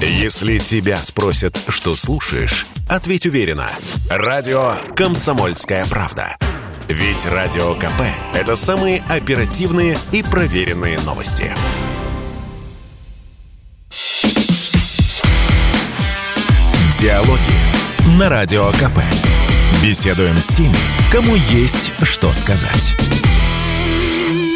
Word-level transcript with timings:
Если 0.00 0.58
тебя 0.58 1.00
спросят, 1.00 1.58
что 1.68 1.96
слушаешь, 1.96 2.66
ответь 2.86 3.26
уверенно. 3.26 3.70
Радио 4.10 4.74
«Комсомольская 4.94 5.86
правда». 5.86 6.36
Ведь 6.88 7.24
Радио 7.26 7.74
КП– 7.74 8.02
это 8.34 8.56
самые 8.56 9.02
оперативные 9.08 9.98
и 10.12 10.22
проверенные 10.22 11.00
новости. 11.00 11.52
Диалоги 17.00 18.18
на 18.18 18.28
Радио 18.28 18.70
КП. 18.72 19.00
Беседуем 19.82 20.36
с 20.36 20.48
теми, 20.48 20.76
кому 21.10 21.34
есть 21.34 21.90
что 22.02 22.32
сказать. 22.32 22.94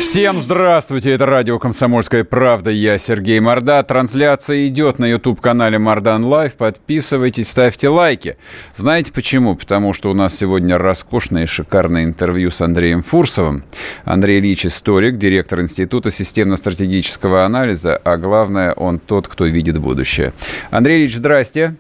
Всем 0.01 0.41
здравствуйте, 0.41 1.13
это 1.13 1.27
радио 1.27 1.59
«Комсомольская 1.59 2.25
правда», 2.25 2.71
я 2.71 2.97
Сергей 2.97 3.39
Морда. 3.39 3.83
Трансляция 3.83 4.67
идет 4.67 4.99
на 4.99 5.05
YouTube-канале 5.05 5.79
Мордан 5.79 6.25
Лайв. 6.25 6.55
Подписывайтесь, 6.55 7.51
ставьте 7.51 7.91
лайки. 7.91 8.39
Знаете 8.75 9.13
почему? 9.13 9.55
Потому 9.57 9.93
что 9.93 10.11
у 10.11 10.15
нас 10.15 10.35
сегодня 10.35 10.79
роскошное 10.79 11.43
и 11.43 11.47
шикарное 11.47 12.05
интервью 12.05 12.51
с 12.51 12.63
Андреем 12.63 13.03
Фурсовым. 13.03 13.63
Андрей 14.05 14.41
Ильич– 14.41 14.65
историк, 14.67 15.19
директор 15.19 15.61
Института 15.61 16.11
системно-стратегического 16.11 17.45
анализа, 17.45 17.95
а 17.97 18.17
главное, 18.17 18.73
он 18.73 19.01
тот, 19.01 19.29
кто 19.29 19.45
видит 19.45 19.79
будущее. 19.79 20.33
Андрей 20.71 21.01
Ильич, 21.01 21.17
здрасте. 21.17 21.77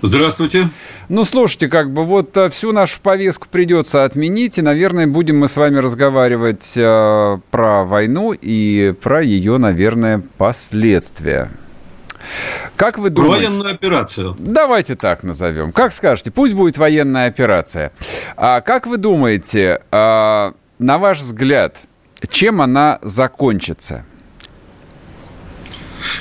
Здравствуйте. 0.00 0.70
Ну, 1.08 1.24
слушайте, 1.24 1.68
как 1.68 1.92
бы 1.92 2.04
вот 2.04 2.36
э, 2.36 2.50
всю 2.50 2.72
нашу 2.72 3.00
повестку 3.00 3.48
придется 3.50 4.04
отменить, 4.04 4.56
и, 4.58 4.62
наверное, 4.62 5.08
будем 5.08 5.38
мы 5.38 5.48
с 5.48 5.56
вами 5.56 5.78
разговаривать 5.78 6.74
э, 6.76 7.38
про 7.50 7.84
войну 7.84 8.32
и 8.32 8.94
про 9.00 9.22
ее, 9.22 9.58
наверное, 9.58 10.22
последствия. 10.36 11.50
Как 12.76 12.98
вы 12.98 13.10
думаете? 13.10 13.48
военную 13.48 13.74
операцию. 13.74 14.36
Давайте 14.38 14.94
так 14.94 15.24
назовем. 15.24 15.72
Как 15.72 15.92
скажете, 15.92 16.30
пусть 16.30 16.54
будет 16.54 16.78
военная 16.78 17.26
операция. 17.26 17.92
А 18.36 18.60
как 18.60 18.86
вы 18.86 18.98
думаете, 18.98 19.82
а, 19.90 20.54
на 20.78 20.98
ваш 20.98 21.20
взгляд, 21.20 21.76
чем 22.28 22.60
она 22.60 22.98
закончится? 23.02 24.04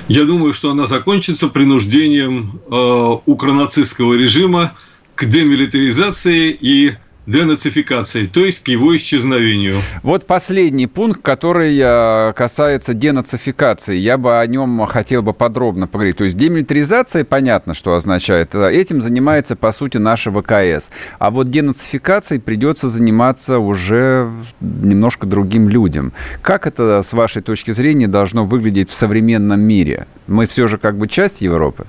Я 0.08 0.26
думаю, 0.26 0.54
что 0.54 0.72
она 0.72 0.88
закончится 0.88 1.48
принуждением 1.48 2.62
э, 2.70 3.18
укронацистского 3.26 4.14
режима 4.14 4.76
к 5.16 5.26
демилитаризации 5.26 6.52
и 6.60 6.96
денацификации, 7.28 8.26
то 8.26 8.46
есть 8.46 8.64
к 8.64 8.70
его 8.70 8.96
исчезновению. 8.96 9.76
Вот 10.02 10.26
последний 10.26 10.88
пункт, 10.88 11.22
который 11.22 11.78
э, 11.78 12.34
касается 12.34 12.94
денацификации. 12.94 13.98
Я 13.98 14.18
бы 14.18 14.40
о 14.40 14.48
нем 14.48 14.86
хотел 14.86 15.22
бы 15.22 15.34
подробно 15.34 15.88
поговорить. 15.88 16.18
То 16.18 16.24
есть 16.24 16.38
демилитаризация, 16.38 17.26
понятно, 17.26 17.74
что 17.74 17.94
означает. 17.94 18.56
Этим 18.56 19.02
занимается, 19.02 19.56
по 19.56 19.72
сути, 19.72 19.98
наша 19.98 20.32
ВКС. 20.32 20.90
А 21.20 21.30
вот 21.30 21.50
денацификацией 21.50 22.42
придется 22.42 22.88
заниматься 22.88 23.60
уже 23.60 24.32
немножко 24.62 25.28
другим 25.28 25.68
людям. 25.68 26.14
Как 26.42 26.66
это, 26.66 27.02
с 27.04 27.12
вашей 27.12 27.42
точки 27.42 27.72
зрения, 27.72 28.08
должно 28.08 28.46
выглядеть 28.46 28.90
в 28.90 28.94
современном 28.94 29.60
мире? 29.60 30.08
Мы 30.28 30.46
все 30.46 30.68
же 30.68 30.78
как 30.78 30.98
бы 30.98 31.08
часть 31.08 31.42
Европы? 31.42 31.86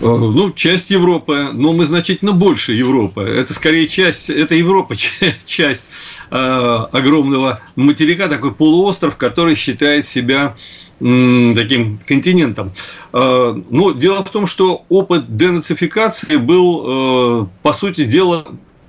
Э, 0.00 0.04
ну, 0.04 0.52
часть 0.52 0.90
Европы, 0.90 1.50
но 1.52 1.72
мы 1.72 1.86
значительно 1.86 2.32
больше 2.32 2.72
Европы. 2.72 3.22
Это 3.22 3.52
скорее 3.52 3.88
часть, 3.88 4.30
это 4.30 4.54
Европа, 4.54 4.94
часть 5.46 5.88
э, 6.30 6.34
огромного 6.34 7.60
материка, 7.76 8.28
такой 8.28 8.52
полуостров, 8.52 9.16
который 9.16 9.54
считает 9.54 10.06
себя 10.06 10.56
таким 11.00 12.00
континентом. 12.06 12.72
Э, 13.12 13.60
но 13.70 13.92
дело 13.92 14.24
в 14.24 14.30
том, 14.30 14.46
что 14.46 14.84
опыт 14.88 15.36
денацификации 15.36 16.36
был, 16.36 17.42
э, 17.42 17.46
по 17.62 17.72
сути 17.72 18.04
дела, 18.04 18.44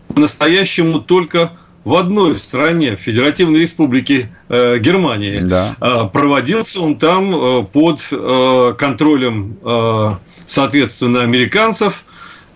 по-настоящему 0.08 1.00
только 1.02 1.52
в 1.84 1.96
одной 1.96 2.36
стране, 2.36 2.96
в 2.96 3.00
Федеративной 3.00 3.62
Республике 3.62 4.32
э, 4.50 4.80
Германии. 4.80 5.40
Да. 5.40 5.76
Э, 5.80 6.08
проводился 6.12 6.82
он 6.82 6.98
там 6.98 7.36
э, 7.36 7.64
под 7.64 8.00
э, 8.12 8.74
контролем, 8.78 9.58
э, 9.64 10.16
соответственно, 10.50 11.22
американцев, 11.22 12.06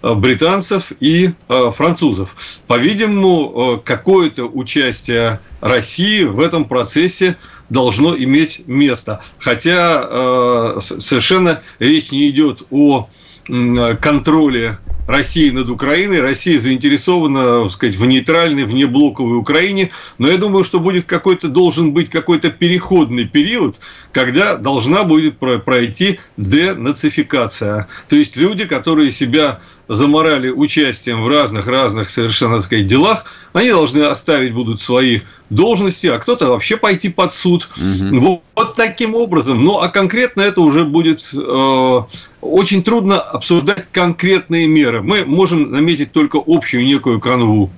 э, 0.02 0.14
британцев 0.14 0.92
и 1.00 1.32
э, 1.48 1.72
французов. 1.74 2.36
По-видимому, 2.68 3.78
э, 3.78 3.86
какое-то 3.86 4.46
участие 4.46 5.40
России 5.62 6.24
в 6.24 6.40
этом 6.40 6.66
процессе 6.66 7.38
должно 7.70 8.18
иметь 8.18 8.68
место. 8.68 9.22
Хотя 9.40 10.80
совершенно 10.80 11.64
речь 11.80 12.12
не 12.12 12.30
идет 12.30 12.64
о 12.70 13.10
контроле 13.48 14.78
России 15.08 15.50
над 15.50 15.70
Украиной. 15.70 16.22
Россия 16.22 16.60
заинтересована, 16.60 17.64
так 17.64 17.72
сказать, 17.72 17.96
в 17.96 18.06
нейтральной, 18.06 18.64
внеблоковой 18.66 19.38
Украине. 19.38 19.92
Но 20.18 20.30
я 20.30 20.38
думаю, 20.38 20.64
что 20.64 20.80
будет 20.80 21.06
какой-то, 21.06 21.48
должен 21.48 21.94
быть 21.94 22.10
какой-то 22.10 22.50
переходный 22.50 23.26
период, 23.26 23.80
когда 24.14 24.56
должна 24.56 25.04
будет 25.04 25.38
пройти 25.38 26.20
денацификация. 26.38 27.88
То 28.08 28.16
есть 28.16 28.38
люди, 28.38 28.66
которые 28.66 29.12
себя 29.12 29.60
заморали 29.90 30.50
участием 30.50 31.24
в 31.24 31.28
разных-разных 31.28 32.10
совершенно, 32.10 32.58
так 32.58 32.66
сказать, 32.66 32.88
делах, 32.88 33.26
они 33.52 33.70
должны 33.70 34.00
оставить 34.00 34.54
будут 34.54 34.80
свои 34.80 35.22
должности, 35.50 36.08
а 36.08 36.20
кто-то 36.20 36.48
вообще 36.48 36.78
пойти 36.78 37.10
под 37.10 37.34
суд. 37.34 37.68
Угу. 37.76 38.20
Вот, 38.20 38.42
вот 38.56 38.76
таким 38.76 39.16
образом. 39.16 39.64
Ну, 39.64 39.80
а 39.80 39.90
конкретно 39.90 40.42
это 40.42 40.62
уже 40.62 40.86
будет 40.86 41.30
э, 41.34 42.02
очень 42.42 42.84
трудно 42.84 43.20
обсуждать 43.20 43.86
конкретные 43.92 44.68
меры. 44.68 45.02
Мы 45.02 45.26
можем 45.26 45.72
наметить 45.72 46.12
только 46.12 46.40
общую 46.46 46.86
некую 46.86 47.20
канву. 47.20 47.72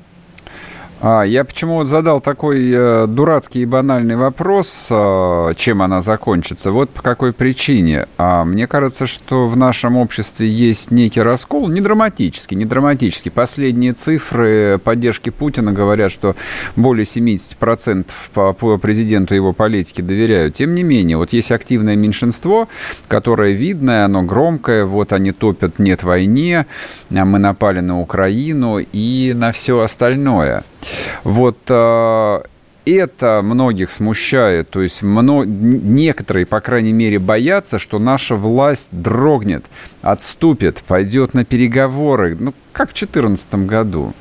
А, 1.02 1.24
я 1.24 1.44
почему 1.44 1.76
вот 1.76 1.88
задал 1.88 2.22
такой 2.22 2.72
э, 2.72 3.06
дурацкий 3.08 3.62
и 3.62 3.66
банальный 3.66 4.16
вопрос, 4.16 4.88
э, 4.90 5.54
чем 5.58 5.82
она 5.82 6.02
закончится. 6.02 6.72
Вот 6.72 6.90
по 6.90 7.02
какой 7.02 7.34
причине. 7.34 8.08
А, 8.18 8.46
мне 8.46 8.66
кажется, 8.66 9.06
что 9.06 9.48
в 9.48 9.58
нашем 9.58 9.98
обществе 9.98 10.48
есть 10.48 10.92
некий 10.92 11.22
раскол, 11.22 11.68
не 11.68 11.82
драматический, 11.82 12.56
не 12.56 12.64
драматический. 12.64 13.30
Последние 13.30 13.92
цифры 13.92 14.80
поддержки 14.84 15.32
Путина 15.32 15.74
говорят, 15.74 16.12
что 16.12 16.36
более 16.78 17.04
70% 17.04 18.06
по, 18.34 18.54
по 18.54 18.78
президенту 18.78 19.36
его 19.36 19.52
политики 19.52 20.02
доверяют. 20.02 20.56
Тем 20.56 20.74
не 20.74 20.84
менее, 20.84 21.18
вот 21.18 21.34
есть 21.34 21.52
активное 21.52 21.98
меньшинство, 21.98 22.70
которое 23.10 23.52
видное, 23.52 24.06
оно 24.06 24.24
громкое, 24.24 24.86
вот 24.86 25.12
они 25.12 25.34
топят 25.34 25.78
«нет 25.78 26.04
войне», 26.04 26.68
мы 27.10 27.40
напали 27.40 27.82
на 27.82 28.00
Украину 28.00 28.78
и 28.80 29.34
на 29.36 29.52
все 29.52 29.80
остальное– 29.82 30.64
вот 31.24 31.58
э, 31.70 32.42
это 32.86 33.42
многих 33.44 33.92
смущает. 33.92 34.70
То 34.70 34.82
есть 34.82 35.02
мно... 35.02 35.44
некоторые, 35.44 36.46
по 36.46 36.62
крайней 36.62 36.94
мере, 36.94 37.20
боятся, 37.20 37.80
что 37.80 38.00
наша 38.00 38.36
власть 38.36 38.90
дрогнет, 38.92 39.66
отступит, 40.02 40.84
пойдет 40.88 41.34
на 41.34 41.46
переговоры. 41.46 42.36
Ну, 42.40 42.54
как 42.72 42.90
в 42.90 42.94
2014 42.94 43.56
году. 43.66 44.14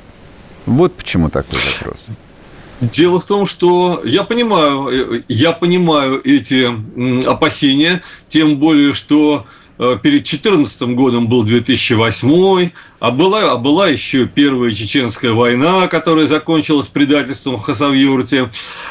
Вот 0.65 0.95
почему 0.95 1.29
такой 1.29 1.59
вопрос. 1.77 2.11
Дело 2.81 3.19
в 3.19 3.25
том, 3.25 3.45
что 3.45 4.01
я 4.03 4.23
понимаю, 4.23 4.87
э, 4.89 5.21
я 5.29 5.53
понимаю 5.53 6.21
эти 6.23 6.67
опасения, 7.25 8.01
тем 8.27 8.57
более, 8.57 8.91
что 8.91 9.45
э, 9.77 9.97
перед 10.01 10.23
2014 10.23 10.81
годом 10.95 11.27
был 11.27 11.43
2008, 11.43 12.71
а 12.99 13.11
была, 13.11 13.51
а 13.51 13.57
была 13.57 13.87
еще 13.89 14.25
Первая 14.25 14.71
Чеченская 14.71 15.31
война, 15.31 15.87
которая 15.87 16.27
закончилась 16.27 16.87
предательством 16.87 17.57
Хасавюрте. 17.57 18.49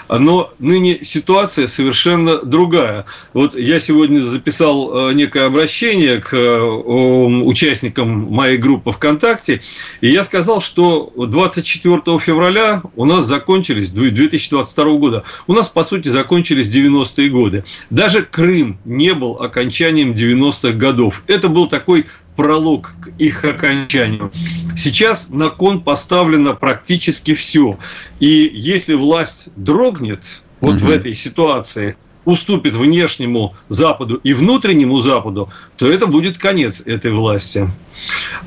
Но 0.08 0.52
ныне 0.58 0.98
ситуация 1.02 1.66
совершенно 1.66 2.38
другая. 2.42 3.06
Вот 3.32 3.56
я 3.56 3.80
сегодня 3.80 4.20
записал 4.20 5.10
э, 5.10 5.14
некое 5.14 5.46
обращение 5.46 6.20
к 6.20 6.34
э, 6.34 6.60
участникам 6.60 8.32
моей 8.32 8.58
группы 8.58 8.92
ВКонтакте, 8.92 9.62
и 10.00 10.08
я 10.08 10.24
сказал, 10.24 10.60
что 10.60 11.12
24 11.16 12.18
февраля 12.18 12.82
у 12.96 13.04
нас 13.04 13.26
закончились, 13.26 13.90
2022 13.90 14.84
года, 14.96 15.24
у 15.46 15.52
нас, 15.52 15.68
по 15.68 15.84
сути, 15.84 16.08
закончились 16.08 16.68
90-е 16.68 17.30
годы. 17.30 17.64
Даже 17.90 18.22
Крым 18.22 18.78
не 18.84 19.14
был 19.14 19.32
окончанием 19.40 20.12
90-х 20.12 20.72
годов. 20.72 21.22
Это 21.26 21.48
был 21.48 21.68
такой 21.68 22.06
пролог 22.36 22.94
к 23.00 23.08
их 23.18 23.44
окончанию. 23.44 24.32
Сейчас 24.76 25.30
на 25.30 25.50
кон 25.50 25.80
поставлено 25.80 26.54
практически 26.54 27.34
все. 27.34 27.78
И 28.20 28.50
если 28.52 28.94
власть 28.94 29.50
дрогнет 29.56 30.22
вот 30.60 30.76
угу. 30.76 30.86
в 30.86 30.90
этой 30.90 31.14
ситуации, 31.14 31.96
уступит 32.24 32.74
внешнему 32.74 33.54
Западу 33.68 34.16
и 34.16 34.32
внутреннему 34.32 34.98
Западу, 34.98 35.50
то 35.76 35.90
это 35.90 36.06
будет 36.06 36.38
конец 36.38 36.82
этой 36.84 37.12
власти. 37.12 37.70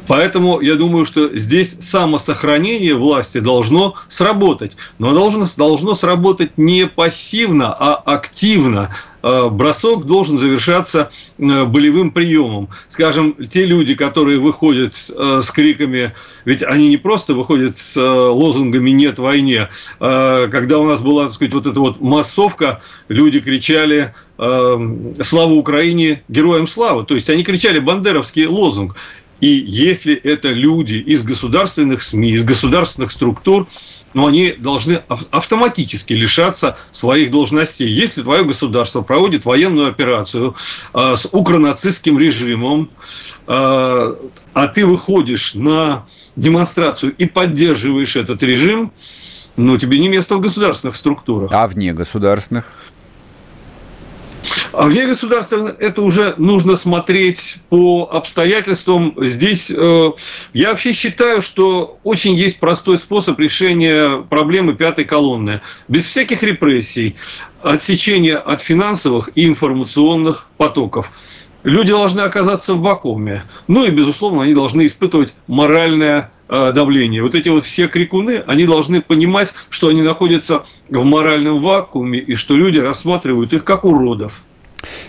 Поэтому 0.08 0.62
я 0.62 0.76
думаю, 0.76 1.06
что 1.06 1.36
здесь 1.38 1.76
самосохранение 1.80 2.96
власти 2.96 3.40
должно 3.40 3.96
сработать. 4.10 4.78
Но 5.00 5.14
должно, 5.14 5.46
должно 5.58 5.94
сработать 5.94 6.58
не 6.58 6.88
пассивно, 6.88 7.76
а 7.78 7.96
активно. 7.96 8.90
Э, 9.24 9.50
бросок 9.50 10.06
должен 10.06 10.38
завершаться 10.38 11.12
э, 11.38 11.66
болевым 11.66 12.12
приемом. 12.12 12.70
Скажем, 12.88 13.36
те 13.50 13.66
люди, 13.66 13.96
которые 13.96 14.40
выходят 14.40 14.94
э, 15.10 15.40
с 15.44 15.52
криками, 15.52 16.14
ведь 16.46 16.64
они 16.64 16.88
не 16.88 16.98
просто 16.98 17.34
выходят 17.34 17.78
с 17.78 17.98
лозунгами 17.98 18.92
«нет 18.92 19.20
войне». 19.20 19.70
Когда 20.00 20.80
у 20.80 20.86
нас 20.86 21.02
была, 21.02 21.26
так 21.26 21.34
сказать, 21.34 21.54
вот 21.54 21.66
эта 21.66 21.80
вот 21.80 22.00
массовка, 22.00 22.82
люди 23.10 23.40
кричали 23.40 24.14
«Слава 24.38 25.54
Украине! 25.54 26.24
Героям 26.30 26.68
слава!» 26.68 27.04
То 27.04 27.16
есть 27.16 27.30
они 27.30 27.44
кричали 27.44 27.80
бандеровский 27.80 28.46
лозунг. 28.46 28.96
И 29.40 29.48
если 29.48 30.16
это 30.16 30.50
люди 30.50 30.96
из 30.96 31.24
государственных 31.24 32.02
СМИ, 32.02 32.32
из 32.32 32.44
государственных 32.44 33.12
структур, 33.12 33.68
но 34.14 34.26
они 34.26 34.54
должны 34.58 35.02
автоматически 35.32 36.14
лишаться 36.14 36.78
своих 36.92 37.30
должностей. 37.30 37.88
Если 37.88 38.24
твое 38.24 38.46
государство 38.46 39.02
проводит 39.02 39.46
военную 39.46 39.90
операцию 39.90 40.56
э, 40.94 41.16
с 41.16 41.28
укронацистским 41.32 42.18
режимом, 42.18 42.90
э, 43.48 44.16
а 44.54 44.68
ты 44.74 44.86
выходишь 44.86 45.54
на 45.54 46.08
демонстрацию 46.36 47.14
и 47.16 47.26
поддерживаешь 47.26 48.16
этот 48.16 48.42
режим, 48.44 48.92
ну, 49.56 49.78
тебе 49.78 50.00
не 50.00 50.08
место 50.08 50.36
в 50.36 50.40
государственных 50.40 50.96
структурах. 50.96 51.52
А 51.54 51.68
вне 51.68 51.92
государственных? 51.94 52.72
А 54.74 54.88
вне 54.88 55.06
государства 55.08 55.76
это 55.80 56.02
уже 56.02 56.34
нужно 56.38 56.76
смотреть 56.76 57.58
по 57.70 58.10
обстоятельствам. 58.12 59.14
Здесь 59.18 59.72
э, 59.72 60.12
я 60.54 60.70
вообще 60.70 60.94
считаю, 60.94 61.42
что 61.42 62.00
очень 62.04 62.36
есть 62.36 62.60
простой 62.60 62.98
способ 62.98 63.40
решения 63.40 64.18
проблемы 64.30 64.76
пятой 64.76 65.06
колонны. 65.06 65.62
Без 65.88 66.06
всяких 66.06 66.44
репрессий, 66.44 67.16
отсечения 67.62 68.38
от 68.38 68.62
финансовых 68.62 69.30
и 69.36 69.46
информационных 69.46 70.48
потоков. 70.58 71.12
Люди 71.64 71.92
должны 71.92 72.22
оказаться 72.22 72.74
в 72.74 72.82
вакууме. 72.82 73.44
Ну 73.68 73.86
и, 73.86 73.90
безусловно, 73.90 74.44
они 74.44 74.54
должны 74.54 74.88
испытывать 74.88 75.34
моральное 75.48 76.32
э, 76.48 76.72
давление. 76.74 77.24
Вот 77.24 77.36
эти 77.36 77.50
вот 77.50 77.66
все 77.66 77.88
крикуны, 77.88 78.44
они 78.48 78.66
должны 78.66 79.02
понимать, 79.02 79.54
что 79.70 79.88
они 79.90 80.02
находятся 80.02 80.66
в 80.90 81.04
моральном 81.04 81.62
вакууме 81.62 82.20
и 82.20 82.36
что 82.36 82.56
люди 82.56 82.80
рассматривают 82.80 83.54
их 83.54 83.64
как 83.64 83.86
уродов. 83.86 84.44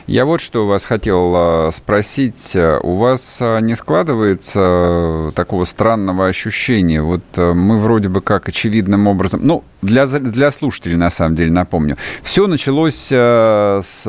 Я 0.06 0.24
вот 0.24 0.40
что 0.40 0.64
у 0.64 0.68
вас 0.68 0.84
хотел 0.84 1.34
а, 1.36 1.70
спросить. 1.72 2.56
У 2.82 2.94
вас 2.94 3.38
а, 3.40 3.58
не 3.60 3.74
складывается 3.74 5.32
такого 5.34 5.64
странного 5.64 6.26
ощущения? 6.26 7.02
Вот 7.02 7.22
а, 7.36 7.52
мы 7.52 7.78
вроде 7.78 8.08
бы 8.08 8.20
как 8.20 8.48
очевидным 8.48 9.06
образом... 9.06 9.40
Ну, 9.44 9.64
для, 9.82 10.06
для 10.06 10.50
слушателей, 10.50 10.96
на 10.96 11.10
самом 11.10 11.34
деле, 11.34 11.52
напомню. 11.52 11.96
Все 12.22 12.46
началось 12.46 13.12
с 13.12 14.02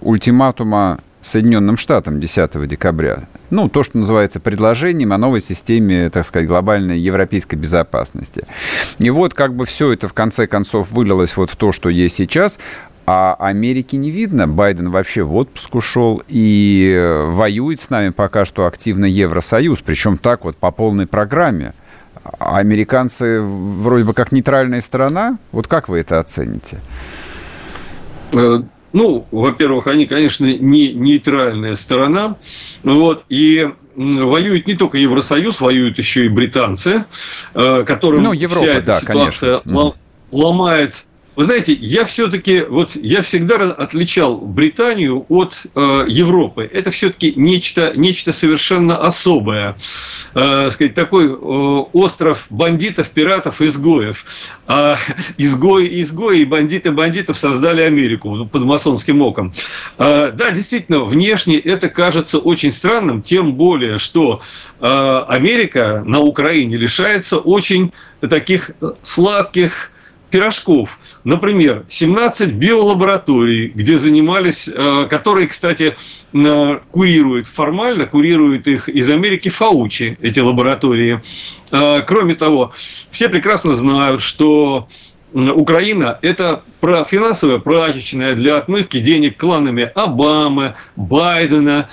ультиматума 0.00 1.00
Соединенным 1.22 1.76
Штатам 1.76 2.18
10 2.18 2.66
декабря. 2.66 3.28
Ну, 3.50 3.68
то, 3.68 3.82
что 3.82 3.98
называется 3.98 4.40
предложением 4.40 5.12
о 5.12 5.18
новой 5.18 5.40
системе, 5.40 6.08
так 6.08 6.24
сказать, 6.24 6.48
глобальной 6.48 6.98
европейской 6.98 7.56
безопасности. 7.56 8.46
И 8.98 9.10
вот 9.10 9.34
как 9.34 9.54
бы 9.54 9.66
все 9.66 9.92
это 9.92 10.08
в 10.08 10.14
конце 10.14 10.46
концов 10.46 10.90
вылилось 10.92 11.36
вот 11.36 11.50
в 11.50 11.56
то, 11.56 11.72
что 11.72 11.88
есть 11.90 12.14
сейчас. 12.14 12.58
А 13.06 13.34
Америки 13.34 13.96
не 13.96 14.10
видно. 14.10 14.46
Байден 14.46 14.90
вообще 14.90 15.22
в 15.22 15.34
отпуск 15.34 15.74
ушел 15.74 16.22
и 16.28 16.92
э, 16.94 17.24
воюет 17.24 17.80
с 17.80 17.90
нами 17.90 18.10
пока 18.10 18.44
что 18.44 18.66
активно 18.66 19.04
Евросоюз, 19.04 19.80
причем 19.80 20.16
так 20.16 20.44
вот 20.44 20.56
по 20.56 20.70
полной 20.70 21.06
программе. 21.06 21.74
А 22.38 22.58
американцы 22.58 23.40
вроде 23.40 24.04
бы 24.04 24.12
как 24.12 24.30
нейтральная 24.30 24.80
страна. 24.80 25.38
Вот 25.52 25.66
как 25.66 25.88
вы 25.88 26.00
это 26.00 26.20
оцените? 26.20 26.80
Э, 28.32 28.62
ну, 28.92 29.26
во-первых, 29.30 29.86
они, 29.86 30.06
конечно, 30.06 30.44
не 30.44 30.92
нейтральная 30.92 31.76
сторона. 31.76 32.36
Вот, 32.82 33.24
и 33.28 33.70
воюет 33.96 34.66
не 34.66 34.74
только 34.74 34.98
Евросоюз, 34.98 35.60
воюют 35.60 35.98
еще 35.98 36.26
и 36.26 36.28
британцы, 36.28 37.04
э, 37.54 37.84
которым 37.84 38.22
ну, 38.22 38.32
Европа, 38.32 38.62
вся 38.62 38.74
эта 38.74 38.86
да, 38.86 39.00
ситуация 39.00 39.58
конечно. 39.60 39.94
ломает 40.32 40.94
вы 41.40 41.44
знаете, 41.44 41.72
я 41.72 42.04
все-таки, 42.04 42.60
вот 42.60 42.96
я 42.96 43.22
всегда 43.22 43.54
отличал 43.72 44.36
Британию 44.36 45.24
от 45.30 45.66
э, 45.74 46.04
Европы. 46.06 46.70
Это 46.70 46.90
все-таки 46.90 47.32
нечто, 47.34 47.94
нечто 47.96 48.34
совершенно 48.34 48.98
особое. 48.98 49.74
Э, 50.34 50.68
сказать, 50.70 50.92
такой 50.92 51.28
э, 51.28 51.34
остров 51.34 52.46
бандитов, 52.50 53.08
пиратов, 53.08 53.62
изгоев. 53.62 54.26
А 54.66 54.98
изгои, 55.38 56.02
изгои 56.02 56.40
и 56.40 56.44
бандиты 56.44 56.90
бандитов 56.90 57.38
создали 57.38 57.80
Америку 57.80 58.44
под 58.44 58.62
масонским 58.64 59.22
оком. 59.22 59.54
Э, 59.96 60.32
да, 60.34 60.50
действительно, 60.50 61.04
внешне 61.04 61.58
это 61.58 61.88
кажется 61.88 62.38
очень 62.38 62.70
странным, 62.70 63.22
тем 63.22 63.54
более, 63.54 63.96
что 63.96 64.42
э, 64.78 65.24
Америка 65.26 66.02
на 66.04 66.20
Украине 66.20 66.76
лишается 66.76 67.38
очень 67.38 67.94
таких 68.20 68.72
сладких 69.02 69.90
пирожков. 70.30 70.98
Например, 71.24 71.84
17 71.88 72.52
биолабораторий, 72.52 73.68
где 73.68 73.98
занимались, 73.98 74.68
э, 74.68 75.06
которые, 75.10 75.48
кстати, 75.48 75.96
э, 76.32 76.78
курируют 76.90 77.46
формально, 77.46 78.06
курируют 78.06 78.66
их 78.66 78.88
из 78.88 79.10
Америки 79.10 79.48
Фаучи, 79.48 80.16
эти 80.22 80.40
лаборатории. 80.40 81.20
Э, 81.72 82.00
кроме 82.06 82.34
того, 82.34 82.72
все 83.10 83.28
прекрасно 83.28 83.74
знают, 83.74 84.22
что 84.22 84.88
Украина– 85.32 86.18
это 86.22 86.64
финансовая 86.80 87.58
прачечная 87.58 88.34
для 88.34 88.56
отмывки 88.56 88.98
денег 88.98 89.36
кланами 89.36 89.88
Обамы, 89.94 90.74
Байдена. 90.96 91.88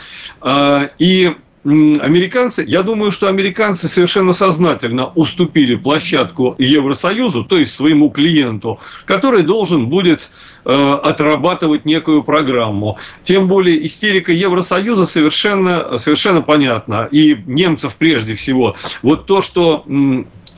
И 0.98 1.36
американцы, 1.68 2.64
я 2.66 2.82
думаю, 2.82 3.12
что 3.12 3.28
американцы 3.28 3.90
совершенно 3.90 4.32
сознательно 4.32 5.08
уступили 5.08 5.76
площадку 5.76 6.56
Евросоюзу, 6.58 7.44
то 7.44 7.58
есть 7.58 7.74
своему 7.74 8.10
клиенту, 8.10 8.80
который 9.06 9.44
должен 9.44 9.88
будет 9.88 10.32
э, 10.64 11.00
отрабатывать 11.04 11.84
некую 11.84 12.24
программу. 12.24 12.98
Тем 13.24 13.50
более 13.50 13.86
истерика 13.86 14.32
Евросоюза 14.32 15.06
совершенно, 15.06 15.98
совершенно 15.98 16.42
понятна. 16.42 17.10
И 17.12 17.38
немцев 17.46 17.98
прежде 17.98 18.36
всего. 18.36 18.78
Вот 19.02 19.26
то, 19.26 19.42
что 19.42 19.86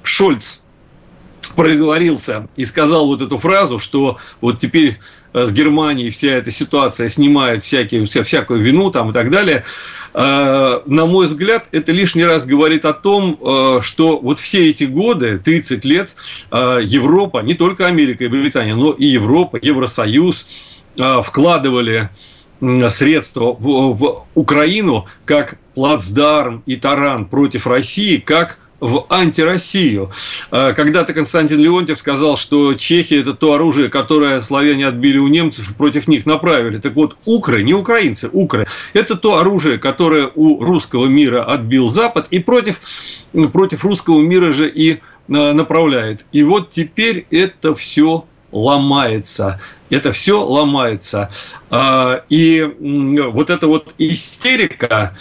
Шольц 0.03 0.59
проговорился 1.55 2.47
и 2.55 2.65
сказал 2.65 3.07
вот 3.07 3.21
эту 3.21 3.37
фразу, 3.37 3.79
что 3.79 4.17
вот 4.41 4.59
теперь 4.59 4.89
э, 4.89 4.95
с 5.33 5.53
Германией 5.53 6.09
вся 6.09 6.31
эта 6.31 6.51
ситуация 6.51 7.09
снимает 7.09 7.63
всякие, 7.63 8.05
вся, 8.05 8.23
всякую 8.23 8.61
вину 8.61 8.91
там 8.91 9.11
и 9.11 9.13
так 9.13 9.31
далее, 9.31 9.63
э, 10.13 10.79
на 10.85 11.05
мой 11.05 11.27
взгляд, 11.27 11.67
это 11.71 11.91
лишний 11.91 12.25
раз 12.25 12.45
говорит 12.45 12.85
о 12.85 12.93
том, 12.93 13.37
э, 13.41 13.79
что 13.81 14.19
вот 14.19 14.39
все 14.39 14.69
эти 14.69 14.85
годы, 14.85 15.39
30 15.39 15.85
лет, 15.85 16.15
Европа, 16.51 17.39
не 17.39 17.53
только 17.53 17.87
Америка 17.87 18.23
и 18.23 18.27
Британия, 18.27 18.75
но 18.75 18.91
и 18.91 19.05
Европа, 19.05 19.59
Евросоюз 19.61 20.47
вкладывали 21.23 22.09
средства 22.89 23.53
в, 23.53 23.93
в 23.93 24.25
Украину 24.35 25.07
как 25.25 25.57
плацдарм 25.75 26.63
и 26.65 26.75
таран 26.75 27.25
против 27.25 27.67
России, 27.67 28.17
как 28.17 28.59
в 28.79 29.05
антироссию. 29.09 30.11
А, 30.51 30.73
когда-то 30.73 31.13
Константин 31.13 31.59
Леонтьев 31.59 31.99
сказал, 31.99 32.37
что 32.37 32.73
Чехия– 32.73 33.19
это 33.21 33.33
то 33.33 33.53
оружие, 33.53 33.89
которое 33.89 34.41
славяне 34.41 34.87
отбили 34.87 35.17
у 35.17 35.27
немцев 35.27 35.71
и 35.71 35.73
против 35.73 36.07
них 36.07 36.25
направили. 36.25 36.77
Так 36.77 36.95
вот, 36.95 37.17
укры, 37.25 37.63
не 37.63 37.73
украинцы, 37.73 38.29
укры– 38.31 38.67
это 38.93 39.15
то 39.15 39.37
оружие, 39.37 39.77
которое 39.77 40.29
у 40.35 40.63
русского 40.63 41.07
мира 41.07 41.43
отбил 41.43 41.87
Запад 41.89 42.27
и 42.31 42.39
против, 42.39 42.79
против 43.51 43.83
русского 43.83 44.21
мира 44.21 44.51
же 44.51 44.69
и 44.69 44.99
а, 45.29 45.53
направляет. 45.53 46.25
И 46.31 46.43
вот 46.43 46.69
теперь 46.69 47.25
это 47.31 47.75
все 47.75 48.25
ломается. 48.51 49.59
Это 49.89 50.11
все 50.11 50.41
ломается. 50.43 51.29
А, 51.69 52.23
и 52.29 52.67
вот 52.79 53.49
эта 53.49 53.67
вот 53.67 53.93
истерика, 53.97 55.15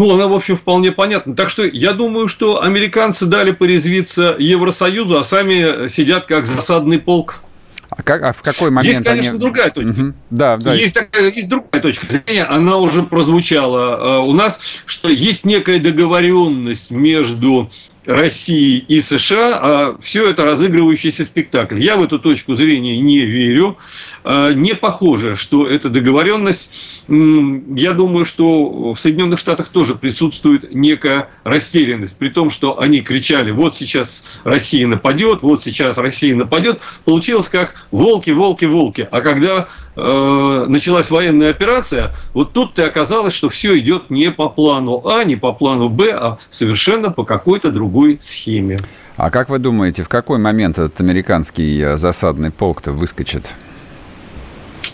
ну, 0.00 0.14
она, 0.14 0.28
в 0.28 0.32
общем, 0.32 0.56
вполне 0.56 0.92
понятна. 0.92 1.36
Так 1.36 1.50
что 1.50 1.62
я 1.62 1.92
думаю, 1.92 2.26
что 2.26 2.62
американцы 2.62 3.26
дали 3.26 3.50
порезвиться 3.50 4.34
Евросоюзу, 4.38 5.18
а 5.18 5.24
сами 5.24 5.88
сидят 5.88 6.24
как 6.24 6.46
засадный 6.46 6.98
полк. 6.98 7.42
А, 7.90 8.02
как, 8.02 8.22
а 8.22 8.32
в 8.32 8.40
какой 8.40 8.70
момент 8.70 8.94
Есть, 8.94 9.04
конечно, 9.04 9.32
они... 9.32 9.38
другая 9.38 9.68
точка. 9.70 10.00
Угу. 10.00 10.14
Да, 10.30 10.56
да. 10.56 10.72
Есть, 10.72 10.96
есть 11.34 11.50
другая 11.50 11.82
точка 11.82 12.06
зрения, 12.08 12.44
она 12.44 12.78
уже 12.78 13.02
прозвучала. 13.02 14.20
Э, 14.20 14.26
у 14.26 14.32
нас, 14.32 14.58
что 14.86 15.10
есть 15.10 15.44
некая 15.44 15.78
договоренность 15.78 16.90
между 16.90 17.70
России 18.06 18.78
и 18.78 19.00
США, 19.00 19.58
а 19.62 19.96
все 20.00 20.30
это 20.30 20.44
разыгрывающийся 20.44 21.24
спектакль. 21.24 21.78
Я 21.78 21.96
в 21.96 22.02
эту 22.02 22.18
точку 22.18 22.54
зрения 22.54 22.98
не 22.98 23.20
верю. 23.20 23.76
А, 24.24 24.52
не 24.52 24.74
похоже, 24.74 25.36
что 25.36 25.66
эта 25.66 25.88
договоренность. 25.88 26.70
Я 27.08 27.92
думаю, 27.92 28.24
что 28.24 28.92
в 28.94 29.00
Соединенных 29.00 29.38
Штатах 29.38 29.68
тоже 29.68 29.94
присутствует 29.94 30.72
некая 30.74 31.28
растерянность, 31.44 32.18
при 32.18 32.28
том, 32.28 32.50
что 32.50 32.80
они 32.80 33.00
кричали, 33.00 33.50
вот 33.50 33.76
сейчас 33.76 34.24
Россия 34.44 34.86
нападет, 34.86 35.42
вот 35.42 35.62
сейчас 35.62 35.98
Россия 35.98 36.34
нападет. 36.34 36.80
Получилось 37.04 37.48
как 37.48 37.74
волки, 37.90 38.30
волки, 38.30 38.64
волки. 38.64 39.08
А 39.10 39.20
когда 39.20 39.68
э, 39.96 40.64
началась 40.68 41.10
военная 41.10 41.50
операция, 41.50 42.14
вот 42.32 42.52
тут 42.52 42.78
и 42.78 42.82
оказалось, 42.82 43.34
что 43.34 43.48
все 43.48 43.76
идет 43.78 44.10
не 44.10 44.30
по 44.30 44.48
плану 44.48 45.02
А, 45.06 45.24
не 45.24 45.36
по 45.36 45.52
плану 45.52 45.88
Б, 45.88 46.12
а 46.12 46.38
совершенно 46.48 47.10
по 47.10 47.24
какой-то 47.24 47.70
другой 47.70 47.89
схеме. 48.20 48.78
А 49.16 49.30
как 49.30 49.48
вы 49.50 49.58
думаете, 49.58 50.02
в 50.02 50.08
какой 50.08 50.38
момент 50.38 50.78
этот 50.78 51.00
американский 51.00 51.78
э, 51.80 51.96
засадный 51.96 52.50
полк-то 52.50 52.92
выскочит? 52.92 53.50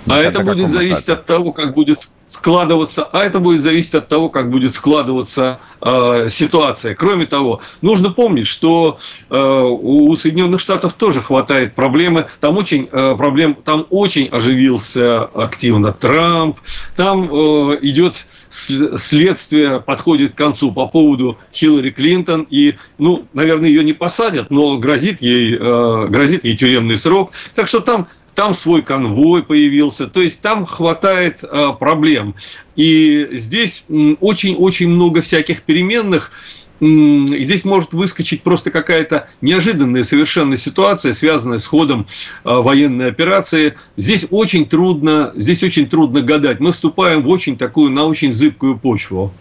А 0.08 0.18
это 0.18 0.40
будет 0.40 0.70
зависеть 0.70 1.04
этапе? 1.04 1.20
от 1.20 1.26
того, 1.26 1.52
как 1.52 1.74
будет 1.74 1.98
складываться, 2.26 3.04
а 3.04 3.24
это 3.24 3.40
будет 3.40 3.60
зависеть 3.60 3.94
от 3.94 4.08
того, 4.08 4.28
как 4.28 4.50
будет 4.50 4.74
складываться 4.74 5.58
э, 5.80 6.28
ситуация. 6.30 6.94
Кроме 6.94 7.26
того, 7.26 7.60
нужно 7.82 8.10
помнить, 8.10 8.46
что 8.46 8.98
э, 9.30 9.38
у 9.38 10.14
Соединенных 10.16 10.60
Штатов 10.60 10.92
тоже 10.94 11.20
хватает 11.20 11.74
проблемы. 11.74 12.26
Там 12.40 12.56
очень 12.56 12.88
э, 12.90 13.14
проблем, 13.16 13.54
там 13.54 13.86
очень 13.90 14.28
оживился 14.28 15.24
активно 15.24 15.92
Трамп. 15.92 16.58
Там 16.96 17.24
э, 17.24 17.78
идет 17.82 18.26
следствие 18.48 19.80
подходит 19.80 20.32
к 20.32 20.36
концу 20.36 20.72
по 20.72 20.86
поводу 20.86 21.38
Хиллари 21.52 21.90
Клинтон 21.90 22.46
и, 22.48 22.76
ну, 22.98 23.26
наверное, 23.32 23.68
ее 23.68 23.84
не 23.84 23.92
посадят, 23.92 24.50
но 24.50 24.78
грозит 24.78 25.20
ей, 25.20 25.54
э, 25.54 26.06
грозит 26.08 26.44
ей 26.44 26.56
тюремный 26.56 26.98
срок. 26.98 27.32
Так 27.54 27.68
что 27.68 27.80
там 27.80 28.08
там 28.36 28.54
свой 28.54 28.82
конвой 28.82 29.42
появился, 29.42 30.06
то 30.06 30.22
есть 30.22 30.40
там 30.42 30.66
хватает 30.66 31.42
э, 31.42 31.70
проблем. 31.80 32.34
И 32.76 33.26
здесь 33.32 33.84
очень-очень 34.20 34.88
много 34.88 35.22
всяких 35.22 35.62
переменных, 35.62 36.30
и 36.78 37.44
здесь 37.44 37.64
может 37.64 37.94
выскочить 37.94 38.42
просто 38.42 38.70
какая-то 38.70 39.30
неожиданная 39.40 40.04
совершенно 40.04 40.58
ситуация, 40.58 41.14
связанная 41.14 41.56
с 41.56 41.64
ходом 41.64 42.06
э, 42.44 42.50
военной 42.52 43.08
операции. 43.08 43.74
Здесь 43.96 44.26
очень 44.30 44.66
трудно, 44.66 45.32
здесь 45.34 45.62
очень 45.62 45.88
трудно 45.88 46.20
гадать. 46.20 46.60
Мы 46.60 46.72
вступаем 46.72 47.22
в 47.22 47.28
очень 47.28 47.56
такую, 47.56 47.90
на 47.90 48.04
очень 48.04 48.34
зыбкую 48.34 48.78
почву. 48.78 49.32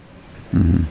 Mm-hmm. 0.52 0.84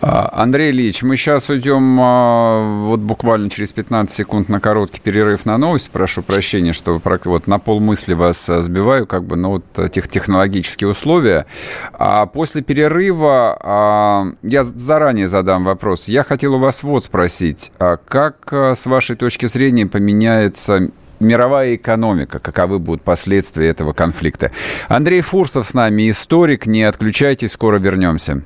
А, 0.00 0.30
Андрей 0.32 0.70
Ильич, 0.70 1.02
мы 1.02 1.16
сейчас 1.16 1.48
уйдем 1.48 1.98
а, 2.00 2.84
вот 2.86 3.00
буквально 3.00 3.50
через 3.50 3.72
15 3.72 4.14
секунд 4.14 4.48
на 4.48 4.60
короткий 4.60 5.00
перерыв 5.00 5.44
на 5.44 5.58
новость. 5.58 5.90
Прошу 5.90 6.22
прощения, 6.22 6.72
что 6.72 7.00
вот 7.02 7.46
на 7.46 7.58
полмысли 7.58 8.14
вас 8.14 8.48
а, 8.48 8.62
сбиваю, 8.62 9.06
как 9.06 9.24
бы, 9.24 9.36
но 9.36 9.50
вот 9.50 9.90
тех 9.90 10.08
технологические 10.08 10.88
условия. 10.88 11.46
А 11.92 12.26
после 12.26 12.62
перерыва 12.62 14.36
я 14.42 14.64
заранее 14.64 15.26
задам 15.26 15.64
вопрос. 15.64 16.08
Я 16.08 16.22
хотел 16.22 16.54
у 16.54 16.58
вас 16.58 16.82
вот 16.82 17.04
спросить. 17.04 17.72
Как 17.78 18.52
с 18.52 18.86
вашей 18.86 19.16
точки 19.16 19.46
зрения 19.46 19.86
поменяется 19.86 20.90
мировая 21.20 21.76
экономика, 21.76 22.38
каковы 22.38 22.78
будут 22.78 23.02
последствия 23.02 23.68
этого 23.68 23.92
конфликта. 23.92 24.52
Андрей 24.88 25.20
Фурсов 25.20 25.66
с 25.66 25.74
нами, 25.74 26.10
историк. 26.10 26.66
Не 26.66 26.84
отключайтесь, 26.84 27.52
скоро 27.52 27.78
вернемся. 27.78 28.42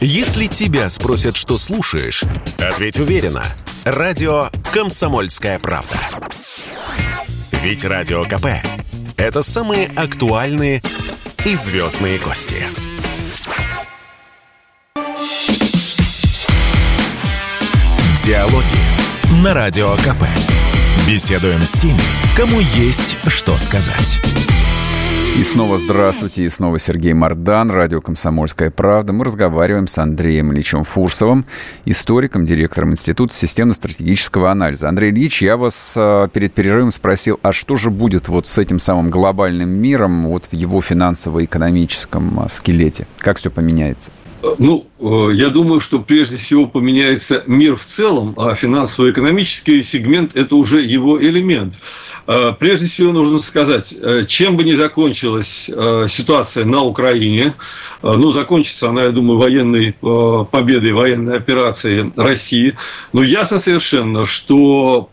Если 0.00 0.46
тебя 0.46 0.88
спросят, 0.88 1.36
что 1.36 1.58
слушаешь, 1.58 2.24
ответь 2.58 2.98
уверенно. 2.98 3.42
Радио 3.84 4.48
«Комсомольская 4.72 5.58
правда». 5.58 5.96
Ведь 7.62 7.84
Радио 7.84 8.24
КП– 8.24 8.46
это 9.16 9.42
самые 9.42 9.88
актуальные 9.96 10.82
и 11.44 11.54
звездные 11.54 12.18
гости. 12.18 12.56
Диалоги 18.24 19.42
на 19.42 19.54
Радио 19.54 19.96
КП. 19.96 20.71
Беседуем 21.06 21.60
с 21.60 21.72
теми, 21.72 22.00
кому 22.36 22.60
есть 22.60 23.16
что 23.26 23.58
сказать. 23.58 24.20
И 25.38 25.42
снова 25.44 25.78
здравствуйте, 25.78 26.44
и 26.44 26.48
снова 26.50 26.78
Сергей 26.78 27.14
Мордан, 27.14 27.70
радио 27.70 28.02
«Комсомольская 28.02 28.70
правда». 28.70 29.14
Мы 29.14 29.24
разговариваем 29.24 29.86
с 29.86 29.96
Андреем 29.96 30.52
Ильичем 30.52 30.84
Фурсовым, 30.84 31.46
историком, 31.86 32.44
директором 32.44 32.92
Института 32.92 33.34
системно-стратегического 33.34 34.50
анализа. 34.50 34.90
Андрей 34.90 35.10
Ильич, 35.10 35.40
я 35.40 35.56
вас 35.56 35.94
а, 35.96 36.28
перед 36.28 36.52
перерывом 36.52 36.92
спросил, 36.92 37.40
а 37.42 37.52
что 37.52 37.76
же 37.76 37.90
будет 37.90 38.28
вот 38.28 38.46
с 38.46 38.58
этим 38.58 38.78
самым 38.78 39.10
глобальным 39.10 39.70
миром, 39.70 40.26
вот 40.26 40.46
в 40.46 40.52
его 40.52 40.82
финансово-экономическом 40.82 42.40
а, 42.40 42.48
скелете? 42.50 43.06
Как 43.18 43.38
все 43.38 43.50
поменяется? 43.50 44.12
Ну, 44.58 44.86
э, 44.98 45.34
я 45.34 45.48
думаю, 45.48 45.80
что 45.80 46.00
прежде 46.00 46.36
всего 46.36 46.66
поменяется 46.66 47.44
мир 47.46 47.76
в 47.76 47.84
целом, 47.84 48.34
а 48.36 48.54
финансово-экономический 48.54 49.82
сегмент– 49.82 50.32
это 50.36 50.56
уже 50.56 50.82
его 50.82 51.22
элемент. 51.22 51.74
Э, 52.26 52.52
прежде 52.58 52.88
всего 52.88 53.12
нужно 53.12 53.38
сказать, 53.38 53.94
э, 53.98 54.24
чем 54.26 54.56
бы 54.56 54.64
ни 54.64 54.72
закончилась 54.72 55.70
ситуация 56.08 56.64
на 56.64 56.82
Украине, 56.82 57.54
ну, 58.02 58.32
закончится 58.32 58.88
она, 58.88 59.04
я 59.04 59.10
думаю, 59.10 59.38
военной 59.38 59.92
победой, 60.50 60.92
военной 60.92 61.36
операцией 61.36 62.12
России, 62.16 62.74
но 63.12 63.22
ясно 63.22 63.58
совершенно, 63.58 64.26
что 64.26 65.08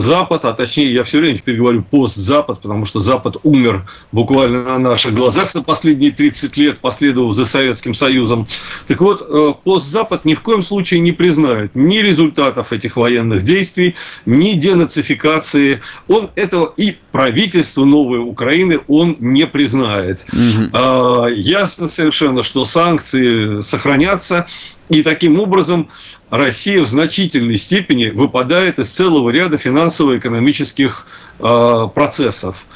Запад, 0.00 0.44
а 0.44 0.52
точнее, 0.52 0.92
я 0.92 1.02
все 1.02 1.18
время 1.18 1.38
теперь 1.38 1.56
говорю 1.56 1.82
постзапад, 1.82 2.60
потому 2.60 2.84
что 2.84 3.00
Запад 3.00 3.36
умер 3.42 3.88
буквально 4.12 4.62
на 4.62 4.78
наших 4.78 5.14
глазах 5.14 5.50
за 5.50 5.62
последние 5.62 6.12
30 6.12 6.56
лет, 6.56 6.78
последовав 6.78 7.34
за 7.34 7.44
Советским 7.44 7.94
Союзом, 7.94 8.46
так 8.86 9.00
вот, 9.00 9.22
э, 9.22 9.54
постзапад 9.64 10.24
ни 10.24 10.34
в 10.34 10.40
коем 10.40 10.62
случае 10.62 11.00
не 11.00 11.12
признает 11.12 11.74
ни 11.74 11.98
результатов 11.98 12.72
этих 12.72 12.96
военных 12.96 13.44
действий, 13.44 13.94
ни 14.26 14.52
денацификации. 14.52 15.80
Он 16.08 16.30
этого 16.34 16.72
и 16.76 16.96
правительство 17.12 17.84
новой 17.84 18.18
Украины 18.18 18.80
он 18.88 19.16
не 19.20 19.46
признает. 19.46 20.26
Угу. 20.32 21.28
Ясно 21.34 21.88
совершенно, 21.88 22.42
что 22.42 22.64
санкции 22.64 23.60
сохранятся, 23.60 24.46
и 24.90 25.04
таким 25.04 25.38
образом 25.38 25.88
Россия 26.30 26.82
в 26.82 26.86
значительной 26.86 27.56
степени 27.56 28.10
выпадает 28.10 28.78
из 28.80 28.90
целого 28.90 29.30
ряда 29.30 29.56
финансово-экономических 29.56 31.06
а, 31.38 31.86
процессов. 31.86 32.66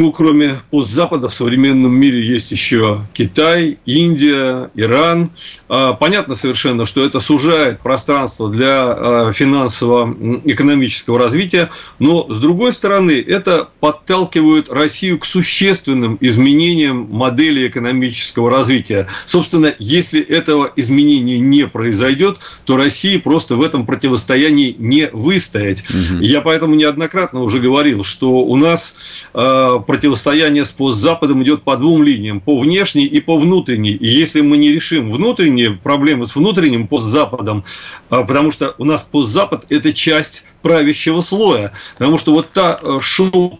Ну, 0.00 0.12
кроме 0.12 0.54
постзапада 0.70 1.28
в 1.28 1.34
современном 1.34 1.92
мире 1.92 2.26
есть 2.26 2.50
еще 2.52 3.06
Китай, 3.12 3.76
Индия, 3.84 4.70
Иран. 4.74 5.30
А, 5.68 5.92
понятно 5.92 6.36
совершенно, 6.36 6.86
что 6.86 7.04
это 7.04 7.20
сужает 7.20 7.80
пространство 7.80 8.48
для 8.48 8.92
а, 8.92 9.32
финансово-экономического 9.34 11.18
развития, 11.18 11.68
но, 11.98 12.32
с 12.32 12.40
другой 12.40 12.72
стороны, 12.72 13.20
это 13.20 13.68
подталкивает 13.80 14.70
Россию 14.70 15.18
к 15.18 15.26
существенным 15.26 16.16
изменениям 16.22 17.06
модели 17.10 17.68
экономического 17.68 18.48
развития. 18.48 19.06
Собственно, 19.26 19.74
если 19.78 20.22
этого 20.22 20.72
изменения 20.76 21.38
не 21.38 21.66
произойдет, 21.66 22.38
то 22.64 22.78
России 22.78 23.18
просто 23.18 23.54
в 23.54 23.60
этом 23.60 23.84
противостоянии 23.84 24.74
не 24.78 25.10
выстоять. 25.12 25.84
Угу. 25.90 26.22
Я 26.22 26.40
поэтому 26.40 26.74
неоднократно 26.74 27.42
уже 27.42 27.58
говорил, 27.58 28.02
что 28.02 28.30
у 28.30 28.56
нас 28.56 28.94
а, 29.34 29.78
противостояние 29.90 30.64
с 30.64 30.70
постзападом 30.70 31.42
идет 31.42 31.64
по 31.64 31.76
двум 31.76 32.04
линиям, 32.04 32.40
по 32.40 32.56
внешней 32.60 33.06
и 33.06 33.20
по 33.20 33.36
внутренней. 33.36 33.90
И 33.94 34.06
если 34.06 34.40
мы 34.40 34.56
не 34.56 34.70
решим 34.70 35.10
внутренние 35.10 35.72
проблемы 35.72 36.26
с 36.26 36.36
внутренним 36.36 36.86
постзападом, 36.86 37.64
а, 38.08 38.22
потому 38.22 38.52
что 38.52 38.76
у 38.78 38.84
нас 38.84 39.02
постзапад– 39.02 39.66
это 39.68 39.92
часть 39.92 40.44
правящего 40.62 41.22
слоя, 41.22 41.72
потому 41.98 42.18
что 42.18 42.32
вот 42.32 42.52
та 42.52 42.78
э, 42.80 43.00
шутка 43.00 43.58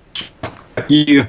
и 0.88 1.24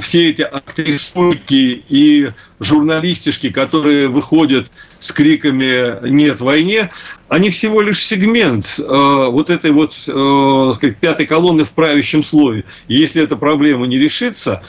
все 0.00 0.30
эти 0.30 0.42
актрисульки 0.42 1.84
и 1.88 2.30
журналистишки, 2.60 3.50
которые 3.50 4.08
выходят 4.08 4.70
с 4.98 5.12
криками 5.12 6.08
«нет 6.08 6.40
войне», 6.40 6.90
они 7.28 7.50
всего 7.50 7.80
лишь 7.80 8.04
сегмент 8.04 8.78
э, 8.78 8.82
вот 8.84 9.50
этой 9.50 9.72
вот 9.72 9.92
э, 9.92 10.72
сказать, 10.74 10.96
пятой 10.98 11.26
колонны 11.26 11.64
в 11.64 11.72
правящем 11.72 12.22
слое. 12.22 12.64
И 12.86 12.94
если 12.94 13.22
эта 13.22 13.36
проблема 13.36 13.86
не 13.86 13.98
решится, 13.98 14.62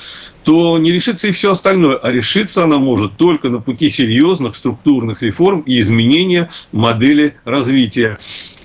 то 0.44 0.78
не 0.78 0.92
решится 0.92 1.28
и 1.28 1.32
все 1.32 1.52
остальное. 1.52 1.98
А 1.98 2.12
решиться 2.12 2.64
она 2.64 2.78
может 2.78 3.18
только 3.18 3.50
на 3.50 3.60
пути 3.60 3.90
серьезных 3.90 4.56
структурных 4.56 5.22
реформ 5.22 5.60
и 5.62 5.80
изменения 5.80 6.50
модели 6.72 7.36
развития. 7.46 8.18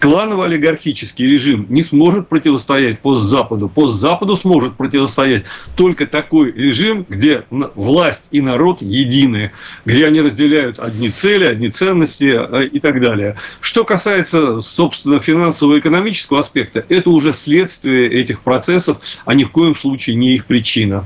Кланово-олигархический 0.02 1.30
режим 1.30 1.64
не 1.68 1.80
сможет 1.80 2.28
противостоять 2.28 2.98
постзападу. 2.98 3.68
Постзападу 3.68 4.34
сможет 4.34 4.74
противостоять 4.74 5.44
только 5.76 6.06
такой 6.08 6.50
режим, 6.50 7.06
где 7.08 7.44
власть 7.50 8.24
и 8.32 8.40
народ 8.40 8.82
едины, 8.82 9.52
где 9.84 10.08
они 10.08 10.20
разделяют 10.20 10.80
одни 10.80 11.08
цели, 11.08 11.44
одни 11.44 11.68
ценности 11.68 12.34
э, 12.36 12.66
и 12.66 12.80
так 12.80 13.00
далее. 13.00 13.36
Что 13.60 13.84
касается, 13.84 14.58
собственно, 14.58 15.20
финансово-экономического 15.20 16.40
аспекта, 16.40 16.84
это 16.88 17.08
уже 17.08 17.32
следствие 17.32 18.10
этих 18.10 18.40
процессов, 18.40 18.98
а 19.24 19.34
ни 19.34 19.44
в 19.44 19.50
коем 19.50 19.76
случае 19.76 20.16
не 20.16 20.34
их 20.34 20.46
причина. 20.46 21.04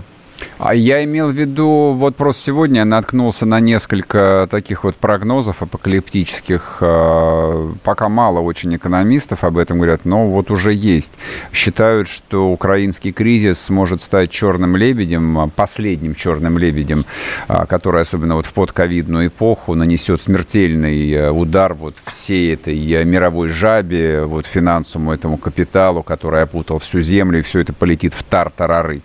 А 0.58 0.74
я 0.74 1.04
имел 1.04 1.28
в 1.28 1.34
виду, 1.34 1.92
вот 1.92 2.16
просто 2.16 2.42
сегодня 2.44 2.80
я 2.80 2.84
наткнулся 2.84 3.44
на 3.44 3.60
несколько 3.60 4.48
таких 4.50 4.84
вот 4.84 4.96
прогнозов 4.96 5.62
апокалиптических. 5.62 6.78
А, 6.80 7.72
пока 7.84 8.08
мало 8.08 8.40
очень 8.40 8.74
экономистов 8.74 9.44
об 9.44 9.58
этом 9.58 9.76
говорят, 9.78 10.04
но 10.04 10.28
вот 10.28 10.50
уже 10.50 10.72
есть. 10.72 11.18
Считают, 11.52 12.08
что 12.08 12.50
украинский 12.50 13.12
кризис 13.12 13.68
может 13.68 14.00
стать 14.00 14.30
черным 14.30 14.76
лебедем, 14.76 15.50
последним 15.54 16.14
черным 16.14 16.56
лебедем, 16.56 17.04
а, 17.48 17.66
который 17.66 18.02
особенно 18.02 18.36
вот 18.36 18.46
в 18.46 18.52
подковидную 18.54 19.28
эпоху 19.28 19.74
нанесет 19.74 20.20
смертельный 20.20 21.30
удар 21.30 21.74
вот 21.74 21.96
всей 22.06 22.54
этой 22.54 23.04
мировой 23.04 23.48
жабе, 23.48 24.24
вот 24.24 24.46
финансовому 24.46 25.12
этому 25.12 25.36
капиталу, 25.36 26.02
который 26.02 26.42
опутал 26.42 26.78
всю 26.78 27.00
землю, 27.00 27.40
и 27.40 27.42
все 27.42 27.60
это 27.60 27.72
полетит 27.72 28.14
в 28.14 28.22
тартарары. 28.22 29.02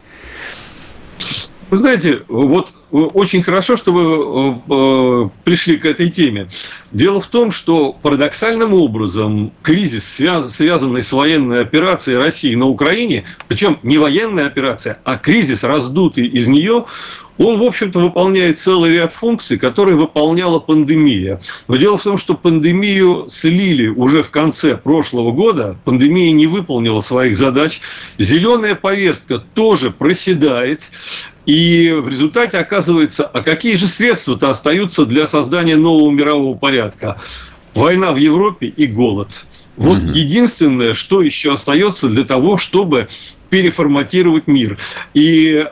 Вы 1.72 1.78
знаете, 1.78 2.24
вот 2.28 2.74
э, 2.92 2.98
очень 2.98 3.42
хорошо, 3.42 3.78
что 3.78 3.94
вы 3.94 4.04
э, 4.04 5.26
э, 5.26 5.30
пришли 5.46 5.78
к 5.78 5.86
этой 5.86 6.10
теме. 6.10 6.50
Дело 6.92 7.22
в 7.22 7.28
том, 7.28 7.50
что 7.50 7.94
парадоксальным 7.94 8.74
образом 8.74 9.54
кризис, 9.62 10.06
связанный 10.06 11.02
с 11.02 11.14
военной 11.14 11.62
операцией 11.62 12.18
России 12.18 12.54
на 12.56 12.68
Украине, 12.68 13.24
причем 13.48 13.80
не 13.84 13.98
военная 13.98 14.48
операция, 14.48 14.98
а 15.06 15.18
кризис, 15.18 15.64
раздутый 15.64 16.28
из 16.28 16.50
нее, 16.50 16.88
он, 17.38 17.58
в 17.58 17.64
общем-то, 17.64 18.00
выполняет 18.00 18.60
целый 18.60 18.92
ряд 18.92 19.14
функций, 19.14 19.58
которые 19.58 19.96
выполняла 19.96 20.60
пандемия. 20.60 21.42
Но 21.68 21.78
дело 21.78 21.98
в 21.98 22.04
том, 22.04 22.18
что 22.18 22.36
пандемию 22.36 23.26
слили 23.30 23.88
уже 23.88 24.24
в 24.24 24.30
конце 24.30 24.78
прошлого 24.78 25.32
года, 25.32 25.78
пандемия 25.86 26.34
не 26.34 26.48
выполнила 26.48 27.02
своих 27.02 27.36
задач, 27.38 27.82
зеленая 28.18 28.76
повестка 28.76 29.40
тоже 29.40 29.90
проседает, 29.90 30.92
и 31.52 31.92
в 31.92 32.08
результате 32.08 32.58
оказывается, 32.60 33.26
а 33.26 33.42
какие 33.42 33.76
же 33.76 33.88
средства-то 33.88 34.50
остаются 34.50 35.06
для 35.06 35.28
создания 35.28 35.76
нового 35.76 36.10
мирового 36.10 36.58
порядка? 36.58 37.20
Война 37.74 38.14
в 38.14 38.16
Европе 38.16 38.68
и 38.68 38.88
голод. 38.88 39.46
Вот 39.76 39.98
угу. 39.98 40.12
единственное, 40.14 40.94
что 40.94 41.22
еще 41.22 41.52
остается 41.52 42.08
для 42.08 42.24
того, 42.24 42.56
чтобы 42.58 43.10
переформатировать 43.52 44.48
мир. 44.48 44.78
И 45.14 45.64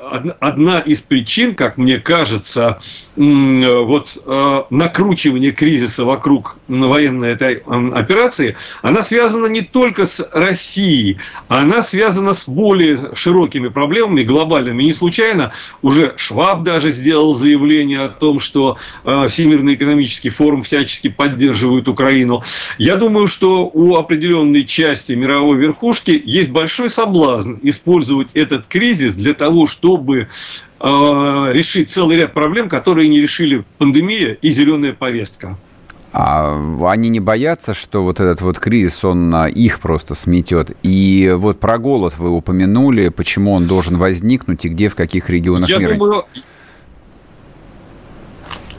одна 0.42 0.80
из 0.82 1.02
причин, 1.02 1.56
как 1.56 1.78
мне 1.78 1.98
кажется, 1.98 2.82
вот 3.16 4.18
э, 4.26 4.62
накручивание 4.70 5.52
кризиса 5.52 6.06
вокруг 6.06 6.58
военной 6.68 7.32
этой 7.32 7.64
операции, 7.94 8.56
она 8.82 9.02
связана 9.02 9.48
не 9.48 9.62
только 9.62 10.06
с 10.06 10.26
Россией, 10.34 11.18
она 11.48 11.82
связана 11.82 12.34
с 12.34 12.48
более 12.48 13.16
широкими 13.16 13.70
проблемами, 13.70 14.24
глобальными. 14.24 14.84
Не 14.84 14.94
случайно 14.94 15.52
уже 15.82 16.14
Шваб 16.18 16.64
даже 16.64 16.92
сделал 16.92 17.34
заявление 17.34 18.02
о 18.02 18.10
том, 18.10 18.40
что 18.40 18.78
э, 19.06 19.28
Всемирный 19.30 19.76
экономический 19.76 20.30
форум 20.30 20.64
всячески 20.64 21.08
поддерживает 21.08 21.88
Украину. 21.88 22.44
Я 22.78 22.98
думаю, 22.98 23.28
что 23.28 23.70
у 23.74 23.96
определенной 23.96 24.66
части 24.66 25.14
мировой 25.14 25.58
верхушки 25.58 26.22
есть 26.26 26.52
большой 26.52 26.90
соблазн 26.90 27.56
использовать 27.70 28.30
этот 28.34 28.66
кризис 28.68 29.16
для 29.16 29.34
того, 29.34 29.68
чтобы 29.68 30.28
Э, 30.82 31.50
решить 31.52 31.90
целый 31.90 32.18
ряд 32.18 32.34
проблем, 32.34 32.70
которые 32.70 33.10
не 33.10 33.22
решили 33.22 33.66
пандемия 33.78 34.38
и 34.42 34.52
зеленая 34.52 34.94
повестка. 34.94 35.58
А 36.12 36.58
они 36.90 37.10
не 37.10 37.20
боятся, 37.20 37.74
что 37.74 38.04
вот 38.04 38.20
этот 38.20 38.42
вот 38.42 38.58
кризис, 38.58 39.04
он 39.04 39.36
их 39.48 39.80
просто 39.80 40.16
сметет? 40.16 40.72
И 40.82 41.32
вот 41.36 41.60
про 41.60 41.78
голод 41.78 42.18
вы 42.18 42.30
упомянули, 42.30 43.10
почему 43.10 43.52
он 43.52 43.68
должен 43.68 43.98
возникнуть 43.98 44.66
и 44.66 44.70
где, 44.70 44.88
в 44.88 44.96
каких 44.96 45.30
регионах 45.30 45.70
Я 45.70 45.78
мира? 45.78 45.92
Думаю, 45.92 46.24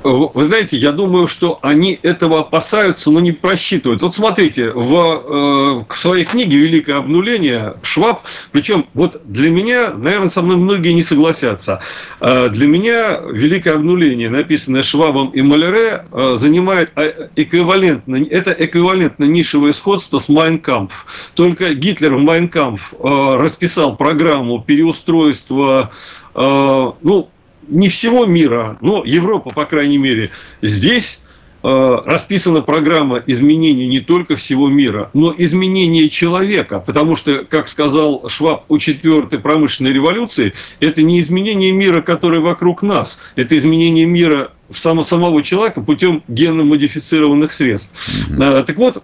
вы 0.03 0.45
знаете, 0.45 0.77
я 0.77 0.93
думаю, 0.93 1.27
что 1.27 1.59
они 1.63 1.99
этого 2.03 2.41
опасаются, 2.41 3.11
но 3.11 3.21
не 3.21 3.33
просчитывают. 3.33 4.03
Вот 4.03 4.15
смотрите, 4.15 4.73
в, 4.73 4.95
э, 4.95 5.85
в 5.89 5.99
своей 5.99 6.25
книге 6.25 6.57
«Великое 6.57 6.97
обнуление» 6.97 7.75
Шваб, 7.83 8.23
причем 8.53 8.87
вот 8.95 9.21
для 9.25 9.51
меня, 9.51 9.93
наверное, 9.95 10.29
со 10.29 10.43
мной 10.43 10.57
многие 10.57 10.93
не 10.93 11.03
согласятся, 11.03 11.81
э, 12.21 12.49
для 12.49 12.67
меня 12.67 13.21
«Великое 13.31 13.75
обнуление», 13.75 14.31
написанное 14.31 14.83
Швабом 14.83 15.31
и 15.31 15.43
Маллере, 15.43 16.05
э, 16.11 16.37
занимает 16.37 16.93
эквивалентно, 17.37 18.25
это 18.31 18.53
эквивалентно 18.53 19.25
нишевое 19.25 19.73
сходство 19.73 20.19
с 20.19 20.29
«Майн 20.29 20.73
кампф». 20.73 21.33
Только 21.35 21.75
Гитлер 21.75 22.15
в 22.15 22.21
«Майн 22.21 22.55
кампф» 22.55 22.95
расписал 23.01 23.97
программу 23.97 24.63
переустройства, 24.63 25.91
ну, 26.35 27.29
не 27.71 27.89
всего 27.89 28.27
мира, 28.27 28.77
но 28.81 29.03
Европа, 29.05 29.51
по 29.51 29.65
крайней 29.65 29.99
мере, 29.99 30.31
здесь 30.61 31.23
э, 31.63 31.69
расписана 32.05 32.61
программа 32.61 33.23
изменений 33.27 33.87
не 33.87 34.01
только 34.01 34.37
всего 34.37 34.69
мира, 34.69 35.11
но 35.15 35.35
изменения 35.37 36.09
человека. 36.09 36.81
Потому 36.81 37.17
что, 37.17 37.45
как 37.45 37.69
сказал 37.69 38.29
Шваб 38.29 38.65
у 38.69 38.79
четвертой 38.79 39.39
промышленной 39.39 39.93
революции, 39.93 40.53
это 40.81 41.03
не 41.03 41.21
изменение 41.21 41.73
мира, 41.73 42.03
который 42.03 42.41
вокруг 42.41 42.83
нас, 42.83 43.21
это 43.37 43.57
изменение 43.57 44.07
мира 44.07 44.53
в 44.71 44.79
само, 44.79 45.03
самого 45.03 45.43
человека 45.43 45.81
путем 45.81 46.23
генно-модифицированных 46.29 47.53
средств. 47.53 48.29
Mm-hmm. 48.31 48.65
Так 48.65 48.77
вот, 48.77 49.03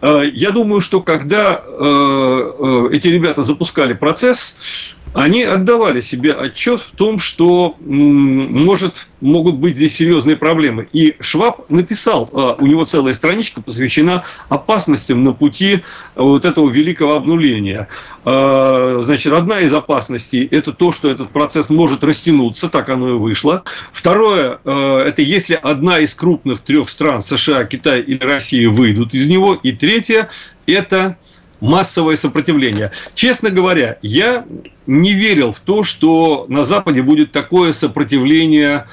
э, 0.00 0.22
я 0.32 0.50
думаю, 0.50 0.80
что 0.80 1.00
когда 1.00 1.62
э, 1.64 2.88
эти 2.92 3.08
ребята 3.08 3.42
запускали 3.42 3.92
процесс, 3.92 4.56
они 5.14 5.44
отдавали 5.44 6.00
себе 6.00 6.32
отчет 6.32 6.80
в 6.80 6.90
том, 6.90 7.20
что 7.20 7.76
может, 7.78 9.06
могут 9.20 9.56
быть 9.56 9.76
здесь 9.76 9.94
серьезные 9.94 10.36
проблемы. 10.36 10.88
И 10.92 11.14
Шваб 11.20 11.70
написал, 11.70 12.28
у 12.58 12.66
него 12.66 12.84
целая 12.84 13.14
страничка 13.14 13.62
посвящена 13.62 14.24
опасностям 14.48 15.22
на 15.22 15.32
пути 15.32 15.84
вот 16.16 16.44
этого 16.44 16.68
великого 16.68 17.14
обнуления. 17.14 17.86
Значит, 18.24 19.32
одна 19.32 19.60
из 19.60 19.72
опасностей– 19.72 20.44
это 20.50 20.72
то, 20.72 20.90
что 20.90 21.08
этот 21.08 21.30
процесс 21.30 21.70
может 21.70 22.02
растянуться, 22.02 22.68
так 22.68 22.88
оно 22.88 23.10
и 23.10 23.18
вышло. 23.18 23.62
Второе 23.92 24.58
это 25.00 25.22
если 25.22 25.54
одна 25.54 25.98
из 26.00 26.14
крупных 26.14 26.60
трех 26.60 26.88
стран, 26.88 27.22
США, 27.22 27.64
Китай 27.64 28.00
или 28.00 28.22
Россия, 28.24 28.68
выйдут 28.68 29.14
из 29.14 29.26
него. 29.26 29.54
И 29.54 29.72
третье– 29.72 30.28
это 30.66 31.16
массовое 31.60 32.16
сопротивление. 32.16 32.90
Честно 33.14 33.50
говоря, 33.50 33.98
я 34.02 34.44
не 34.86 35.12
верил 35.12 35.52
в 35.52 35.60
то, 35.60 35.82
что 35.82 36.46
на 36.48 36.64
Западе 36.64 37.02
будет 37.02 37.32
такое 37.32 37.72
сопротивление 37.72 38.86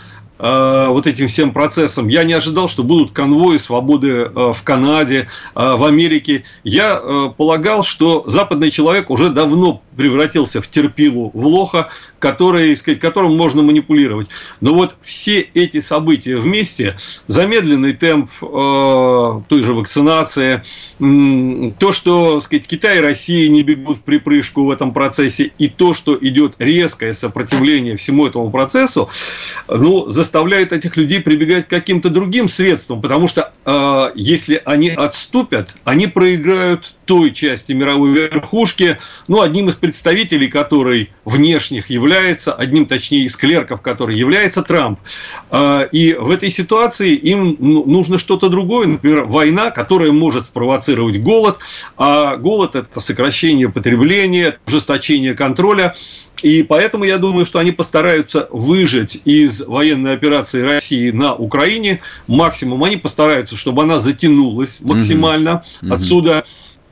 Э, 0.44 0.88
вот 0.90 1.06
этим 1.06 1.28
всем 1.28 1.54
процессам. 1.54 2.08
Я 2.08 2.24
не 2.24 2.34
ожидал, 2.34 2.68
что 2.68 2.84
будут 2.84 3.12
конвои 3.12 3.58
свободы 3.58 4.10
э, 4.10 4.52
в 4.54 4.64
Канаде, 4.64 5.28
э, 5.54 5.76
в 5.76 5.84
Америке. 5.84 6.46
Я 6.64 6.96
полагал, 7.38 7.84
что 7.84 8.24
западный 8.26 8.72
человек 8.72 9.12
уже 9.12 9.30
давно 9.30 9.84
превратился 10.02 10.64
в 10.64 10.68
терпилу, 10.68 11.30
в 11.36 11.46
лоха, 11.46 11.90
который, 12.18 12.76
сказать, 12.76 13.00
которым 13.00 13.38
можно 13.38 13.62
манипулировать. 13.62 14.30
Но 14.60 14.74
вот 14.74 14.96
все 15.04 15.42
эти 15.42 15.80
события 15.80 16.38
вместе, 16.38 16.98
замедленный 17.28 17.94
темп 17.94 18.32
э, 18.42 19.42
той 19.48 19.64
же 19.64 19.74
вакцинации, 19.74 20.64
э, 21.00 21.72
то, 21.78 21.92
что 21.92 22.42
сказать, 22.42 22.66
Китай 22.66 22.98
и 22.98 23.02
Россия 23.02 23.48
не 23.48 23.62
бегут 23.62 23.98
в 23.98 24.02
припрыжку 24.02 24.66
в 24.66 24.72
этом 24.72 24.92
процессе, 24.92 25.52
и 25.60 25.70
то, 25.70 25.94
что 25.94 26.18
идет 26.20 26.56
резкое 26.58 27.14
сопротивление 27.14 27.96
всему 27.96 28.26
этому 28.26 28.50
процессу, 28.50 29.08
ну, 29.68 30.10
заставляет 30.10 30.74
этих 30.74 30.98
людей 30.98 31.22
прибегать 31.22 31.68
к 31.68 31.70
каким-то 31.70 32.10
другим 32.10 32.48
средствам, 32.48 33.04
потому 33.04 33.28
что 33.28 33.52
э, 33.66 34.12
если 34.16 34.60
они 34.66 34.90
отступят, 34.90 35.76
они 35.84 36.08
проиграют 36.08 36.96
той 37.12 37.32
части 37.34 37.74
мировой 37.74 38.14
верхушки, 38.14 38.98
ну, 39.28 39.42
одним 39.42 39.68
из 39.68 39.76
представителей 39.76 40.48
которой 40.48 41.12
внешних 41.26 41.90
является, 41.90 42.54
одним, 42.54 42.86
точнее, 42.86 43.26
из 43.26 43.36
клерков, 43.36 43.82
который 43.82 44.18
является 44.18 44.62
Трамп. 44.64 44.98
Э, 45.50 45.90
и 45.92 46.14
в 46.14 46.32
этой 46.32 46.50
ситуации 46.50 47.14
им 47.14 47.58
ну, 47.60 47.84
нужно 47.84 48.18
что-то 48.18 48.48
другое, 48.48 48.88
например, 48.88 49.26
война, 49.26 49.72
которая 49.72 50.14
может 50.14 50.46
спровоцировать 50.46 51.22
голод, 51.22 51.58
а 51.98 52.38
голод– 52.38 52.76
это 52.78 52.98
сокращение 53.02 53.68
потребления, 53.68 54.58
ужесточение 54.66 55.34
контроля– 55.34 55.94
и 56.42 56.64
поэтому 56.64 57.04
я 57.04 57.18
думаю, 57.18 57.46
что 57.46 57.60
они 57.60 57.72
постараются 57.72 58.48
выжать 58.52 59.20
из 59.26 59.62
военной 59.62 60.14
операции 60.14 60.62
России 60.62 61.12
на 61.12 61.36
Украине 61.36 62.02
максимум. 62.28 62.84
Они 62.84 62.98
постараются, 62.98 63.56
чтобы 63.56 63.84
она 63.84 64.00
затянулась 64.00 64.80
максимально. 64.82 65.64
Угу. 65.82 65.94
Отсюда 65.94 66.46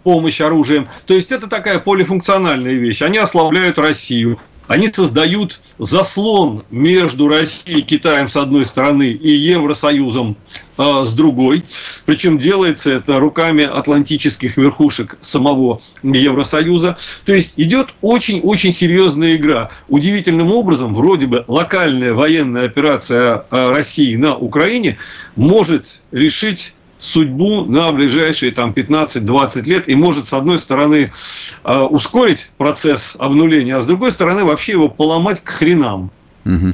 помощь 0.04 0.42
оружием. 0.42 0.88
То 1.06 1.14
есть 1.14 1.32
это 1.32 1.48
такая 1.48 1.80
полифункциональная 1.80 2.76
вещь. 2.76 3.02
Они 3.02 3.18
ослабляют 3.18 3.78
Россию. 3.78 4.40
Они 4.70 4.88
создают 4.94 5.62
заслон 5.80 6.62
между 6.70 7.28
Россией 7.28 7.80
и 7.80 7.82
Китаем 7.82 8.28
с 8.28 8.38
одной 8.38 8.68
стороны 8.68 9.08
и 9.10 9.32
Евросоюзом 9.32 10.38
э, 10.78 11.04
с 11.06 11.14
другой. 11.14 11.64
Причем 12.06 12.38
делается 12.38 12.92
это 12.92 13.18
руками 13.18 13.64
атлантических 13.64 14.58
верхушек 14.58 15.18
самого 15.22 15.82
Евросоюза. 16.04 16.98
То 17.26 17.34
есть 17.34 17.56
идет 17.58 17.96
очень-очень 18.02 18.72
серьезная 18.72 19.38
игра. 19.38 19.72
Удивительным 19.88 20.52
образом, 20.52 20.94
вроде 20.94 21.26
бы 21.26 21.44
локальная 21.48 22.14
военная 22.14 22.66
операция 22.66 23.46
а, 23.50 23.74
России 23.74 24.16
на 24.18 24.38
Украине 24.38 25.00
может 25.36 26.04
решить 26.12 26.76
судьбу 27.00 27.66
на 27.66 27.92
ближайшие 27.92 28.52
там 28.52 28.72
15-20 28.72 29.64
лет 29.64 29.90
и 29.90 29.96
может, 29.96 30.28
с 30.28 30.34
одной 30.34 30.60
стороны, 30.60 31.12
а, 31.64 31.86
ускорить 31.86 32.52
процесс 32.58 33.16
обнуления, 33.18 33.78
а 33.78 33.82
с 33.82 33.86
другой 33.86 34.12
стороны, 34.12 34.44
вообще 34.44 34.74
его 34.74 34.90
поломать 34.90 35.42
к 35.42 35.50
хренам. 35.50 36.12
Угу. 36.46 36.74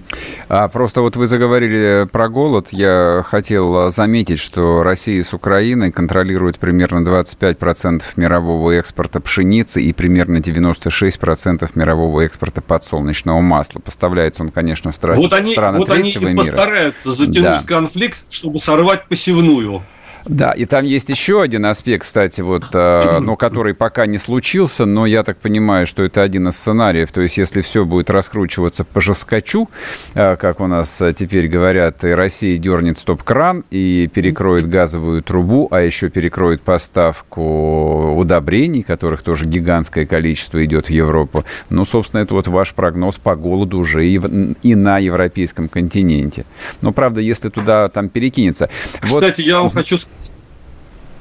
А 0.50 0.68
просто 0.68 1.02
вот 1.02 1.16
вы 1.16 1.28
заговорили 1.28 2.08
про 2.12 2.30
голод. 2.30 2.70
Я 2.72 3.24
хотел 3.28 3.90
заметить, 3.90 4.40
что 4.40 4.84
Россия 4.84 5.24
с 5.24 5.34
Украиной 5.34 5.92
контролируют 5.92 6.60
примерно 6.60 7.00
25% 7.00 8.04
мирового 8.16 8.72
экспорта 8.72 9.20
пшеницы 9.20 9.82
и 9.82 9.92
примерно 9.92 10.38
96% 10.38 11.70
мирового 11.76 12.22
экспорта 12.22 12.62
подсолнечного 12.62 13.42
масла. 13.42 13.80
Поставляется 13.80 14.44
он, 14.44 14.50
конечно, 14.50 14.92
в 14.92 14.96
страны, 14.96 15.20
вот 15.20 15.34
они, 15.34 15.52
страны 15.52 15.80
вот 15.80 15.90
они 15.90 16.16
мира. 16.16 16.38
постараются 16.38 17.12
затянуть 17.12 17.44
да. 17.44 17.64
конфликт, 17.66 18.26
чтобы 18.30 18.60
сорвать 18.60 19.08
посевную. 19.08 19.84
Да, 20.26 20.52
и 20.52 20.66
там 20.66 20.86
есть 20.86 21.10
еще 21.10 21.42
один 21.42 21.66
аспект, 21.66 22.04
кстати, 22.04 22.42
вот, 22.42 22.66
э, 22.74 23.20
но 23.20 23.36
который 23.36 23.76
пока 23.76 24.08
не 24.08 24.18
случился, 24.18 24.86
но 24.86 25.06
я 25.06 25.24
так 25.24 25.38
понимаю, 25.38 25.86
что 25.86 26.04
это 26.04 26.24
один 26.24 26.48
из 26.48 26.56
сценариев. 26.56 27.12
То 27.12 27.22
есть, 27.22 27.38
если 27.38 27.62
все 27.62 27.86
будет 27.86 28.10
раскручиваться 28.10 28.84
по 28.84 29.02
жескочу, 29.02 29.70
э, 30.16 30.36
как 30.36 30.62
у 30.62 30.68
нас 30.68 31.02
теперь 31.16 31.48
говорят, 31.48 32.04
и 32.04 32.10
Россия 32.10 32.58
дернет 32.58 32.98
стоп-кран 32.98 33.66
и 33.70 34.10
перекроет 34.12 34.68
газовую 34.68 35.22
трубу, 35.22 35.68
а 35.70 35.82
еще 35.82 36.10
перекроет 36.10 36.64
поставку 36.64 38.16
удобрений, 38.16 38.82
которых 38.82 39.22
тоже 39.22 39.46
гигантское 39.46 40.08
количество 40.08 40.64
идет 40.66 40.88
в 40.88 40.90
Европу. 40.90 41.46
Ну, 41.70 41.86
собственно, 41.86 42.22
это 42.22 42.34
вот 42.34 42.48
ваш 42.48 42.74
прогноз 42.74 43.18
по 43.18 43.36
голоду 43.36 43.78
уже 43.78 44.08
и, 44.08 44.18
в, 44.18 44.56
и 44.64 44.74
на 44.74 44.98
европейском 44.98 45.68
континенте. 45.70 46.46
Но, 46.82 46.92
правда, 46.92 47.22
если 47.22 47.50
туда 47.50 47.88
там 47.90 48.10
перекинется... 48.10 48.70
Кстати, 49.00 49.42
вот... 49.42 49.48
я 49.48 49.60
вам 49.60 49.70
хочу 49.70 49.98
сказать, 49.98 50.15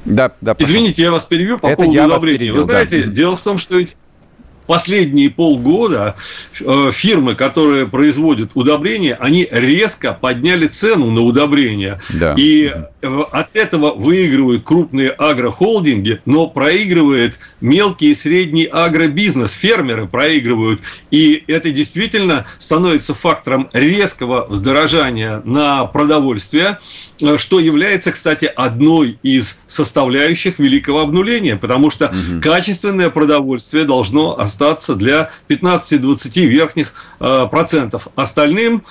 да, 0.04 0.32
да. 0.40 0.54
Извините, 0.58 1.02
я 1.02 1.10
вас 1.10 1.24
перебью 1.24 1.58
по 1.58 1.66
Это 1.66 1.84
поводу 1.84 2.04
удобрения. 2.04 2.52
Вы 2.52 2.62
знаете, 2.62 3.04
да. 3.04 3.10
дело 3.10 3.36
в 3.36 3.40
том, 3.40 3.58
что 3.58 3.78
ведь 3.78 3.96
последние 4.66 5.30
полгода 5.30 6.16
э, 6.60 6.90
фирмы, 6.92 7.34
которые 7.34 7.86
производят 7.86 8.50
удобрения, 8.54 9.14
они 9.20 9.46
резко 9.50 10.12
подняли 10.12 10.66
цену 10.66 11.10
на 11.10 11.22
удобрения. 11.22 12.00
Да. 12.10 12.34
И 12.36 12.72
э, 13.02 13.22
от 13.32 13.56
этого 13.56 13.94
выигрывают 13.94 14.64
крупные 14.64 15.10
агрохолдинги, 15.10 16.20
но 16.24 16.46
проигрывает 16.48 17.38
мелкий 17.60 18.10
и 18.10 18.14
средний 18.14 18.64
агробизнес, 18.64 19.52
фермеры 19.52 20.06
проигрывают. 20.06 20.80
И 21.10 21.44
это 21.46 21.70
действительно 21.70 22.46
становится 22.58 23.14
фактором 23.14 23.68
резкого 23.72 24.46
вздорожания 24.48 25.42
на 25.44 25.84
продовольствие, 25.86 26.78
э, 27.20 27.38
что 27.38 27.60
является, 27.60 28.12
кстати, 28.12 28.50
одной 28.54 29.18
из 29.22 29.58
составляющих 29.66 30.58
великого 30.58 31.00
обнуления, 31.00 31.56
потому 31.56 31.90
что 31.90 32.06
угу. 32.06 32.40
качественное 32.42 33.10
продовольствие 33.10 33.84
должно 33.84 34.38
остаться 34.54 34.94
для 34.94 35.30
15-20 35.48 36.46
верхних 36.46 36.94
э, 37.20 37.46
процентов. 37.50 38.08
Остальным 38.14 38.84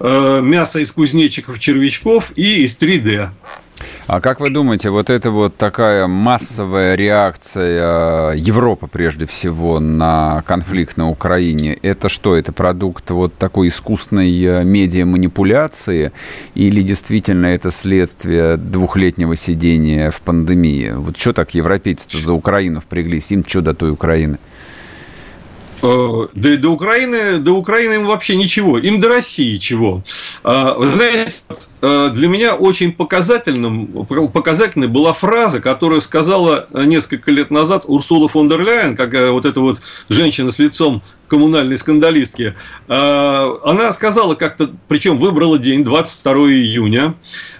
э, 0.00 0.40
мясо 0.42 0.80
из 0.80 0.90
кузнечиков, 0.90 1.58
червячков 1.58 2.32
и 2.36 2.64
из 2.64 2.76
3D. 2.76 3.30
А 4.08 4.20
как 4.20 4.40
вы 4.40 4.50
думаете, 4.50 4.90
вот 4.90 5.08
это 5.08 5.30
вот 5.30 5.56
такая 5.56 6.08
массовая 6.08 6.96
реакция 6.96 8.32
Европы, 8.34 8.88
прежде 8.90 9.26
всего, 9.26 9.78
на 9.78 10.42
конфликт 10.46 10.96
на 10.96 11.08
Украине, 11.10 11.78
это 11.82 12.08
что? 12.08 12.34
Это 12.34 12.52
продукт 12.52 13.10
вот 13.10 13.34
такой 13.36 13.68
искусственной 13.68 14.42
э, 14.42 14.64
медиа-манипуляции 14.64 16.12
или 16.54 16.82
действительно 16.82 17.46
это 17.46 17.70
следствие 17.70 18.56
двухлетнего 18.56 19.36
сидения 19.36 20.10
в 20.10 20.20
пандемии? 20.22 20.92
Вот 20.96 21.16
что 21.16 21.32
так 21.32 21.54
европейцы 21.54 22.18
за 22.18 22.32
Украину 22.32 22.80
впряглись? 22.80 23.30
Им 23.30 23.44
что 23.46 23.60
до 23.60 23.74
той 23.74 23.90
Украины? 23.92 24.38
Э, 25.82 26.26
да 26.34 26.54
и 26.54 26.56
до 26.56 26.70
Украины, 26.70 27.38
до 27.38 27.52
Украины 27.52 27.94
им 27.94 28.06
вообще 28.06 28.36
ничего, 28.36 28.78
им 28.78 29.00
до 29.00 29.08
России 29.08 29.58
чего. 29.58 30.02
А, 30.42 30.74
вы 30.74 30.86
знаете, 30.86 31.32
э, 31.80 32.10
для 32.10 32.28
меня 32.28 32.54
очень 32.54 32.92
показательным, 32.92 34.06
показательной 34.32 34.88
была 34.88 35.12
фраза, 35.12 35.60
которую 35.60 36.02
сказала 36.02 36.68
несколько 36.72 37.30
лет 37.30 37.50
назад 37.50 37.84
Урсула 37.86 38.28
фон 38.28 38.48
дер 38.48 38.62
Ляйен, 38.62 38.96
как 38.96 39.12
вот 39.30 39.46
эта 39.46 39.60
вот 39.60 39.80
женщина 40.08 40.50
с 40.50 40.58
лицом 40.58 41.02
коммунальной 41.28 41.76
скандалистки. 41.76 42.54
Она 42.86 43.92
сказала 43.92 44.34
как-то, 44.34 44.70
причем 44.88 45.18
выбрала 45.18 45.58
день, 45.58 45.84
22 45.84 46.34
июня, 46.48 47.14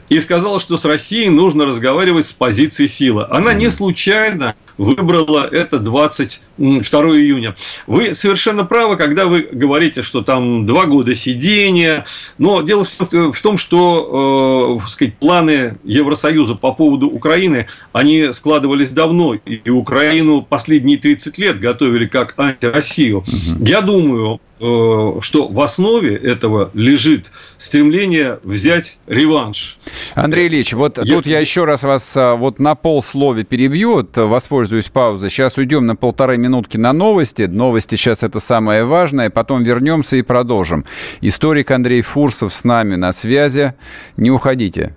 и 0.09 0.21
сказала, 0.21 0.61
что 0.61 0.77
с 0.77 0.85
Россией 0.85 1.29
нужно 1.31 1.67
разговаривать 1.67 2.27
с 2.27 2.33
позиции 2.33 2.87
силы. 2.87 3.27
Она 3.31 3.55
не 3.55 3.71
случайно 3.71 4.55
выбрала 4.77 5.47
это 5.51 5.79
22 5.79 7.01
июня. 7.17 7.55
Вы 7.87 8.15
совершенно 8.15 8.65
правы, 8.65 8.97
когда 8.97 9.27
вы 9.27 9.49
говорите, 9.51 10.03
что 10.03 10.23
там 10.23 10.67
два 10.67 10.87
года 10.87 11.15
сидения, 11.15 12.05
но 12.39 12.63
дело 12.63 12.85
в 12.85 13.41
том, 13.43 13.57
что 13.57 14.79
э, 14.81 14.89
сказать, 14.89 15.17
планы 15.19 15.79
Евросоюза 15.85 16.55
по 16.55 16.73
поводу 16.73 17.09
Украины, 17.09 17.67
они 17.93 18.33
складывались 18.33 18.93
давно, 18.93 19.35
и 19.35 19.69
Украину 19.69 20.43
последние 20.43 20.99
30 20.99 21.39
лет 21.39 21.61
готовили 21.61 22.07
как 22.07 22.35
антироссию. 22.39 23.19
Угу. 23.19 23.65
Я 23.65 23.81
думаю, 23.81 24.41
Э, 24.61 25.19
что 25.21 25.47
в 25.47 25.61
основе 25.61 26.17
этого 26.17 26.71
лежит 26.75 27.31
стремление 27.59 28.41
взять 28.43 28.99
реванш. 29.07 29.79
Андрей 30.15 30.49
Ильич, 30.49 30.73
вот 30.73 30.99
я... 30.99 31.15
тут 31.15 31.27
я 31.27 31.41
еще 31.41 31.65
раз 31.65 31.83
вас 31.83 32.17
а, 32.17 32.35
вот 32.37 32.59
на 32.59 32.75
полслове 32.75 33.45
перебью, 33.45 33.99
вот, 33.99 34.17
воспользуюсь 34.17 34.89
паузой. 34.89 35.31
Сейчас 35.31 35.59
уйдем 35.59 35.87
на 35.87 35.97
полторы 35.97 36.39
минутки 36.39 36.77
на 36.77 36.93
новости. 36.93 37.43
Новости 37.43 37.97
сейчас 37.97 38.23
это 38.23 38.39
самое 38.41 38.85
важное. 38.85 39.31
Потом 39.31 39.63
вернемся 39.63 40.17
и 40.17 40.23
продолжим. 40.23 40.85
Историк 41.21 41.71
Андрей 41.71 42.03
Фурсов 42.03 42.55
с 42.55 42.65
нами 42.65 42.95
на 42.95 43.13
связи. 43.13 43.75
Не 44.17 44.31
уходите. 44.31 44.95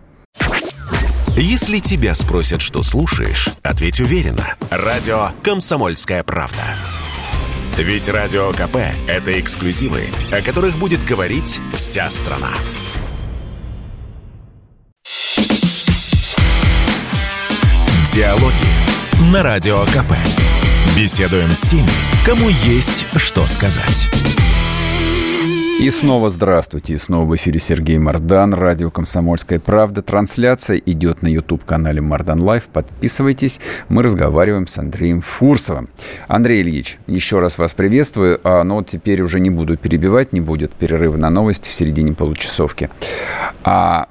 Если 1.35 1.79
тебя 1.79 2.13
спросят, 2.13 2.61
что 2.61 2.83
слушаешь, 2.83 3.49
ответь 3.63 3.99
уверенно. 4.01 4.55
Радио 4.69 5.29
«Комсомольская 5.43 6.23
правда». 6.23 6.75
Ведь 7.77 8.09
Радио 8.09 8.51
КП– 8.51 8.77
это 9.07 9.39
эксклюзивы, 9.39 10.03
о 10.31 10.41
которых 10.41 10.77
будет 10.77 11.03
говорить 11.05 11.59
вся 11.73 12.11
страна. 12.11 12.51
Диалоги 18.03 19.31
на 19.31 19.43
Радио 19.43 19.85
КП. 19.85 20.13
Беседуем 20.97 21.51
с 21.51 21.61
теми, 21.61 21.87
кому 22.25 22.49
есть 22.49 23.05
что 23.15 23.45
сказать. 23.45 24.07
И 25.79 25.87
снова 25.91 26.31
здравствуйте. 26.31 26.95
И 26.95 26.97
снова 26.97 27.27
в 27.27 27.35
эфире 27.35 27.59
Сергей 27.59 27.99
Мордан, 27.99 28.55
радио 28.55 28.89
«Комсомольская 28.89 29.59
правда». 29.59 30.01
Трансляция 30.01 30.77
идет 30.77 31.21
на 31.21 31.27
YouTube-канале 31.27 32.01
Мордан 32.01 32.41
Лайв. 32.41 32.69
Подписывайтесь. 32.73 33.59
Мы 33.87 34.01
разговариваем 34.01 34.65
с 34.65 34.79
Андреем 34.79 35.21
Фурсовым. 35.21 35.87
Андрей 36.27 36.63
Ильич, 36.63 36.97
еще 37.05 37.37
раз 37.37 37.59
вас 37.59 37.75
приветствую. 37.75 38.41
А, 38.43 38.63
но 38.63 38.77
вот 38.77 38.87
теперь 38.87 39.21
уже 39.21 39.39
не 39.39 39.51
буду 39.51 39.77
перебивать, 39.77 40.33
не 40.33 40.41
будет 40.41 40.73
перерыва 40.73 41.17
на 41.17 41.29
новости 41.29 41.69
в 41.69 41.73
середине 41.73 42.13
получасовки. 42.13 42.89
А 43.63 44.07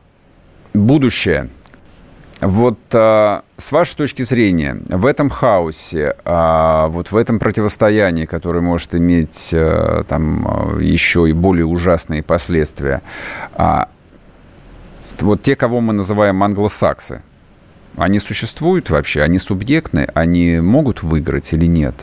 будущее– 0.74 1.50
вот 2.40 2.78
а, 2.92 3.42
с 3.58 3.70
вашей 3.70 3.96
точки 3.96 4.22
зрения, 4.22 4.80
в 4.88 5.04
этом 5.04 5.28
хаосе, 5.28 6.16
а, 6.24 6.88
вот 6.88 7.12
в 7.12 7.16
этом 7.16 7.38
противостоянии, 7.38 8.24
которое 8.24 8.60
может 8.60 8.94
иметь 8.94 9.50
а, 9.52 10.04
там 10.04 10.46
а, 10.46 10.78
еще 10.80 11.28
и 11.28 11.32
более 11.32 11.66
ужасные 11.66 12.22
последствия, 12.22 13.02
а, 13.52 13.88
вот 15.18 15.42
те, 15.42 15.54
кого 15.54 15.80
мы 15.80 15.92
называем 15.92 16.42
англосаксы, 16.42 17.22
они 17.96 18.18
существуют 18.18 18.88
вообще? 18.88 19.22
Они 19.22 19.38
субъектны? 19.38 20.08
Они 20.14 20.60
могут 20.60 21.02
выиграть 21.02 21.52
или 21.52 21.66
нет? 21.66 21.94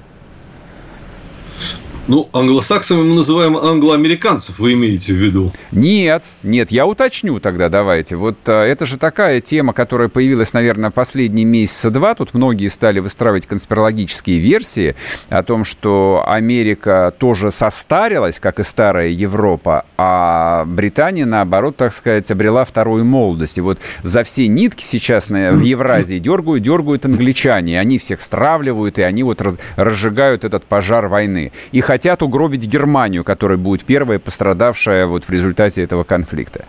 Ну, 2.08 2.30
англосаксами 2.32 3.02
мы 3.02 3.16
называем 3.16 3.58
англоамериканцев, 3.58 4.60
вы 4.60 4.74
имеете 4.74 5.12
в 5.12 5.18
виду? 5.18 5.52
Нет, 5.74 6.24
нет, 6.42 6.72
я 6.72 6.88
уточню 6.88 7.42
тогда, 7.42 7.68
давайте. 7.68 8.16
Вот 8.16 8.38
а, 8.46 8.64
это 8.64 8.86
же 8.86 8.98
такая 8.98 9.42
тема, 9.42 9.74
которая 9.74 10.08
появилась, 10.08 10.54
наверное, 10.54 10.90
последние 10.90 11.46
месяца 11.46 11.90
два. 11.90 12.16
Тут 12.16 12.34
многие 12.34 12.68
стали 12.68 13.00
выстраивать 13.00 13.46
конспирологические 13.46 14.40
версии 14.40 14.96
о 15.28 15.44
том, 15.44 15.66
что 15.66 16.24
Америка 16.26 17.14
тоже 17.18 17.52
состарилась, 17.52 18.40
как 18.40 18.60
и 18.60 18.64
старая 18.64 19.10
Европа, 19.10 19.84
а 19.98 20.64
Британия, 20.66 21.26
наоборот, 21.26 21.76
так 21.76 21.92
сказать, 21.92 22.32
обрела 22.32 22.64
вторую 22.64 23.04
молодость. 23.04 23.58
И 23.58 23.62
вот 23.62 23.80
за 24.04 24.24
все 24.24 24.48
нитки 24.48 24.82
сейчас 24.82 25.28
на, 25.28 25.52
в 25.52 25.62
Евразии 25.62 26.20
дергают, 26.20 26.64
дергают 26.64 27.06
англичане. 27.06 27.82
Они 27.82 27.98
всех 27.98 28.22
стравливают, 28.22 28.98
и 28.98 29.02
они 29.02 29.24
вот 29.24 29.42
раз, 29.42 29.58
разжигают 29.76 30.46
этот 30.46 30.64
пожар 30.64 31.08
войны. 31.08 31.52
И 31.74 31.82
хотят 31.98 32.22
угробить 32.22 32.68
Германию, 32.68 33.24
которая 33.24 33.58
будет 33.58 33.84
первая 33.84 34.20
пострадавшая 34.20 35.08
вот 35.08 35.24
в 35.24 35.32
результате 35.32 35.82
этого 35.82 36.04
конфликта. 36.04 36.66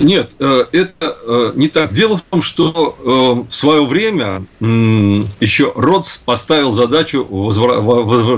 Нет, 0.00 0.30
э, 0.38 0.64
это 0.72 1.16
э, 1.26 1.52
не 1.54 1.68
так. 1.68 1.92
Дело 1.92 2.16
в 2.16 2.22
том, 2.22 2.40
что 2.40 2.96
э, 2.98 3.50
в 3.50 3.54
свое 3.54 3.84
время 3.84 4.46
еще 4.58 5.70
Ротс 5.76 6.16
поставил 6.16 6.72
задачу 6.72 7.26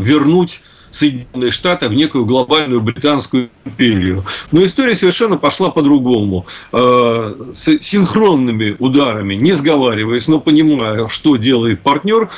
вернуть 0.00 0.62
Соединенные 0.90 1.50
Штаты 1.50 1.88
в 1.88 1.94
некую 1.94 2.26
глобальную 2.26 2.80
британскую 2.80 3.50
империю. 3.64 4.24
Но 4.52 4.64
история 4.64 4.94
совершенно 4.94 5.36
пошла 5.36 5.70
по-другому. 5.70 6.46
С 6.72 7.78
синхронными 7.80 8.76
ударами, 8.78 9.34
не 9.34 9.52
сговариваясь, 9.52 10.28
но 10.28 10.40
понимая, 10.40 11.08
что 11.08 11.36
делает 11.36 11.80
партнер, 11.80 12.30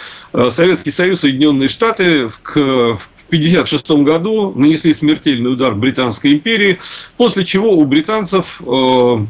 Советский 0.50 0.90
Союз, 0.90 1.20
Соединенные 1.20 1.68
Штаты 1.68 2.28
в 2.28 2.38
1956 3.32 3.90
году 4.04 4.52
нанесли 4.54 4.92
смертельный 4.92 5.52
удар 5.52 5.74
Британской 5.74 6.34
империи, 6.34 6.78
после 7.16 7.44
чего 7.44 7.72
у 7.72 7.84
британцев 7.86 8.60
э, 8.60 9.26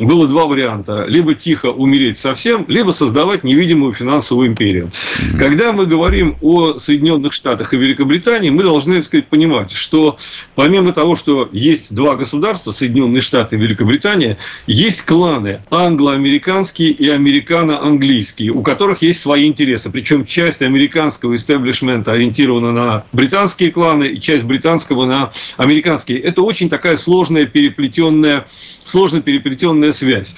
было 0.00 0.26
два 0.26 0.46
варианта. 0.46 1.04
Либо 1.06 1.34
тихо 1.34 1.66
умереть 1.66 2.18
совсем, 2.18 2.64
либо 2.68 2.90
создавать 2.90 3.44
невидимую 3.44 3.92
финансовую 3.92 4.48
империю. 4.48 4.90
Mm-hmm. 4.90 5.38
Когда 5.38 5.72
мы 5.72 5.86
говорим 5.86 6.36
о 6.40 6.78
Соединенных 6.78 7.32
Штатах 7.32 7.74
и 7.74 7.76
Великобритании, 7.76 8.50
мы 8.50 8.62
должны 8.62 8.96
так 8.96 9.04
сказать, 9.04 9.26
понимать, 9.26 9.72
что 9.72 10.16
помимо 10.54 10.92
того, 10.92 11.16
что 11.16 11.48
есть 11.52 11.94
два 11.94 12.16
государства, 12.16 12.70
Соединенные 12.72 13.20
Штаты 13.20 13.56
и 13.56 13.58
Великобритания, 13.58 14.38
есть 14.66 15.02
кланы 15.02 15.60
англо-американские 15.70 16.90
и 16.90 17.08
американо-английские, 17.08 18.52
у 18.52 18.62
которых 18.62 19.02
есть 19.02 19.20
свои 19.20 19.46
интересы. 19.46 19.90
Причем 19.90 20.24
часть 20.24 20.62
американского 20.62 21.34
истеблишмента 21.36 22.12
ориентирована 22.12 22.72
на 22.72 23.04
британские 23.12 23.70
кланы, 23.70 24.04
и 24.04 24.20
часть 24.20 24.44
британского 24.44 25.04
на 25.04 25.32
американские. 25.56 26.18
Это 26.18 26.42
очень 26.42 26.68
такая 26.68 26.96
сложная 26.96 27.46
переплетенная, 27.46 28.46
сложно 28.86 29.20
переплетенная 29.20 29.89
обратная 29.90 29.92
связь. 29.92 30.36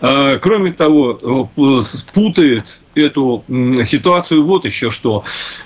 А, 0.00 0.38
кроме 0.38 0.72
того, 0.72 1.50
путает 2.12 2.82
эту 2.94 3.44
ситуацию 3.84 4.44
вот 4.44 4.64
еще 4.64 4.90
что. 4.90 5.24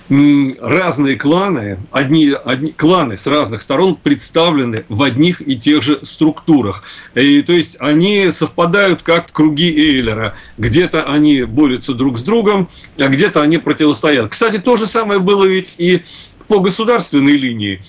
Разные 0.09 1.17
кланы, 1.17 1.79
одни, 1.91 2.33
одни 2.45 2.73
кланы 2.73 3.17
с 3.17 3.27
разных 3.27 3.63
сторон 3.63 3.97
представлены 3.97 4.85
в 4.89 5.03
одних 5.03 5.47
и 5.47 5.57
тех 5.57 5.83
же 5.83 6.01
структурах. 6.03 6.83
И, 7.15 7.43
то 7.43 7.53
есть 7.53 7.77
они 7.81 8.31
совпадают 8.31 9.03
как 9.03 9.31
круги 9.33 9.71
Эйлера. 9.71 10.35
Где-то 10.57 11.05
они 11.05 11.43
борются 11.43 11.95
друг 11.95 12.19
с 12.19 12.23
другом, 12.23 12.69
а 12.99 13.09
где-то 13.09 13.43
они 13.43 13.59
противостоят. 13.59 14.31
Кстати, 14.31 14.59
то 14.59 14.77
же 14.77 14.87
самое 14.87 15.21
было 15.21 15.45
ведь 15.45 15.75
и 15.79 16.03
по 16.49 16.61
государственной 16.61 17.37
линии. 17.37 17.83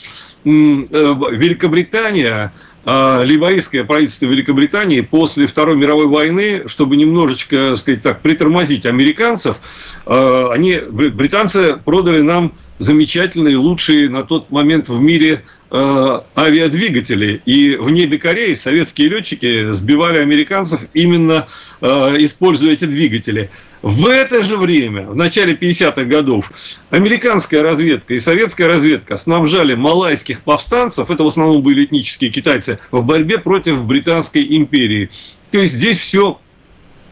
Э, 0.46 0.50
Великобритания 0.50 2.54
а, 2.86 3.24
либористское 3.24 3.84
правительство 3.84 4.26
Великобритании 4.26 5.02
после 5.02 5.48
Второй 5.48 5.76
мировой 5.76 6.08
войны, 6.08 6.64
чтобы 6.68 6.96
немножечко, 6.96 7.76
сказать 7.76 8.02
так, 8.02 8.22
притормозить 8.22 8.86
американцев, 8.86 9.58
а, 10.06 10.52
они, 10.52 10.80
британцы 10.90 11.78
продали 11.84 12.22
нам 12.22 12.54
замечательные, 12.78 13.58
лучшие 13.58 14.10
на 14.10 14.24
тот 14.24 14.50
момент 14.52 14.88
в 14.88 15.02
мире 15.02 15.44
э, 15.70 16.20
авиадвигатели. 16.34 17.42
И 17.46 17.76
в 17.76 17.90
небе 17.90 18.18
Кореи 18.18 18.54
советские 18.54 19.10
летчики 19.10 19.74
сбивали 19.74 20.20
американцев 20.20 20.80
именно 20.94 21.46
используя 21.82 22.72
эти 22.72 22.86
двигатели. 22.86 23.50
В 23.82 24.08
это 24.08 24.44
же 24.44 24.58
время, 24.58 25.04
в 25.04 25.16
начале 25.16 25.54
50-х 25.54 26.04
годов, 26.04 26.52
американская 26.90 27.64
разведка 27.64 28.14
и 28.14 28.20
советская 28.20 28.68
разведка 28.68 29.16
снабжали 29.16 29.74
малайских 29.74 30.42
повстанцев, 30.42 31.10
это 31.10 31.24
в 31.24 31.28
основном 31.28 31.62
были 31.62 31.86
этнические 31.86 32.30
китайцы, 32.30 32.80
в 32.92 33.06
борьбе 33.06 33.38
против 33.38 33.84
Британской 33.84 34.46
империи. 34.58 35.10
То 35.52 35.60
есть 35.60 35.74
здесь 35.74 35.98
все 35.98 36.40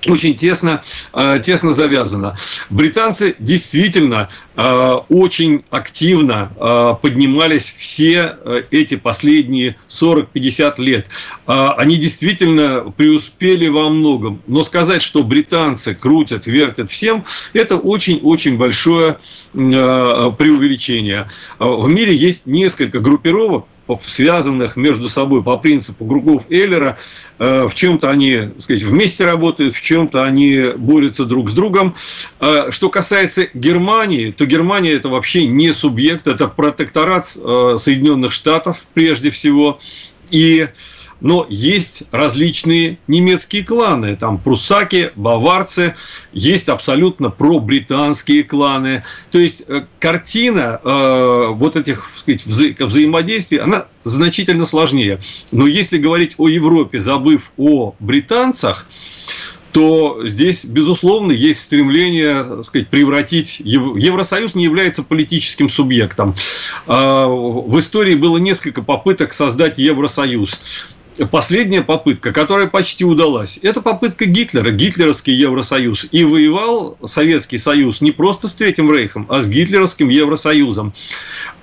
очень 0.06 0.36
тесно, 0.36 0.84
э, 1.14 1.40
тесно 1.44 1.74
завязано. 1.74 2.36
Британцы 2.70 3.36
действительно 3.40 4.30
э, 4.56 4.92
очень 5.10 5.64
активно 5.70 6.52
э, 6.56 6.96
поднимались 7.02 7.74
все 7.78 8.38
эти 8.72 8.96
последние 8.96 9.76
40-50 9.90 10.74
лет. 10.78 11.08
Они 11.46 11.98
действительно 11.98 12.94
преуспели 12.96 13.68
во 13.68 13.90
многом. 13.90 14.42
Но 14.48 14.64
сказать, 14.64 15.02
что 15.02 15.24
британцы 15.24 15.96
крутят, 15.96 16.48
вертят 16.48 16.90
всем, 16.90 17.26
это 17.54 17.78
очень-очень 17.78 18.58
большое 18.58 19.18
преувеличение. 19.54 21.30
В 21.60 21.88
мире 21.88 22.16
есть 22.16 22.46
несколько 22.46 23.00
группировок, 23.00 23.66
связанных 24.02 24.76
между 24.76 25.10
собой 25.10 25.44
по 25.44 25.58
принципу 25.58 26.06
кругов 26.06 26.44
Эйлера. 26.50 26.98
Э, 27.40 27.68
в 27.70 27.76
чем-то 27.76 28.10
они 28.10 28.38
так 28.54 28.62
сказать, 28.62 28.84
вместе 28.84 29.26
работают, 29.26 29.76
в 29.76 29.82
чем-то 29.82 30.24
они 30.24 30.72
борются 30.76 31.26
друг 31.26 31.50
с 31.50 31.54
другом. 31.54 31.96
Э, 32.40 32.72
что 32.72 32.90
касается 32.90 33.48
Германии, 33.54 34.32
то 34.32 34.46
Германия 34.46 34.94
это 34.94 35.10
вообще 35.10 35.48
не 35.48 35.74
субъект, 35.74 36.28
это 36.28 36.48
протекторат 36.48 37.32
э, 37.36 37.78
Соединенных 37.80 38.32
Штатов 38.32 38.86
прежде 38.94 39.30
всего. 39.30 39.80
И 40.30 40.68
но 41.20 41.46
есть 41.50 42.04
различные 42.12 43.00
немецкие 43.08 43.64
кланы, 43.64 44.16
там 44.16 44.38
прусаки, 44.38 45.12
баварцы, 45.16 45.96
есть 46.34 46.70
абсолютно 46.70 47.30
пробританские 47.30 48.44
кланы. 48.44 49.04
То 49.32 49.40
есть 49.40 49.64
э, 49.68 49.86
картина 50.00 50.80
э, 50.84 51.48
вот 51.54 51.76
этих 51.76 52.10
сказать, 52.16 52.46
вза- 52.46 52.86
взаимодействий, 52.86 53.60
она 53.60 53.88
значительно 54.04 54.66
сложнее. 54.66 55.20
Но 55.52 55.68
если 55.68 55.98
говорить 55.98 56.36
о 56.38 56.48
Европе, 56.48 57.00
забыв 57.00 57.52
о 57.58 57.96
британцах, 58.00 58.88
то 59.78 60.22
здесь, 60.26 60.66
безусловно, 60.66 61.32
есть 61.32 61.62
стремление 61.62 62.44
так 62.44 62.64
сказать, 62.64 62.88
превратить... 62.88 63.62
Евросоюз 63.64 64.56
не 64.56 64.64
является 64.64 65.04
политическим 65.04 65.70
субъектом. 65.70 66.34
А, 66.88 67.28
в 67.28 67.80
истории 67.80 68.16
было 68.16 68.38
несколько 68.38 68.82
попыток 68.82 69.34
создать 69.34 69.78
Евросоюз 69.78 70.60
последняя 71.26 71.82
попытка, 71.82 72.32
которая 72.32 72.68
почти 72.68 73.04
удалась, 73.06 73.60
это 73.62 73.82
попытка 73.82 74.26
Гитлера, 74.26 74.72
гитлеровский 74.72 75.34
Евросоюз. 75.34 76.08
И 76.12 76.24
воевал 76.24 76.98
Советский 77.06 77.58
Союз 77.58 78.02
не 78.02 78.12
просто 78.12 78.48
с 78.48 78.54
Третьим 78.54 78.92
Рейхом, 78.92 79.26
а 79.30 79.42
с 79.42 79.50
гитлеровским 79.50 80.10
Евросоюзом. 80.10 80.94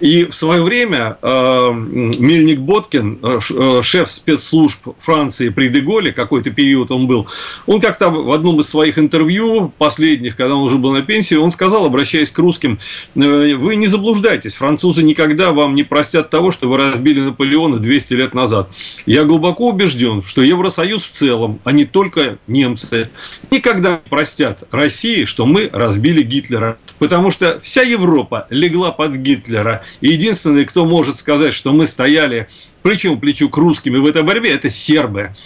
И 0.01 0.25
в 0.25 0.35
свое 0.35 0.63
время 0.63 1.19
э, 1.23 1.71
Мельник 1.73 2.61
Боткин, 2.61 3.19
э, 3.23 3.39
э, 3.39 3.83
шеф 3.83 4.11
спецслужб 4.11 4.89
Франции 4.99 5.49
при 5.49 5.69
Деголе, 5.69 6.13
какой-то 6.13 6.51
период 6.51 6.91
он 6.91 7.07
был, 7.07 7.27
он 7.67 7.81
как-то 7.81 8.11
в 8.11 8.33
одном 8.33 8.61
из 8.61 8.69
своих 8.69 8.99
интервью, 8.99 9.73
последних, 9.79 10.37
когда 10.37 10.57
он 10.57 10.65
уже 10.65 10.77
был 10.77 10.93
на 10.93 11.03
пенсии, 11.03 11.37
он 11.37 11.51
сказал, 11.51 11.87
обращаясь 11.87 12.31
к 12.31 12.39
русским, 12.39 12.79
вы 13.15 13.77
не 13.77 13.87
заблуждайтесь, 13.87 14.55
французы 14.55 15.03
никогда 15.03 15.53
вам 15.53 15.75
не 15.75 15.85
простят 15.85 16.31
того, 16.31 16.51
что 16.51 16.69
вы 16.69 16.77
разбили 16.77 17.21
Наполеона 17.21 17.79
200 17.79 18.15
лет 18.15 18.35
назад. 18.35 18.69
Я 19.07 19.25
глубоко 19.25 19.44
глубоко 19.45 19.69
убежден, 19.69 20.23
что 20.23 20.41
Евросоюз 20.41 21.05
в 21.05 21.11
целом, 21.11 21.61
а 21.65 21.73
не 21.73 21.85
только 21.85 22.39
немцы, 22.47 23.11
никогда 23.51 24.01
не 24.03 24.09
простят 24.09 24.65
России, 24.71 25.27
что 25.27 25.45
мы 25.45 25.69
разбили 25.71 26.23
Гитлера. 26.23 26.79
Потому 26.99 27.31
что 27.31 27.61
вся 27.61 27.83
Европа 27.83 28.47
легла 28.49 28.91
под 28.91 29.17
Гитлера. 29.17 29.85
И 30.01 30.09
единственный, 30.09 30.65
кто 30.65 30.87
может 30.87 31.19
сказать, 31.19 31.53
что 31.53 31.75
мы 31.75 31.87
стояли 31.87 32.49
плечом 32.81 33.19
к 33.19 33.21
плечу 33.21 33.51
к 33.51 33.57
русским 33.59 34.03
в 34.03 34.07
этой 34.07 34.23
борьбе, 34.23 34.51
это 34.51 34.71
сербы. 34.71 35.37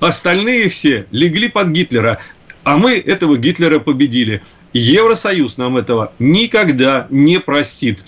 Остальные 0.00 0.68
все 0.68 1.06
легли 1.10 1.48
под 1.48 1.68
Гитлера, 1.68 2.18
а 2.62 2.76
мы 2.76 2.98
этого 2.98 3.38
Гитлера 3.38 3.78
победили. 3.78 4.42
Евросоюз 4.74 5.56
нам 5.56 5.78
этого 5.78 6.12
никогда 6.18 7.06
не 7.08 7.40
простит. 7.40 8.04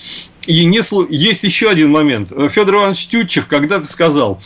И 0.46 0.64
не, 0.64 0.80
есть 1.14 1.44
еще 1.44 1.70
один 1.70 1.90
момент. 1.90 2.32
Федор 2.50 2.76
Иванович 2.76 3.06
Тютчев 3.06 3.46
когда-то 3.46 3.86
сказал, 3.86 4.42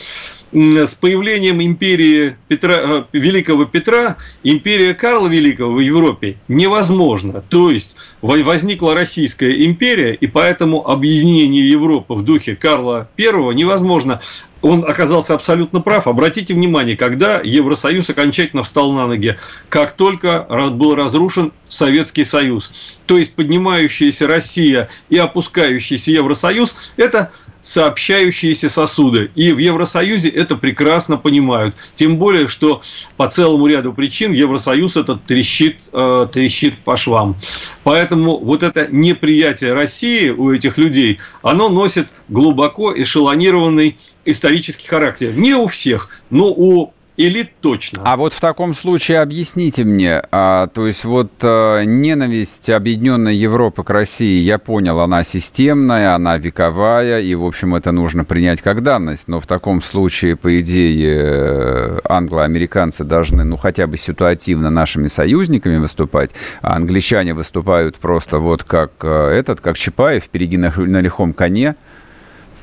с 0.56 0.94
появлением 0.94 1.62
империи 1.62 2.36
Петра, 2.48 2.74
э, 2.76 3.04
Великого 3.12 3.66
Петра, 3.66 4.16
империя 4.42 4.94
Карла 4.94 5.28
Великого 5.28 5.74
в 5.74 5.80
Европе 5.80 6.38
невозможна. 6.48 7.42
То 7.42 7.70
есть 7.70 7.96
возникла 8.22 8.94
Российская 8.94 9.66
империя, 9.66 10.14
и 10.14 10.26
поэтому 10.26 10.88
объединение 10.88 11.68
Европы 11.68 12.14
в 12.14 12.24
духе 12.24 12.56
Карла 12.56 13.08
I 13.18 13.54
невозможно 13.54 14.22
он 14.62 14.84
оказался 14.84 15.34
абсолютно 15.34 15.80
прав. 15.80 16.06
Обратите 16.06 16.54
внимание, 16.54 16.96
когда 16.96 17.40
Евросоюз 17.44 18.08
окончательно 18.10 18.62
встал 18.62 18.92
на 18.92 19.06
ноги, 19.06 19.36
как 19.68 19.92
только 19.92 20.46
был 20.72 20.94
разрушен 20.94 21.52
Советский 21.66 22.24
Союз. 22.24 22.72
То 23.04 23.18
есть 23.18 23.34
поднимающаяся 23.34 24.26
Россия 24.26 24.88
и 25.10 25.18
опускающийся 25.18 26.10
Евросоюз– 26.12 26.92
это 26.96 27.30
сообщающиеся 27.66 28.68
сосуды. 28.68 29.30
И 29.34 29.52
в 29.52 29.58
Евросоюзе 29.58 30.28
это 30.28 30.54
прекрасно 30.54 31.16
понимают. 31.16 31.74
Тем 31.96 32.16
более, 32.16 32.46
что 32.46 32.80
по 33.16 33.28
целому 33.28 33.66
ряду 33.66 33.92
причин 33.92 34.32
Евросоюз 34.32 34.96
этот 34.96 35.24
трещит, 35.24 35.78
э, 35.92 36.28
трещит 36.32 36.78
по 36.84 36.96
швам. 36.96 37.36
Поэтому 37.82 38.38
вот 38.38 38.62
это 38.62 38.86
неприятие 38.90 39.72
России 39.72 40.30
у 40.30 40.52
этих 40.52 40.78
людей, 40.78 41.18
оно 41.42 41.68
носит 41.68 42.08
глубоко 42.28 42.94
эшелонированный 42.96 43.98
исторический 44.24 44.86
характер. 44.86 45.32
Не 45.36 45.54
у 45.54 45.66
всех, 45.66 46.10
но 46.30 46.52
у 46.56 46.92
элит 47.16 47.50
точно. 47.60 48.02
А 48.04 48.16
вот 48.16 48.32
в 48.32 48.40
таком 48.40 48.74
случае 48.74 49.20
объясните 49.20 49.84
мне, 49.84 50.22
а, 50.30 50.66
то 50.68 50.86
есть 50.86 51.04
вот 51.04 51.32
а, 51.42 51.82
ненависть 51.82 52.70
Объединенной 52.70 53.36
Европы 53.36 53.82
к 53.84 53.90
России, 53.90 54.40
я 54.40 54.58
понял, 54.58 55.00
она 55.00 55.24
системная, 55.24 56.14
она 56.14 56.38
вековая, 56.38 57.20
и, 57.20 57.34
в 57.34 57.44
общем, 57.44 57.74
это 57.74 57.92
нужно 57.92 58.24
принять 58.24 58.60
как 58.60 58.82
данность, 58.82 59.28
но 59.28 59.40
в 59.40 59.46
таком 59.46 59.82
случае, 59.82 60.36
по 60.36 60.60
идее, 60.60 62.00
англо-американцы 62.04 63.04
должны, 63.04 63.44
ну, 63.44 63.56
хотя 63.56 63.86
бы 63.86 63.96
ситуативно 63.96 64.70
нашими 64.70 65.06
союзниками 65.06 65.78
выступать, 65.78 66.34
а 66.62 66.76
англичане 66.76 67.34
выступают 67.34 67.98
просто 67.98 68.38
вот 68.38 68.64
как 68.64 68.92
а, 69.02 69.32
этот, 69.32 69.60
как 69.60 69.76
Чапаев 69.76 70.24
впереди 70.24 70.56
на, 70.56 70.72
на 70.76 71.00
лихом 71.00 71.32
коне, 71.32 71.76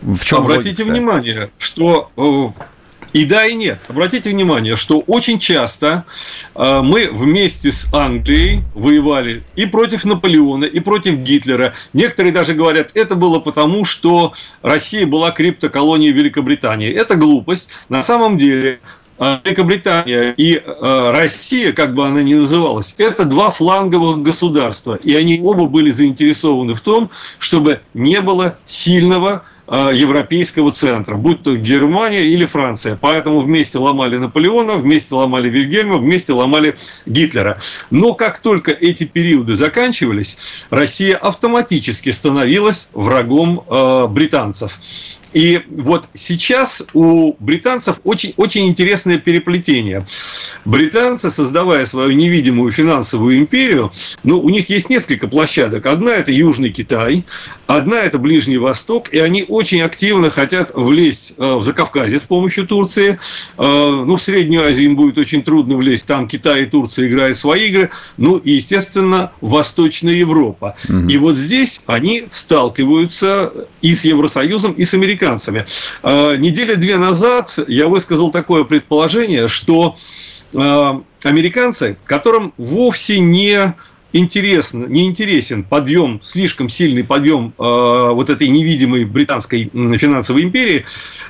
в 0.04 0.26
чем 0.26 0.40
Обратите 0.40 0.84
логика? 0.84 0.98
внимание, 0.98 1.50
что 1.58 2.12
э, 2.18 2.64
и 3.14 3.26
да, 3.26 3.46
и 3.46 3.54
нет. 3.54 3.80
Обратите 3.88 4.32
внимание, 4.32 4.76
что 4.76 5.00
очень 5.02 5.38
часто 5.38 6.06
э, 6.56 6.82
мы 6.82 7.10
вместе 7.12 7.72
с 7.72 7.94
Англией 7.94 8.64
воевали 8.74 9.44
и 9.56 9.68
против 9.68 10.04
Наполеона, 10.04 10.66
и 10.66 10.80
против 10.80 11.18
Гитлера. 11.18 11.76
Некоторые 11.94 12.34
даже 12.34 12.56
говорят, 12.56 12.90
это 12.96 13.16
было 13.16 13.40
потому, 13.40 13.86
что 13.86 14.34
Россия 14.64 15.06
была 15.06 15.32
криптоколонией 15.32 16.12
Великобритании. 16.12 16.92
Это 16.92 17.16
глупость. 17.16 17.70
На 17.88 18.02
самом 18.02 18.40
деле 18.40 18.80
э, 19.20 19.38
Великобритания 19.46 20.34
и 20.36 20.56
э, 20.56 21.12
Россия, 21.12 21.72
как 21.72 21.94
бы 21.94 22.08
она 22.08 22.24
ни 22.24 22.34
называлась, 22.34 22.96
это 22.98 23.26
два 23.26 23.52
фланговых 23.52 24.24
государства. 24.24 24.96
И 24.96 25.14
они 25.14 25.40
оба 25.40 25.68
были 25.68 25.92
заинтересованы 25.92 26.74
в 26.74 26.82
том, 26.82 27.12
чтобы 27.38 27.82
не 27.94 28.22
было 28.22 28.58
сильного 28.66 29.44
европейского 29.68 30.72
центра, 30.72 31.16
будь 31.16 31.44
то 31.44 31.56
Германия 31.56 32.26
или 32.26 32.46
Франция. 32.46 32.98
Поэтому 33.00 33.40
вместе 33.42 33.78
ломали 33.78 34.18
Наполеона, 34.18 34.76
вместе 34.76 35.16
ломали 35.16 35.50
Вильгельма, 35.50 35.98
вместе 35.98 36.34
ломали 36.34 36.76
Гитлера. 37.06 37.60
Но 37.90 38.14
как 38.14 38.40
только 38.40 38.72
эти 38.72 39.06
периоды 39.06 39.56
заканчивались, 39.56 40.38
Россия 40.70 41.16
автоматически 41.16 42.10
становилась 42.10 42.90
врагом 42.94 43.64
э, 43.68 44.08
британцев. 44.08 44.80
И 45.34 45.62
вот 45.70 46.10
сейчас 46.14 46.84
у 46.94 47.36
британцев 47.40 48.00
очень, 48.04 48.34
очень 48.38 48.68
интересное 48.68 49.18
переплетение. 49.18 50.06
Британцы, 50.66 51.32
создавая 51.32 51.86
свою 51.86 52.12
невидимую 52.12 52.72
финансовую 52.72 53.38
империю, 53.38 53.92
ну, 54.24 54.40
у 54.40 54.50
них 54.50 54.70
есть 54.70 54.90
несколько 54.90 55.28
площадок. 55.28 55.86
Одна– 55.86 56.12
это 56.16 56.32
Южный 56.32 56.70
Китай, 56.70 57.26
одна– 57.68 58.00
это 58.04 58.20
Ближний 58.20 58.58
Восток, 58.58 59.10
и 59.12 59.18
они 59.18 59.44
очень 59.48 59.82
активно 59.82 60.30
хотят 60.30 60.72
влезть 60.74 61.34
э, 61.38 61.56
в 61.56 61.64
Закавказье 61.64 62.20
с 62.20 62.26
помощью 62.26 62.68
Турции. 62.68 63.20
Э, 63.58 64.04
ну, 64.06 64.16
в 64.16 64.22
Среднюю 64.22 64.68
Азию 64.68 64.86
им 64.86 64.96
будет 64.96 65.18
очень 65.18 65.44
трудно 65.44 65.78
влезть, 65.78 66.06
там 66.06 66.28
Китай 66.28 66.64
и 66.64 66.66
Турция 66.66 67.08
играют 67.08 67.38
свои 67.38 67.70
игры. 67.70 67.90
Ну, 68.18 68.38
и, 68.38 68.52
естественно, 68.52 69.32
Восточная 69.42 70.14
Европа. 70.14 70.76
Угу. 70.88 71.10
И 71.10 71.18
вот 71.18 71.36
здесь 71.36 71.82
они 71.88 72.26
сталкиваются 72.30 73.52
и 73.82 73.96
с 73.96 74.06
Евросоюзом, 74.06 74.74
и 74.74 74.86
с 74.86 74.94
американцами 74.94 75.23
американцами. 75.24 75.66
А, 76.02 76.36
недели 76.36 76.76
две 76.76 76.98
назад 76.98 77.58
я 77.68 77.88
высказал 77.88 78.32
такое 78.32 78.64
предположение, 78.64 79.48
что 79.48 79.98
а, 80.56 81.02
американцы, 81.24 81.98
которым 82.06 82.54
вовсе 82.58 83.20
не 83.20 83.76
интересно, 84.14 84.86
не 84.86 85.06
интересен 85.06 85.64
подъем, 85.64 86.22
слишком 86.24 86.70
сильный 86.70 87.04
подъем 87.04 87.54
э, 87.58 87.64
вот 88.14 88.30
этой 88.30 88.48
невидимой 88.48 89.06
британской 89.06 89.70
финансовой 89.74 90.44
империи, 90.44 90.86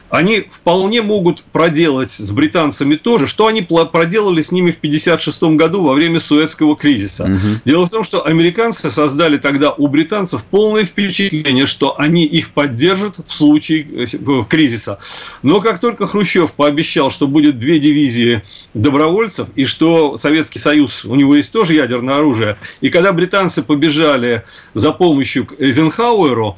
они 0.09 0.45
вполне 0.51 1.01
могут 1.01 1.43
проделать 1.45 2.11
с 2.11 2.31
британцами 2.31 2.95
то 2.95 3.17
же, 3.17 3.25
что 3.25 3.47
они 3.47 3.61
проделали 3.61 4.41
с 4.41 4.51
ними 4.51 4.71
в 4.71 4.77
1956 4.77 5.43
году 5.57 5.81
во 5.81 5.93
время 5.93 6.19
Суэцкого 6.19 6.75
кризиса. 6.75 7.23
Угу. 7.23 7.61
Дело 7.65 7.85
в 7.87 7.89
том, 7.89 8.03
что 8.03 8.25
американцы 8.25 8.91
создали 8.91 9.37
тогда 9.37 9.71
у 9.71 9.87
британцев 9.87 10.43
полное 10.43 10.85
впечатление, 10.85 11.65
что 11.65 11.99
они 11.99 12.25
их 12.25 12.51
поддержат 12.51 13.15
в 13.25 13.33
случае 13.33 14.05
э, 14.05 14.43
кризиса. 14.47 14.99
Но 15.41 15.61
как 15.61 15.79
только 15.79 16.05
Хрущев 16.05 16.53
пообещал, 16.53 17.09
что 17.09 17.27
будет 17.27 17.57
две 17.57 17.79
дивизии 17.79 18.43
добровольцев, 18.73 19.47
и 19.55 19.65
что 19.65 20.17
Советский 20.17 20.59
Союз, 20.59 21.05
у 21.05 21.15
него 21.15 21.35
есть 21.35 21.51
тоже 21.51 21.73
ядерное 21.73 22.17
оружие, 22.17 22.57
и 22.81 22.89
когда 22.89 23.13
британцы 23.13 23.63
побежали 23.63 24.43
за 24.73 24.91
помощью 24.91 25.45
к 25.45 25.59
Эйзенхауэру, 25.59 26.57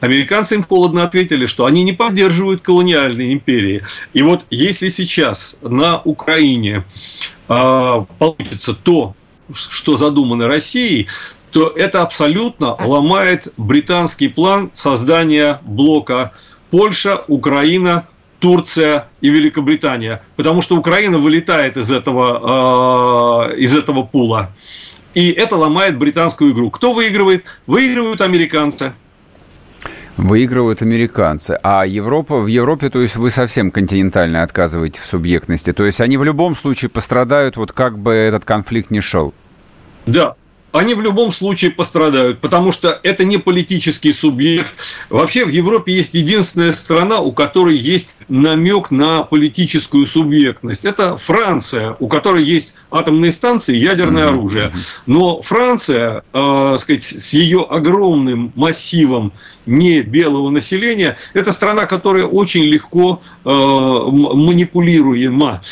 Американцы 0.00 0.54
им 0.54 0.64
холодно 0.64 1.02
ответили, 1.02 1.44
что 1.44 1.66
они 1.66 1.82
не 1.82 1.92
поддерживают 1.92 2.62
колониальные 2.62 3.34
империи. 3.34 3.82
И 4.14 4.22
вот 4.22 4.46
если 4.48 4.88
сейчас 4.88 5.58
на 5.60 6.00
Украине 6.00 6.84
э, 7.48 8.04
получится 8.18 8.72
то, 8.72 9.14
что 9.52 9.98
задумано 9.98 10.48
Россией, 10.48 11.08
то 11.52 11.68
это 11.68 12.02
абсолютно 12.02 12.76
ломает 12.80 13.52
британский 13.58 14.28
план 14.28 14.70
создания 14.72 15.60
блока 15.64 16.32
Польша, 16.70 17.24
Украина, 17.26 18.08
Турция 18.38 19.08
и 19.20 19.28
Великобритания, 19.28 20.22
потому 20.36 20.62
что 20.62 20.76
Украина 20.76 21.18
вылетает 21.18 21.76
из 21.76 21.92
этого, 21.92 23.50
э, 23.52 23.56
из 23.58 23.76
этого 23.76 24.04
пула. 24.04 24.54
И 25.14 25.30
это 25.30 25.56
ломает 25.56 25.98
британскую 25.98 26.52
игру. 26.52 26.70
Кто 26.70 26.92
выигрывает? 26.92 27.44
Выигрывают 27.66 28.20
американцы. 28.20 28.92
Выигрывают 30.16 30.82
американцы. 30.82 31.58
А 31.62 31.86
Европа, 31.86 32.38
в 32.38 32.46
Европе, 32.46 32.90
то 32.90 33.00
есть 33.00 33.16
вы 33.16 33.30
совсем 33.30 33.70
континентально 33.70 34.42
отказываете 34.42 35.00
в 35.00 35.06
субъектности. 35.06 35.72
То 35.72 35.86
есть 35.86 36.00
они 36.00 36.16
в 36.16 36.24
любом 36.24 36.54
случае 36.54 36.90
пострадают, 36.90 37.56
вот 37.56 37.72
как 37.72 37.98
бы 37.98 38.12
этот 38.12 38.44
конфликт 38.44 38.90
не 38.90 39.00
шел. 39.00 39.32
Да, 40.06 40.34
они 40.72 40.94
в 40.94 41.02
любом 41.02 41.32
случае 41.32 41.70
пострадают, 41.70 42.38
потому 42.38 42.72
что 42.72 42.98
это 43.02 43.24
не 43.24 43.38
политический 43.38 44.12
субъект. 44.12 44.72
Вообще 45.08 45.44
в 45.44 45.48
Европе 45.48 45.92
есть 45.92 46.14
единственная 46.14 46.72
страна, 46.72 47.20
у 47.20 47.32
которой 47.32 47.76
есть 47.76 48.14
намек 48.28 48.90
на 48.90 49.24
политическую 49.24 50.06
субъектность. 50.06 50.84
Это 50.84 51.16
Франция, 51.16 51.96
у 51.98 52.08
которой 52.08 52.44
есть 52.44 52.74
атомные 52.90 53.32
станции, 53.32 53.76
ядерное 53.76 54.28
оружие. 54.28 54.72
Но 55.06 55.42
Франция, 55.42 56.22
э, 56.32 56.76
сказать, 56.78 57.02
с 57.02 57.32
ее 57.32 57.66
огромным 57.68 58.52
массивом 58.54 59.32
не 59.66 60.02
белого 60.02 60.50
населения, 60.50 61.16
это 61.34 61.52
страна, 61.52 61.86
которая 61.86 62.24
очень 62.24 62.64
легко 62.64 63.20
э, 63.44 63.48
манипулируема. 63.48 65.62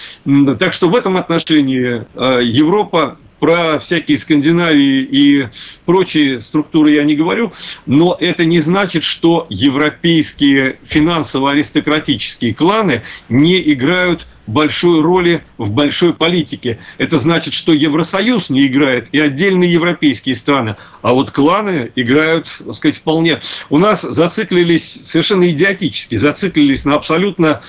Так 0.59 0.73
что 0.73 0.89
в 0.89 0.97
этом 0.97 1.17
отношении 1.17 2.05
э, 2.15 2.41
Европа 2.43 3.19
про 3.39 3.79
всякие 3.79 4.19
Скандинавии 4.19 5.03
и 5.03 5.49
прочие 5.85 6.41
структуры 6.41 6.93
я 6.93 7.05
не 7.05 7.15
говорю, 7.15 7.53
но 7.87 8.17
это 8.19 8.45
не 8.45 8.61
значит, 8.61 9.05
что 9.05 9.47
европейские 9.49 10.79
финансово-аристократические 10.85 12.55
кланы 12.55 13.03
не 13.29 13.73
играют 13.73 14.27
большой 14.49 15.03
роли 15.03 15.45
в 15.59 15.71
большой 15.71 16.15
политике. 16.15 16.79
Это 16.97 17.19
значит, 17.19 17.55
что 17.55 17.73
Евросоюз 17.73 18.51
не 18.51 18.67
играет 18.67 19.09
и 19.13 19.21
отдельные 19.21 19.73
европейские 19.73 20.35
страны, 20.35 20.77
а 21.03 21.13
вот 21.13 21.31
кланы 21.31 21.93
играют, 21.95 22.47
так 22.65 22.75
сказать, 22.75 22.97
вполне. 22.97 23.41
У 23.69 23.79
нас 23.79 24.03
зациклились 24.03 25.01
совершенно 25.05 25.49
идиотически, 25.51 26.17
зациклились 26.17 26.85
на 26.85 26.95
абсолютно 26.95 27.61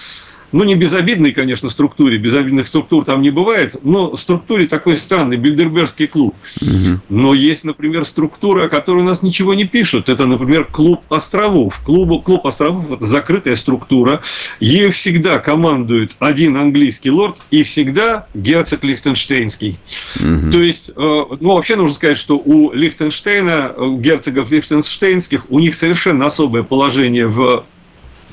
ну, 0.51 0.63
не 0.63 0.75
безобидной, 0.75 1.31
конечно, 1.31 1.69
структуре, 1.69 2.17
безобидных 2.17 2.67
структур 2.67 3.05
там 3.05 3.21
не 3.21 3.29
бывает, 3.29 3.75
но 3.83 4.15
структуре 4.15 4.67
такой 4.67 4.97
странный, 4.97 5.37
Бильдербергский 5.37 6.07
клуб. 6.07 6.35
Угу. 6.61 7.01
Но 7.09 7.33
есть, 7.33 7.63
например, 7.63 8.05
структура, 8.05 8.65
о 8.65 8.69
которой 8.69 8.99
у 8.99 9.05
нас 9.05 9.21
ничего 9.21 9.53
не 9.53 9.65
пишут. 9.65 10.09
Это, 10.09 10.25
например, 10.25 10.65
клуб 10.65 11.01
островов. 11.09 11.81
Клуб, 11.83 12.23
клуб 12.23 12.45
островов– 12.45 12.91
это 12.93 13.05
закрытая 13.05 13.55
структура. 13.55 14.21
Ею 14.59 14.91
всегда 14.91 15.39
командует 15.39 16.15
один 16.19 16.57
английский 16.57 17.11
лорд 17.11 17.37
и 17.51 17.63
всегда 17.63 18.27
герцог 18.33 18.83
Лихтенштейнский. 18.83 19.79
Угу. 20.15 20.51
То 20.51 20.61
есть, 20.61 20.89
э, 20.89 20.93
ну, 20.95 21.55
вообще 21.55 21.75
нужно 21.75 21.95
сказать, 21.95 22.17
что 22.17 22.37
у 22.37 22.71
Лихтенштейна, 22.71 23.73
у 23.77 23.97
герцогов 23.97 24.51
Лихтенштейнских, 24.51 25.45
у 25.49 25.59
них 25.59 25.75
совершенно 25.75 26.27
особое 26.27 26.63
положение 26.63 27.27
в 27.27 27.63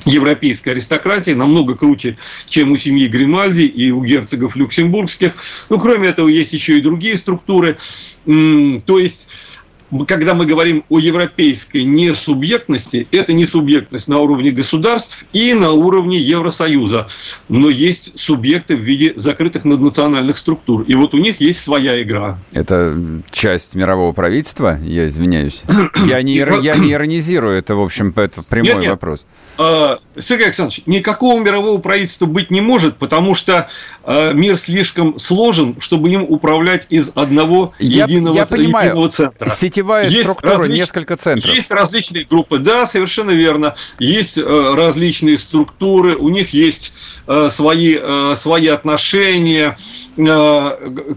европейской 0.07 0.69
аристократии, 0.69 1.31
намного 1.31 1.75
круче, 1.75 2.17
чем 2.47 2.71
у 2.71 2.77
семьи 2.77 3.07
Гримальди 3.07 3.63
и 3.63 3.91
у 3.91 4.03
герцогов 4.03 4.55
люксембургских. 4.55 5.33
Ну, 5.69 5.79
кроме 5.79 6.09
этого, 6.09 6.27
есть 6.27 6.53
еще 6.53 6.77
и 6.77 6.81
другие 6.81 7.17
структуры. 7.17 7.77
То 8.25 8.99
есть 8.99 9.27
когда 10.07 10.33
мы 10.33 10.45
говорим 10.45 10.83
о 10.89 10.99
европейской 10.99 11.83
несубъектности, 11.83 13.07
это 13.11 13.33
не 13.33 13.45
субъектность 13.45 14.07
на 14.07 14.19
уровне 14.19 14.51
государств 14.51 15.25
и 15.33 15.53
на 15.53 15.71
уровне 15.71 16.19
Евросоюза, 16.19 17.07
но 17.47 17.69
есть 17.69 18.17
субъекты 18.19 18.75
в 18.75 18.79
виде 18.79 19.13
закрытых 19.15 19.65
наднациональных 19.65 20.37
структур, 20.37 20.83
и 20.83 20.95
вот 20.95 21.13
у 21.13 21.17
них 21.17 21.39
есть 21.39 21.61
своя 21.61 22.01
игра. 22.01 22.39
Это 22.51 22.97
часть 23.31 23.75
мирового 23.75 24.11
правительства, 24.13 24.77
я 24.83 25.07
извиняюсь. 25.07 25.63
Я 26.05 26.21
не, 26.21 26.35
я 26.35 26.75
не 26.75 26.93
иронизирую, 26.93 27.57
это, 27.57 27.75
в 27.75 27.81
общем, 27.81 28.13
это 28.15 28.43
прямой 28.43 28.73
нет, 28.73 28.81
нет. 28.81 28.89
вопрос. 28.91 29.25
А, 29.57 29.99
Сергей 30.19 30.45
Александрович, 30.45 30.83
никакого 30.85 31.39
мирового 31.39 31.79
правительства 31.79 32.25
быть 32.25 32.51
не 32.51 32.61
может, 32.61 32.97
потому 32.97 33.33
что 33.33 33.69
а, 34.03 34.33
мир 34.33 34.57
слишком 34.57 35.17
сложен, 35.19 35.79
чтобы 35.79 36.09
им 36.09 36.23
управлять 36.23 36.85
из 36.89 37.11
одного 37.15 37.73
я, 37.79 38.03
единого, 38.03 38.35
я 38.35 38.45
понимаю. 38.45 38.89
единого 38.89 39.09
центра. 39.09 39.49
Сетевая 39.77 40.05
есть 40.05 40.23
структура, 40.23 40.53
различ... 40.53 40.75
несколько 40.75 41.17
центров. 41.17 41.53
Есть 41.53 41.69
различные 41.69 42.25
группы, 42.25 42.57
да, 42.57 42.87
совершенно 42.87 43.29
верно. 43.29 43.75
Есть 43.99 44.39
э, 44.39 44.73
различные 44.75 45.37
структуры, 45.37 46.15
у 46.15 46.29
них 46.29 46.49
есть 46.49 46.93
э, 47.27 47.49
свои, 47.51 47.95
э, 47.99 48.33
свои 48.35 48.67
отношения, 48.67 49.77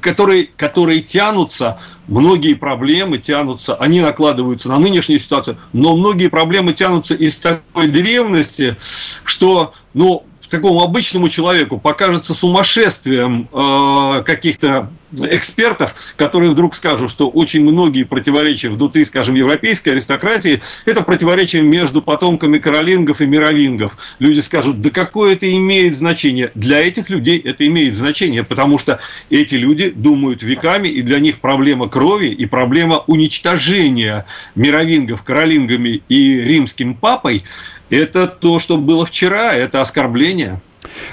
которые, 0.03 0.51
которые 0.59 1.01
тянутся 1.01 1.79
многие 2.07 2.53
проблемы 2.53 3.17
тянутся, 3.17 3.77
они 3.77 4.01
накладываются 4.01 4.69
на 4.69 4.79
нынешнюю 4.79 5.19
ситуацию, 5.21 5.57
но 5.73 5.97
многие 5.97 6.29
проблемы 6.29 6.75
тянутся 6.75 7.15
из 7.15 7.39
такой 7.39 7.89
древности, 7.89 8.77
что, 9.25 9.73
ну, 9.95 10.27
такому 10.51 10.83
обычному 10.83 11.29
человеку 11.29 11.79
покажется 11.79 12.35
сумасшествием 12.35 13.49
э, 13.53 14.23
каких-то 14.25 14.91
экспертов, 15.13 15.95
которые 16.17 16.51
вдруг 16.51 16.75
скажут, 16.75 17.11
что 17.11 17.29
очень 17.29 17.63
многие 17.63 18.05
противоречия 18.05 18.69
внутри, 18.69 19.05
скажем, 19.05 19.35
европейской 19.35 19.91
аристократии, 19.91 20.63
это 20.85 21.03
противоречия 21.03 21.63
между 21.63 22.03
потомками 22.03 22.59
каролингов 22.59 23.21
и 23.21 23.27
мировингов. 23.27 23.97
Люди 24.19 24.41
скажут, 24.41 24.81
да 24.81 24.91
какое 24.91 25.35
это 25.35 25.51
имеет 25.53 25.97
значение? 25.97 26.51
Для 26.55 26.81
этих 26.81 27.11
людей 27.11 27.39
это 27.39 27.67
имеет 27.67 27.95
значение, 27.95 28.45
потому 28.45 28.79
что 28.79 29.01
эти 29.31 29.57
люди 29.57 29.91
думают 29.91 30.43
веками, 30.43 30.89
и 30.89 31.03
для 31.03 31.19
них 31.19 31.41
проблема 31.41 31.89
крови 31.89 32.29
и 32.29 32.47
проблема 32.47 32.99
уничтожения 33.07 34.27
мировингов 34.55 35.23
каролингами 35.23 36.03
и 36.09 36.41
римским 36.41 36.95
папой 36.95 37.45
это 37.91 38.27
то, 38.27 38.59
что 38.59 38.79
было 38.79 39.05
вчера, 39.05 39.53
это 39.55 39.81
оскорбление. 39.81 40.61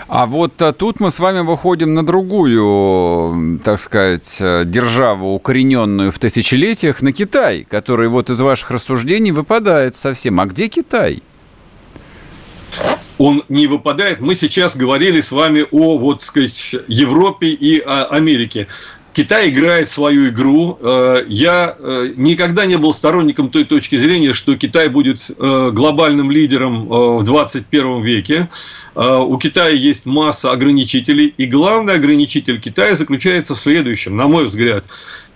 А 0.07 0.25
вот 0.25 0.61
а, 0.61 0.71
тут 0.71 0.99
мы 0.99 1.11
с 1.11 1.19
вами 1.19 1.41
выходим 1.41 1.93
на 1.93 2.05
другую, 2.05 3.59
так 3.63 3.79
сказать, 3.79 4.37
э, 4.39 4.63
державу, 4.65 5.33
укорененную 5.33 6.11
в 6.11 6.19
тысячелетиях, 6.19 7.01
на 7.01 7.11
Китай, 7.11 7.65
который 7.69 8.07
вот 8.07 8.29
из 8.29 8.39
ваших 8.39 8.71
рассуждений 8.71 9.31
выпадает 9.31 9.95
совсем. 9.95 10.39
А 10.39 10.45
где 10.45 10.67
Китай? 10.67 11.21
он 13.17 13.43
не 13.49 13.67
выпадает. 13.67 14.19
Мы 14.19 14.35
сейчас 14.35 14.75
говорили 14.75 15.21
с 15.21 15.31
вами 15.31 15.65
о, 15.71 15.97
вот, 15.97 16.21
сказать, 16.21 16.75
Европе 16.87 17.47
и 17.47 17.79
Америке. 17.79 18.67
Китай 19.17 19.49
играет 19.49 19.89
свою 19.89 20.29
игру. 20.29 20.77
Э, 20.79 21.23
я 21.27 21.75
э, 21.79 22.13
никогда 22.15 22.67
не 22.67 22.77
был 22.77 22.93
сторонником 22.93 23.49
той 23.49 23.63
точки 23.65 23.95
зрения, 23.95 24.31
что 24.31 24.55
Китай 24.55 24.89
будет 24.89 25.31
э, 25.31 25.71
глобальным 25.73 26.29
лидером 26.29 26.87
в 26.87 27.23
21 27.23 28.03
веке. 28.03 28.47
У 28.93 29.37
Китая 29.37 29.69
есть 29.69 30.05
масса 30.05 30.51
ограничителей, 30.51 31.33
и 31.35 31.47
главный 31.47 31.95
ограничитель 31.95 32.59
Китая 32.59 32.95
заключается 32.95 33.55
в 33.55 33.59
следующем, 33.59 34.15
на 34.15 34.27
мой 34.27 34.45
взгляд. 34.45 34.85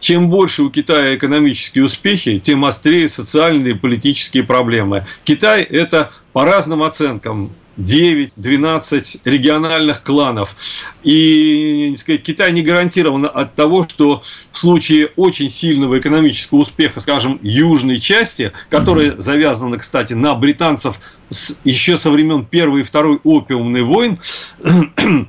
Чем 0.02 0.30
больше 0.30 0.64
у 0.64 0.70
Китая 0.70 1.16
экономические 1.16 1.86
успехи, 1.86 2.40
тем 2.40 2.66
острее 2.66 3.08
социальные 3.08 3.74
и 3.74 3.78
политические 3.78 4.44
проблемы. 4.44 5.06
Китай– 5.24 5.62
это 5.70 6.12
по 6.34 6.44
разным 6.44 6.82
оценкам 6.82 7.52
9-12 7.78 9.22
региональных 9.26 10.04
кланов. 10.04 10.56
И 11.04 11.96
сказать, 12.00 12.24
Китай 12.24 12.52
не 12.52 12.64
гарантирован 12.64 13.30
от 13.32 13.54
того, 13.56 13.88
что 13.88 14.24
в 14.52 14.58
случае 14.58 15.12
очень 15.16 15.50
сильного 15.50 16.00
экономического 16.00 16.60
успеха, 16.60 17.00
скажем, 17.00 17.40
южной 17.44 18.00
части, 18.00 18.52
которая 18.70 19.12
mm-hmm. 19.12 19.22
завязана, 19.22 19.78
кстати, 19.78 20.14
на 20.14 20.34
британцев 20.36 21.00
с, 21.30 21.58
еще 21.64 21.98
со 21.98 22.10
времен 22.10 22.46
Первой 22.46 22.82
и 22.82 22.84
Второй 22.84 23.20
опиумной 23.24 23.84
войн, 23.84 24.20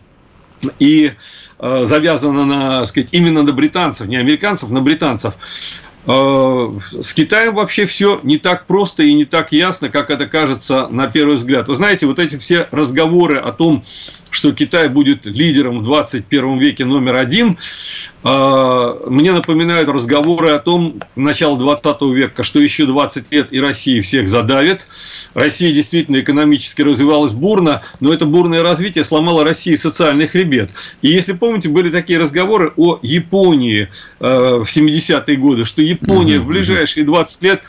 и 0.78 1.12
завязана 1.62 2.44
на, 2.44 2.86
сказать, 2.86 3.10
именно 3.12 3.42
на 3.42 3.52
британцев, 3.52 4.08
не 4.08 4.16
американцев, 4.16 4.70
на 4.70 4.80
британцев, 4.80 5.34
Э, 6.04 6.78
с 7.00 7.14
Китаем 7.14 7.54
вообще 7.54 7.86
все 7.86 8.20
не 8.22 8.38
так 8.38 8.66
просто 8.66 9.04
и 9.04 9.14
не 9.14 9.24
так 9.24 9.52
ясно, 9.52 9.88
как 9.88 10.10
это 10.10 10.26
кажется 10.26 10.88
на 10.88 11.06
первый 11.06 11.36
взгляд. 11.36 11.68
Вы 11.68 11.74
знаете, 11.74 12.06
вот 12.06 12.18
эти 12.18 12.36
все 12.38 12.66
разговоры 12.70 13.38
о 13.38 13.52
том, 13.52 13.84
что 14.32 14.52
Китай 14.52 14.88
будет 14.88 15.26
лидером 15.26 15.78
в 15.78 15.82
21 15.82 16.58
веке 16.58 16.84
номер 16.86 17.16
один, 17.16 17.58
а, 18.24 18.98
мне 19.06 19.32
напоминают 19.32 19.88
разговоры 19.88 20.50
о 20.50 20.58
том, 20.58 21.00
начала 21.16 21.58
20 21.58 22.02
века, 22.14 22.42
что 22.42 22.58
еще 22.58 22.86
20 22.86 23.30
лет 23.30 23.52
и 23.52 23.60
Россия 23.60 24.00
всех 24.00 24.28
задавит. 24.28 24.88
Россия 25.34 25.72
действительно 25.72 26.20
экономически 26.20 26.80
развивалась 26.80 27.32
бурно, 27.32 27.82
но 28.00 28.12
это 28.12 28.24
бурное 28.24 28.62
развитие 28.62 29.04
сломало 29.04 29.44
России 29.44 29.76
социальный 29.76 30.26
хребет. 30.26 30.70
И 31.02 31.08
если 31.08 31.34
помните, 31.34 31.68
были 31.68 31.90
такие 31.90 32.18
разговоры 32.18 32.72
о 32.76 32.98
Японии 33.02 33.90
а, 34.18 34.64
в 34.64 34.68
70-е 34.68 35.36
годы, 35.36 35.66
что 35.66 35.82
Япония 35.82 36.38
в 36.38 36.46
ближайшие 36.46 37.04
20 37.04 37.42
лет 37.42 37.62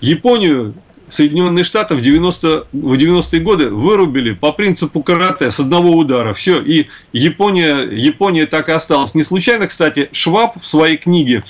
Японию 0.00 0.74
Соединенные 1.08 1.64
Штаты 1.64 1.94
в, 1.94 2.00
90, 2.00 2.66
в 2.72 2.92
90-е 2.94 3.40
годы 3.40 3.70
вырубили 3.70 4.32
по 4.32 4.52
принципу 4.52 5.02
карате 5.02 5.50
с 5.50 5.60
одного 5.60 5.96
удара. 5.96 6.34
Все, 6.34 6.60
и 6.60 6.88
Япония, 7.12 7.80
Япония 7.90 8.46
так 8.46 8.68
и 8.68 8.72
осталась. 8.72 9.14
Не 9.14 9.22
случайно, 9.22 9.66
кстати, 9.66 10.08
Шваб 10.12 10.60
в 10.60 10.66
своей 10.66 10.96
книге 10.96 11.44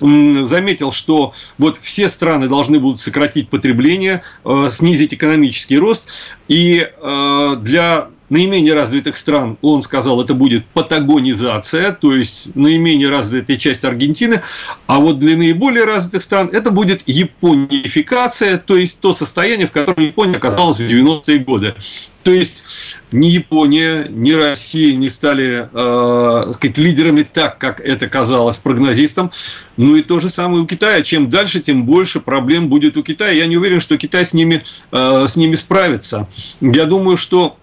заметил, 0.00 0.90
что 0.90 1.32
вот 1.58 1.78
все 1.80 2.08
страны 2.08 2.48
должны 2.48 2.80
будут 2.80 3.00
сократить 3.00 3.48
потребление, 3.48 4.22
э, 4.44 4.68
снизить 4.68 5.14
экономический 5.14 5.78
рост, 5.78 6.04
и 6.48 6.88
э, 6.90 7.56
для 7.60 8.08
наименее 8.32 8.72
развитых 8.72 9.16
стран, 9.16 9.58
он 9.60 9.82
сказал, 9.82 10.20
это 10.22 10.32
будет 10.32 10.64
патагонизация, 10.66 11.92
то 11.92 12.16
есть 12.16 12.56
наименее 12.56 13.10
развитая 13.10 13.58
часть 13.58 13.84
Аргентины, 13.84 14.42
а 14.86 15.00
вот 15.00 15.18
для 15.18 15.36
наиболее 15.36 15.84
развитых 15.84 16.22
стран 16.22 16.48
это 16.50 16.70
будет 16.70 17.02
японификация, 17.06 18.56
то 18.56 18.76
есть 18.76 19.00
то 19.00 19.12
состояние, 19.12 19.66
в 19.66 19.72
котором 19.72 20.02
Япония 20.02 20.36
оказалась 20.36 20.78
в 20.78 20.80
90-е 20.80 21.38
годы. 21.40 21.74
То 22.22 22.30
есть 22.30 22.64
ни 23.10 23.26
Япония, 23.26 24.06
ни 24.08 24.30
Россия 24.30 24.94
не 24.94 25.08
стали 25.08 25.68
э, 25.72 26.52
сказать, 26.54 26.78
лидерами 26.78 27.24
так, 27.24 27.58
как 27.58 27.80
это 27.80 28.08
казалось 28.08 28.56
прогнозистам. 28.56 29.32
Ну 29.76 29.96
и 29.96 30.02
то 30.02 30.20
же 30.20 30.28
самое 30.28 30.62
у 30.62 30.66
Китая. 30.66 31.02
Чем 31.02 31.28
дальше, 31.28 31.60
тем 31.60 31.84
больше 31.84 32.20
проблем 32.20 32.68
будет 32.68 32.96
у 32.96 33.02
Китая. 33.02 33.32
Я 33.32 33.46
не 33.46 33.56
уверен, 33.56 33.80
что 33.80 33.98
Китай 33.98 34.24
с 34.24 34.32
ними, 34.32 34.62
э, 34.92 35.26
с 35.28 35.34
ними 35.34 35.56
справится. 35.56 36.28
Я 36.60 36.86
думаю, 36.86 37.16
что 37.16 37.56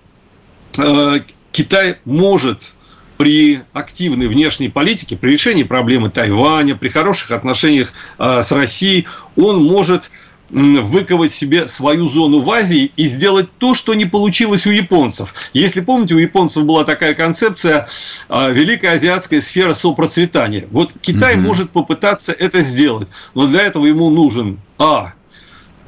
Китай 1.51 1.97
может 2.05 2.75
при 3.17 3.63
активной 3.73 4.27
внешней 4.27 4.69
политике, 4.69 5.17
при 5.17 5.33
решении 5.33 5.63
проблемы 5.63 6.09
Тайваня, 6.09 6.75
при 6.75 6.87
хороших 6.87 7.31
отношениях 7.31 7.91
э, 8.17 8.41
с 8.41 8.49
Россией, 8.53 9.07
он 9.35 9.61
может 9.61 10.09
выковать 10.49 11.31
себе 11.31 11.67
свою 11.67 12.07
зону 12.07 12.39
в 12.39 12.49
Азии 12.49 12.91
и 12.95 13.05
сделать 13.05 13.49
то, 13.59 13.75
что 13.75 13.93
не 13.93 14.05
получилось 14.05 14.65
у 14.65 14.71
японцев. 14.71 15.35
Если 15.53 15.81
помните, 15.81 16.15
у 16.15 16.17
японцев 16.17 16.63
была 16.65 16.85
такая 16.85 17.13
концепция 17.13 17.89
э, 18.29 18.53
Великая 18.53 18.93
азиатская 18.93 19.41
сфера 19.41 19.73
сопроцветания. 19.73 20.65
Вот 20.71 20.93
Китай 21.01 21.35
угу. 21.35 21.41
может 21.41 21.71
попытаться 21.71 22.31
это 22.31 22.61
сделать, 22.61 23.09
но 23.35 23.47
для 23.47 23.63
этого 23.63 23.85
ему 23.85 24.09
нужен 24.09 24.59
а 24.77 25.13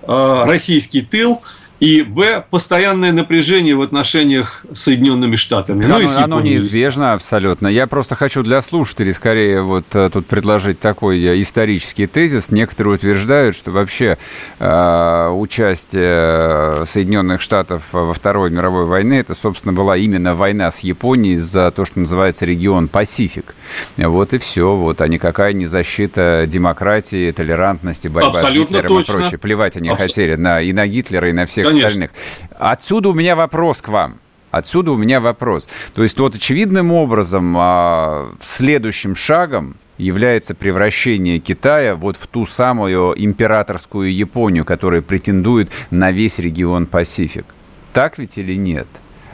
российский 0.03 1.01
тыл, 1.01 1.41
и, 1.82 2.03
б, 2.03 2.45
постоянное 2.47 3.11
напряжение 3.11 3.75
в 3.75 3.82
отношениях 3.82 4.63
с 4.71 4.84
Соединенными 4.84 5.36
Штатами. 5.36 5.84
Ну, 5.84 5.95
оно, 5.95 6.23
оно 6.23 6.41
неизбежно 6.41 7.13
абсолютно. 7.13 7.67
Я 7.67 7.88
просто 7.88 8.15
хочу 8.15 8.43
для 8.43 8.61
слушателей 8.61 9.11
скорее 9.13 9.63
вот 9.63 9.86
э, 9.95 10.11
тут 10.13 10.27
предложить 10.27 10.79
такой 10.79 11.19
э, 11.19 11.41
исторический 11.41 12.05
тезис. 12.05 12.51
Некоторые 12.51 12.93
утверждают, 12.93 13.55
что 13.55 13.71
вообще 13.71 14.19
э, 14.59 15.29
участие 15.29 16.86
Соединенных 16.86 17.41
Штатов 17.41 17.86
во 17.91 18.13
Второй 18.13 18.51
мировой 18.51 18.86
войне 18.86 19.19
это, 19.21 19.34
собственно, 19.34 19.73
была 19.73 19.97
именно 19.97 20.36
война 20.36 20.69
с 20.69 20.82
Японией 20.82 21.38
за 21.38 21.71
то, 21.71 21.86
что 21.86 21.99
называется 21.99 22.45
регион 22.45 22.89
Пасифик. 22.89 23.55
Вот 23.97 24.36
и 24.36 24.38
все. 24.38 24.75
Вот, 24.75 25.01
а 25.01 25.07
никакая 25.07 25.53
не 25.53 25.65
защита 25.65 26.45
демократии, 26.47 27.32
толерантности, 27.32 28.07
борьба 28.07 28.29
Абсолютно 28.29 28.77
с 28.77 28.82
Гитлером 28.82 28.97
точно. 28.97 29.11
и 29.11 29.15
прочее. 29.15 29.39
Плевать 29.39 29.77
они 29.77 29.89
Абс... 29.89 30.03
хотели 30.03 30.36
на, 30.36 30.61
и 30.61 30.73
на 30.73 30.86
Гитлера, 30.86 31.27
и 31.27 31.34
на 31.34 31.47
всех 31.47 31.70
Конечно. 31.72 31.88
остальных. 31.88 32.11
Отсюда 32.57 33.09
у 33.09 33.13
меня 33.13 33.36
вопрос 33.36 33.82
к 33.82 33.88
вам. 33.89 34.19
Отсюда 34.51 34.91
у 34.91 34.97
меня 34.97 35.22
вопрос. 35.22 35.67
То 35.93 36.03
есть 36.03 36.19
вот 36.19 36.36
очевидным 36.36 36.91
образом 36.91 37.55
а, 37.57 38.34
следующим 38.41 39.15
шагом 39.15 39.78
является 39.97 40.55
превращение 40.55 41.39
Китая 41.39 41.95
вот 41.95 42.17
в 42.17 42.28
ту 42.28 42.45
самую 42.45 43.13
императорскую 43.24 44.13
Японию, 44.13 44.65
которая 44.65 45.01
претендует 45.01 45.72
на 45.89 46.11
весь 46.11 46.39
регион 46.39 46.86
Пасифик. 46.86 47.45
Так 47.93 48.17
ведь 48.17 48.38
или 48.38 48.55
нет? 48.55 48.88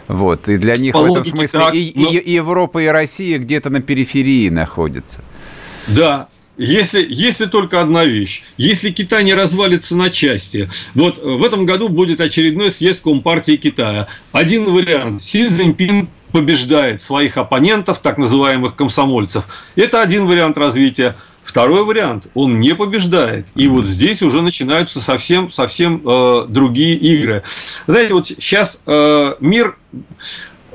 Вот, 0.07 0.47
и 0.47 0.57
для 0.57 0.75
них 0.75 0.93
По 0.93 0.99
в 0.99 1.05
этом 1.11 1.23
смысле 1.23 1.59
так, 1.59 1.73
и, 1.73 1.91
но... 1.95 2.09
и 2.09 2.31
Европа, 2.31 2.79
и 2.79 2.87
Россия 2.87 3.39
где-то 3.39 3.69
на 3.69 3.81
периферии 3.81 4.49
находятся. 4.49 5.21
Да, 5.87 6.29
если, 6.57 7.05
если 7.07 7.45
только 7.45 7.81
одна 7.81 8.05
вещь. 8.05 8.43
Если 8.57 8.91
Китай 8.91 9.23
не 9.23 9.33
развалится 9.33 9.95
на 9.95 10.09
части. 10.09 10.69
Вот 10.93 11.17
в 11.17 11.43
этом 11.43 11.65
году 11.65 11.89
будет 11.89 12.19
очередной 12.19 12.71
съезд 12.71 13.01
Компартии 13.01 13.57
Китая. 13.57 14.07
Один 14.31 14.65
вариант. 14.65 15.23
Си 15.23 15.47
Цзиньпин 15.47 16.09
побеждает 16.31 17.01
своих 17.01 17.37
оппонентов, 17.37 17.99
так 17.99 18.17
называемых 18.17 18.75
комсомольцев. 18.75 19.45
Это 19.75 20.01
один 20.01 20.27
вариант 20.27 20.57
развития. 20.57 21.15
Второй 21.43 21.85
вариант, 21.85 22.27
он 22.33 22.59
не 22.59 22.75
побеждает. 22.75 23.47
И 23.55 23.69
вот 23.69 23.85
здесь 23.85 24.21
уже 24.21 24.41
начинаются 24.41 24.99
совсем, 24.99 25.49
совсем 25.49 26.01
э, 26.05 26.45
другие 26.49 26.95
игры. 26.95 27.43
Знаете, 27.87 28.13
вот 28.13 28.27
сейчас 28.27 28.81
э, 28.85 29.33
мир 29.39 29.77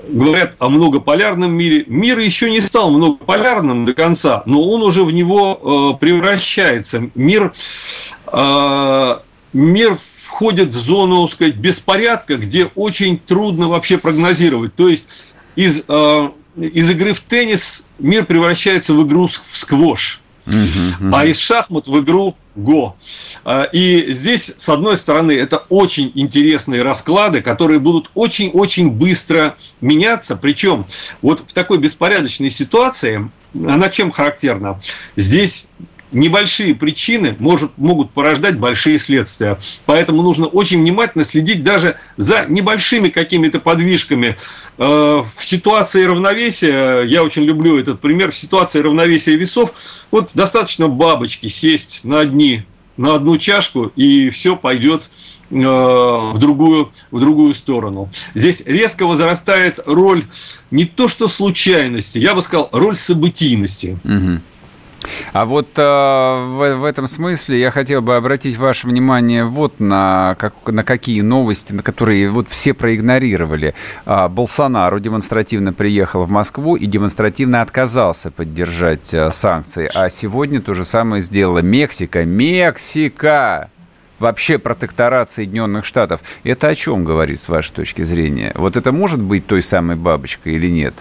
говорят 0.09 0.57
о 0.59 0.69
многополярном 0.69 1.53
мире. 1.53 1.85
Мир 1.87 2.19
еще 2.19 2.51
не 2.51 2.61
стал 2.61 2.91
многополярным 2.91 3.85
до 3.85 3.95
конца, 3.95 4.43
но 4.47 4.63
он 4.69 4.83
уже 4.83 5.05
в 5.05 5.11
него 5.11 5.95
э, 5.95 5.99
превращается. 5.99 7.11
Мир, 7.15 7.53
э, 8.27 9.17
мир 9.53 9.99
входит 10.25 10.71
в 10.71 10.79
зону, 10.79 11.27
сказать, 11.29 11.57
беспорядка, 11.57 12.37
где 12.37 12.71
очень 12.75 13.19
трудно 13.19 13.69
вообще 13.69 13.99
прогнозировать. 13.99 14.75
То 14.75 14.89
есть 14.89 15.37
из, 15.57 15.85
э, 15.87 16.29
из 16.57 16.91
игры 16.91 17.15
в 17.15 17.21
теннис 17.21 17.87
мир 17.99 18.25
превращается 18.25 18.95
в 18.95 19.07
игру 19.07 19.27
в 19.27 19.57
сквош. 19.57 20.21
А 20.45 21.25
из 21.25 21.39
шахмат 21.39 21.87
в 21.87 22.01
игру 22.01 22.37
Го. 22.55 22.97
А, 23.45 23.65
и 23.65 24.13
здесь, 24.13 24.55
с 24.59 24.69
одной 24.69 24.99
стороны, 24.99 25.33
это 25.33 25.65
очень 25.69 26.13
интересные 26.15 26.83
расклады, 26.83 27.41
которые 27.41 27.81
будут 27.81 28.11
очень-очень 28.15 28.91
быстро 28.91 29.57
меняться. 29.81 30.37
Причем 30.37 30.87
вот 31.23 31.41
в 31.41 31.53
такой 31.53 31.79
беспорядочной 31.79 32.51
ситуации, 32.51 33.31
она 33.55 33.89
чем 33.89 34.11
характерна? 34.11 34.81
Здесь 35.17 35.67
небольшие 36.13 36.75
причины 36.75 37.37
может, 37.39 37.77
могут 37.77 38.11
порождать 38.11 38.59
большие 38.59 38.99
следствия. 38.99 39.59
Поэтому 39.87 40.23
нужно 40.23 40.47
очень 40.47 40.81
внимательно 40.81 41.25
следить 41.25 41.65
даже 41.65 41.97
за 42.17 42.47
небольшими 42.49 43.09
какими-то 43.09 43.61
подвижками. 43.61 44.37
Э, 44.79 45.23
в 45.37 45.45
ситуации 45.45 46.05
равновесия, 46.05 47.03
я 47.03 47.23
очень 47.25 47.43
люблю 47.43 47.79
этот 47.79 48.01
пример, 48.01 48.33
в 48.33 48.39
ситуации 48.39 48.81
равновесия 48.81 49.37
весов, 49.37 49.73
вот 50.11 50.31
достаточно 50.35 50.89
бабочки 50.89 51.49
сесть 51.49 52.05
на 52.05 52.21
одни 52.21 52.65
на 52.97 53.15
одну 53.15 53.39
чашку, 53.39 53.93
и 53.97 54.31
все 54.31 54.57
пойдет 54.57 55.11
э, 55.51 55.55
в 55.55 56.37
другую, 56.39 56.93
в 57.11 57.21
другую 57.21 57.55
сторону. 57.55 58.11
Здесь 58.35 58.63
резко 58.65 59.07
возрастает 59.07 59.81
роль 59.87 60.25
не 60.71 60.85
то 60.85 61.09
что 61.09 61.29
случайности, 61.29 62.19
я 62.19 62.35
бы 62.35 62.43
сказал, 62.43 62.69
роль 62.73 62.97
событийности. 62.97 63.99
Угу. 64.05 64.41
А 65.33 65.45
вот 65.45 65.69
э, 65.77 65.83
в, 65.83 66.77
в 66.77 66.85
этом 66.85 67.07
смысле 67.07 67.61
я 67.61 67.71
хотел 67.71 68.03
бы 68.03 68.17
обратить 68.17 68.57
ваше 68.57 68.87
внимание 68.87 69.45
вот 69.45 69.81
на, 69.81 70.37
как, 70.39 70.55
на 70.67 70.85
какие 70.85 71.21
новости, 71.21 71.73
на 71.73 71.83
которые 71.83 72.29
вот 72.31 72.49
все 72.49 72.75
проигнорировали. 72.75 73.75
А, 74.05 74.29
Болсонару 74.29 75.01
демонстративно 75.01 75.73
приехал 75.73 76.25
в 76.25 76.31
Москву 76.31 76.77
и 76.77 76.87
демонстративно 76.87 77.63
отказался 77.63 78.31
поддержать 78.31 79.13
а, 79.15 79.31
санкции. 79.31 79.91
А 79.95 80.09
сегодня 80.09 80.61
то 80.61 80.75
же 80.75 80.85
самое 80.85 81.23
сделала 81.23 81.59
Мексика. 81.59 82.25
Мексика! 82.25 83.71
вообще 84.23 84.59
протекторат 84.59 85.29
Соединенных 85.29 85.85
Штатов. 85.85 86.21
Это 86.45 86.69
о 86.69 86.75
чем 86.75 87.05
говорит 87.05 87.41
с 87.41 87.49
вашей 87.49 87.73
точки 87.73 88.03
зрения? 88.03 88.53
Вот 88.55 88.77
это 88.77 88.93
может 88.93 89.21
быть 89.21 89.47
той 89.47 89.61
самой 89.61 89.97
бабочкой 89.97 90.55
или 90.55 90.69
нет? 90.69 90.95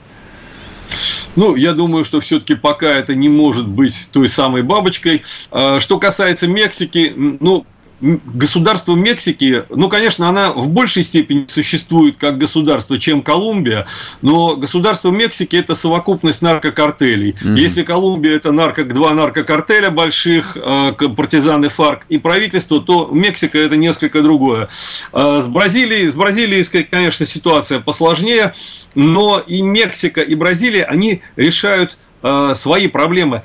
Ну, 1.36 1.56
я 1.56 1.74
думаю, 1.74 2.04
что 2.04 2.20
все-таки 2.20 2.56
пока 2.56 2.90
это 2.90 3.16
не 3.16 3.30
может 3.30 3.68
быть 3.68 4.10
той 4.12 4.30
самой 4.30 4.64
бабочкой. 4.64 5.24
А, 5.52 5.80
что 5.80 6.00
касается 6.00 6.48
Мексики, 6.48 7.14
ну, 7.16 7.66
государство 8.02 8.96
Мексики, 8.96 9.64
ну, 9.70 9.88
конечно, 9.90 10.28
она 10.28 10.52
в 10.52 10.70
большей 10.70 11.04
степени 11.04 11.46
существует 11.48 12.18
как 12.18 12.38
государство, 12.38 13.00
чем 13.00 13.22
Колумбия, 13.22 13.88
но 14.22 14.56
государство 14.56 15.12
Мексики– 15.12 15.56
это 15.58 15.76
совокупность 15.76 16.42
наркокартелей. 16.42 17.32
Mm-hmm. 17.32 17.56
Если 17.56 17.84
Колумбия– 17.84 18.36
это 18.36 18.52
нарко, 18.52 18.84
два 18.84 19.14
наркокартеля 19.14 19.92
больших, 19.92 20.58
э, 20.58 20.94
партизаны 21.16 21.70
ФАРК 21.70 22.06
и 22.10 22.18
правительство, 22.18 22.82
то 22.82 23.10
Мексика– 23.12 23.58
это 23.60 23.78
несколько 23.78 24.22
другое. 24.22 24.70
Э, 25.14 25.40
с 25.42 25.48
Бразилией, 25.48 26.10
с 26.10 26.16
Бразилией, 26.16 26.64
конечно, 26.84 27.26
ситуация 27.26 27.80
посложнее, 27.80 28.54
но 28.96 29.40
и 29.40 29.62
Мексика, 29.62 30.22
и 30.22 30.36
Бразилия, 30.36 30.86
они 30.86 31.22
решают 31.36 31.98
Э, 32.24 32.54
свои 32.54 32.88
проблемы. 32.88 33.42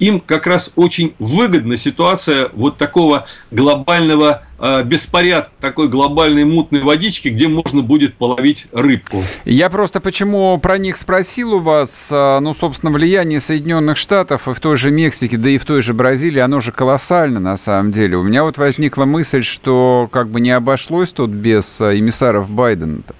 Им 0.00 0.20
как 0.20 0.46
раз 0.46 0.72
очень 0.76 1.14
выгодна 1.18 1.78
ситуация 1.78 2.50
вот 2.52 2.76
такого 2.76 3.26
глобального 3.50 4.42
э, 4.58 4.82
беспорядка, 4.82 5.50
такой 5.60 5.88
глобальной 5.88 6.44
мутной 6.44 6.82
водички, 6.82 7.28
где 7.28 7.48
можно 7.48 7.80
будет 7.80 8.16
половить 8.16 8.66
рыбку. 8.72 9.22
Я 9.46 9.70
просто 9.70 10.00
почему 10.00 10.58
про 10.58 10.76
них 10.76 10.98
спросил 10.98 11.54
у 11.54 11.58
вас, 11.60 12.10
э, 12.12 12.38
ну, 12.40 12.52
собственно, 12.52 12.92
влияние 12.92 13.40
Соединенных 13.40 13.96
Штатов 13.96 14.46
и 14.46 14.52
в 14.52 14.60
той 14.60 14.76
же 14.76 14.90
Мексике, 14.90 15.38
да 15.38 15.48
и 15.48 15.56
в 15.56 15.64
той 15.64 15.80
же 15.80 15.94
Бразилии, 15.94 16.40
оно 16.40 16.60
же 16.60 16.70
колоссально 16.70 17.40
на 17.40 17.56
самом 17.56 17.92
деле. 17.92 18.18
У 18.18 18.22
меня 18.22 18.42
вот 18.42 18.58
возникла 18.58 19.06
мысль, 19.06 19.42
что 19.42 20.06
как 20.12 20.28
бы 20.28 20.42
не 20.42 20.50
обошлось 20.50 21.12
тут 21.12 21.30
без 21.30 21.80
эмиссаров 21.80 22.50
Байдена-то. 22.50 23.14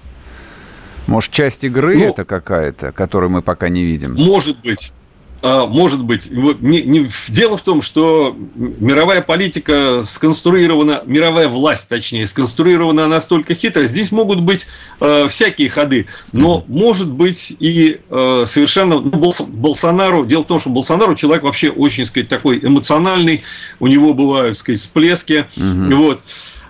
Может, 1.07 1.31
часть 1.31 1.63
игры 1.63 1.97
ну, 1.97 2.09
это 2.09 2.25
какая-то, 2.25 2.91
которую 2.91 3.31
мы 3.31 3.41
пока 3.41 3.69
не 3.69 3.83
видим? 3.83 4.13
Может 4.13 4.59
быть. 4.61 4.93
А, 5.41 5.65
может 5.67 6.03
быть, 6.03 6.29
не, 6.31 6.81
не, 6.81 7.09
дело 7.29 7.57
в 7.57 7.61
том, 7.61 7.81
что 7.81 8.35
мировая 8.55 9.21
политика 9.21 10.03
сконструирована, 10.05 11.03
мировая 11.05 11.47
власть, 11.47 11.87
точнее, 11.87 12.27
сконструирована 12.27 13.07
настолько 13.07 13.55
хитро, 13.55 13.83
здесь 13.83 14.11
могут 14.11 14.41
быть 14.41 14.67
э, 14.99 15.27
всякие 15.29 15.69
ходы, 15.69 16.07
но 16.33 16.65
может 16.67 17.09
быть 17.09 17.55
и 17.59 18.01
э, 18.09 18.43
совершенно 18.47 18.99
ну, 18.99 19.33
Болсонару, 19.47 20.25
дело 20.25 20.43
в 20.43 20.47
том, 20.47 20.59
что 20.59 20.69
Болсонару 20.69 21.15
человек 21.15 21.43
вообще 21.43 21.69
очень, 21.69 22.05
сказать, 22.05 22.27
такой 22.27 22.59
эмоциональный, 22.59 23.43
у 23.79 23.87
него 23.87 24.13
бывают, 24.13 24.57
сказать, 24.57 24.81
всплески, 24.81 25.45
угу. 25.55 25.95
вот, 25.95 26.21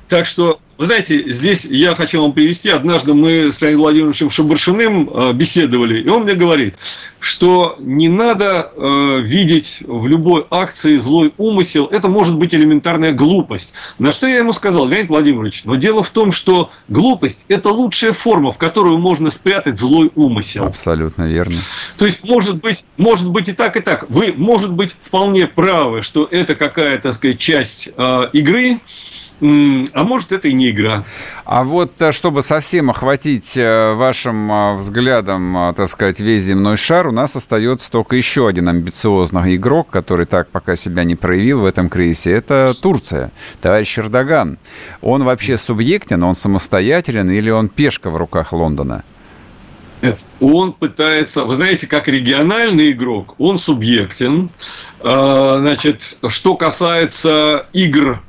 так 0.10 0.26
что 0.26 0.60
вы 0.80 0.86
знаете, 0.86 1.30
здесь 1.30 1.66
я 1.66 1.93
хочу 1.93 2.22
вам 2.22 2.32
привести. 2.32 2.70
Однажды 2.70 3.14
мы 3.14 3.51
с 3.51 3.60
Леонидом 3.60 3.82
Владимировичем 3.82 4.30
Шабаршиным 4.30 5.10
э, 5.10 5.34
беседовали, 5.34 6.01
и 6.01 6.07
он 6.07 6.24
мне 6.24 6.36
говорит, 6.36 6.76
что 7.20 7.76
не 7.80 8.07
надо 8.07 8.72
э, 8.74 9.20
видеть 9.20 9.84
в 9.86 10.07
любой 10.07 10.45
акции 10.49 10.97
злой 10.97 11.34
умысел. 11.38 11.88
Это 11.88 12.07
может 12.07 12.38
быть 12.38 12.55
элементарная 12.55 13.12
глупость. 13.12 13.74
На 13.97 14.14
что 14.14 14.26
я 14.26 14.38
ему 14.38 14.53
сказал, 14.53 14.88
Леонид 14.88 15.10
Владимирович, 15.10 15.66
но 15.66 15.76
дело 15.76 16.01
в 16.01 16.12
том, 16.12 16.32
что 16.32 16.72
глупость– 16.88 17.41
это 17.49 17.72
лучшая 17.72 18.14
форма, 18.14 18.53
в 18.53 18.57
которую 18.57 18.99
можно 18.99 19.32
спрятать 19.32 19.78
злой 19.78 20.10
умысел. 20.16 20.64
Абсолютно 20.64 21.24
верно. 21.24 21.57
То 21.97 22.05
есть, 22.05 22.24
может 22.24 22.62
быть, 22.62 22.86
может 22.95 23.30
быть 23.30 23.49
и 23.49 23.51
так, 23.51 23.76
и 23.76 23.82
так. 23.82 24.10
Вы, 24.10 24.34
может 24.38 24.72
быть, 24.72 24.95
вполне 25.01 25.45
правы, 25.45 26.03
что 26.03 26.26
это 26.32 26.55
какая-то, 26.55 27.03
так 27.03 27.16
сказать, 27.16 27.38
часть 27.38 27.89
э, 27.97 28.30
игры, 28.32 28.80
а 29.42 30.04
может, 30.04 30.32
это 30.34 30.50
и 30.50 30.54
не 30.54 30.70
игра. 30.70 31.06
А 31.46 31.64
вот 31.64 32.02
э, 32.02 32.12
чтобы 32.12 32.42
совсем 32.42 32.90
охватить 32.90 33.56
э, 33.56 33.94
вашим 33.94 34.52
э, 34.52 34.76
взглядом, 34.76 35.74
так 35.76 35.88
сказать, 35.88 36.20
весь 36.20 36.44
земной 36.44 36.76
шар, 36.76 37.08
у 37.08 37.12
нас 37.12 37.36
остается 37.36 37.90
только 37.90 38.18
еще 38.18 38.48
один 38.48 38.68
амбициозный 38.68 39.56
игрок, 39.56 39.90
который 39.90 40.26
так 40.26 40.50
пока 40.50 40.76
себя 40.76 41.06
не 41.06 41.16
проявил 41.16 41.62
в 41.62 41.66
этом 41.66 41.90
кризисе. 41.90 42.32
Это 42.34 42.74
Турция, 42.80 43.32
товарищ 43.62 43.98
Эрдоган. 43.98 44.58
Он 45.02 45.24
вообще 45.24 45.58
субъектен, 45.58 46.22
он 46.24 46.36
самостоятелен 46.36 47.30
или 47.30 47.50
он 47.50 47.70
пешка 47.70 48.10
в 48.10 48.18
руках 48.18 48.52
Лондона? 48.52 49.04
Он 50.40 50.72
пытается, 50.72 51.44
вы 51.44 51.56
знаете, 51.56 51.86
как 51.86 52.08
региональный 52.08 52.92
игрок, 52.92 53.36
он 53.38 53.58
субъектен. 53.58 54.50
Значит, 55.02 56.20
что 56.28 56.56
касается 56.56 57.68
игр 57.74 58.22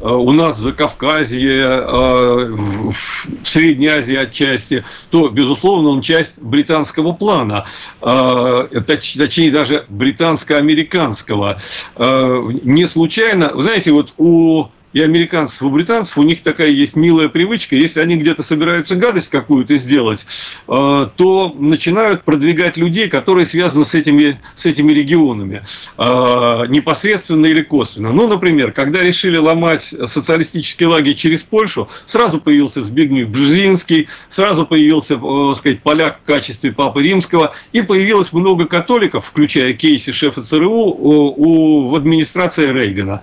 у 0.00 0.32
нас 0.32 0.58
в 0.58 0.62
Закавказье, 0.62 1.60
э, 1.62 2.56
в 2.56 3.46
Средней 3.46 3.88
Азии 3.88 4.16
отчасти, 4.16 4.84
то, 5.10 5.28
безусловно, 5.28 5.90
он 5.90 6.00
часть 6.00 6.40
британского 6.40 7.12
плана, 7.12 7.66
э, 8.00 8.68
точнее, 8.86 9.50
даже 9.50 9.84
британско-американского. 9.88 11.60
Не 11.98 12.86
случайно, 12.86 13.50
вы 13.54 13.62
знаете, 13.62 13.92
вот 13.92 14.14
у 14.16 14.68
и 14.92 15.00
американцев, 15.00 15.62
и 15.62 15.68
британцев, 15.68 16.18
у 16.18 16.22
них 16.22 16.42
такая 16.42 16.68
есть 16.68 16.96
милая 16.96 17.28
привычка, 17.28 17.76
если 17.76 18.00
они 18.00 18.16
где-то 18.16 18.42
собираются 18.42 18.96
гадость 18.96 19.30
какую-то 19.30 19.76
сделать, 19.76 20.26
э, 20.66 21.08
то 21.16 21.54
начинают 21.58 22.24
продвигать 22.24 22.76
людей, 22.76 23.08
которые 23.08 23.46
связаны 23.46 23.84
с 23.84 23.94
этими, 23.94 24.40
с 24.56 24.66
этими 24.66 24.92
регионами, 24.92 25.62
э, 25.96 26.66
непосредственно 26.68 27.46
или 27.46 27.62
косвенно. 27.62 28.12
Ну, 28.12 28.26
например, 28.26 28.72
когда 28.72 29.02
решили 29.02 29.36
ломать 29.36 29.82
социалистический 29.84 30.86
лагерь 30.86 31.14
через 31.14 31.42
Польшу, 31.42 31.88
сразу 32.06 32.40
появился 32.40 32.82
Збигнев 32.82 33.28
Бжезинский, 33.28 34.08
сразу 34.28 34.66
появился, 34.66 35.16
так 35.16 35.24
э, 35.24 35.54
сказать, 35.56 35.82
поляк 35.82 36.20
в 36.22 36.26
качестве 36.26 36.72
Папы 36.72 37.02
Римского, 37.02 37.54
и 37.72 37.82
появилось 37.82 38.32
много 38.32 38.66
католиков, 38.66 39.26
включая 39.26 39.72
Кейси, 39.72 40.10
шефа 40.10 40.42
ЦРУ, 40.42 40.70
у, 40.70 41.88
в 41.88 41.94
администрации 41.94 42.72
Рейгана. 42.72 43.20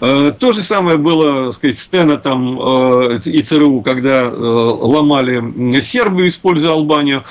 То 0.00 0.52
же 0.52 0.62
самое 0.62 0.98
было, 1.06 1.52
сказать, 1.52 1.78
Стена 1.78 2.16
там 2.16 2.58
э, 2.60 3.20
и 3.26 3.40
ЦРУ, 3.40 3.80
когда 3.82 4.24
э, 4.24 4.28
ломали 4.28 5.80
Сербию, 5.80 6.26
используя 6.26 6.72
Албанию. 6.72 7.22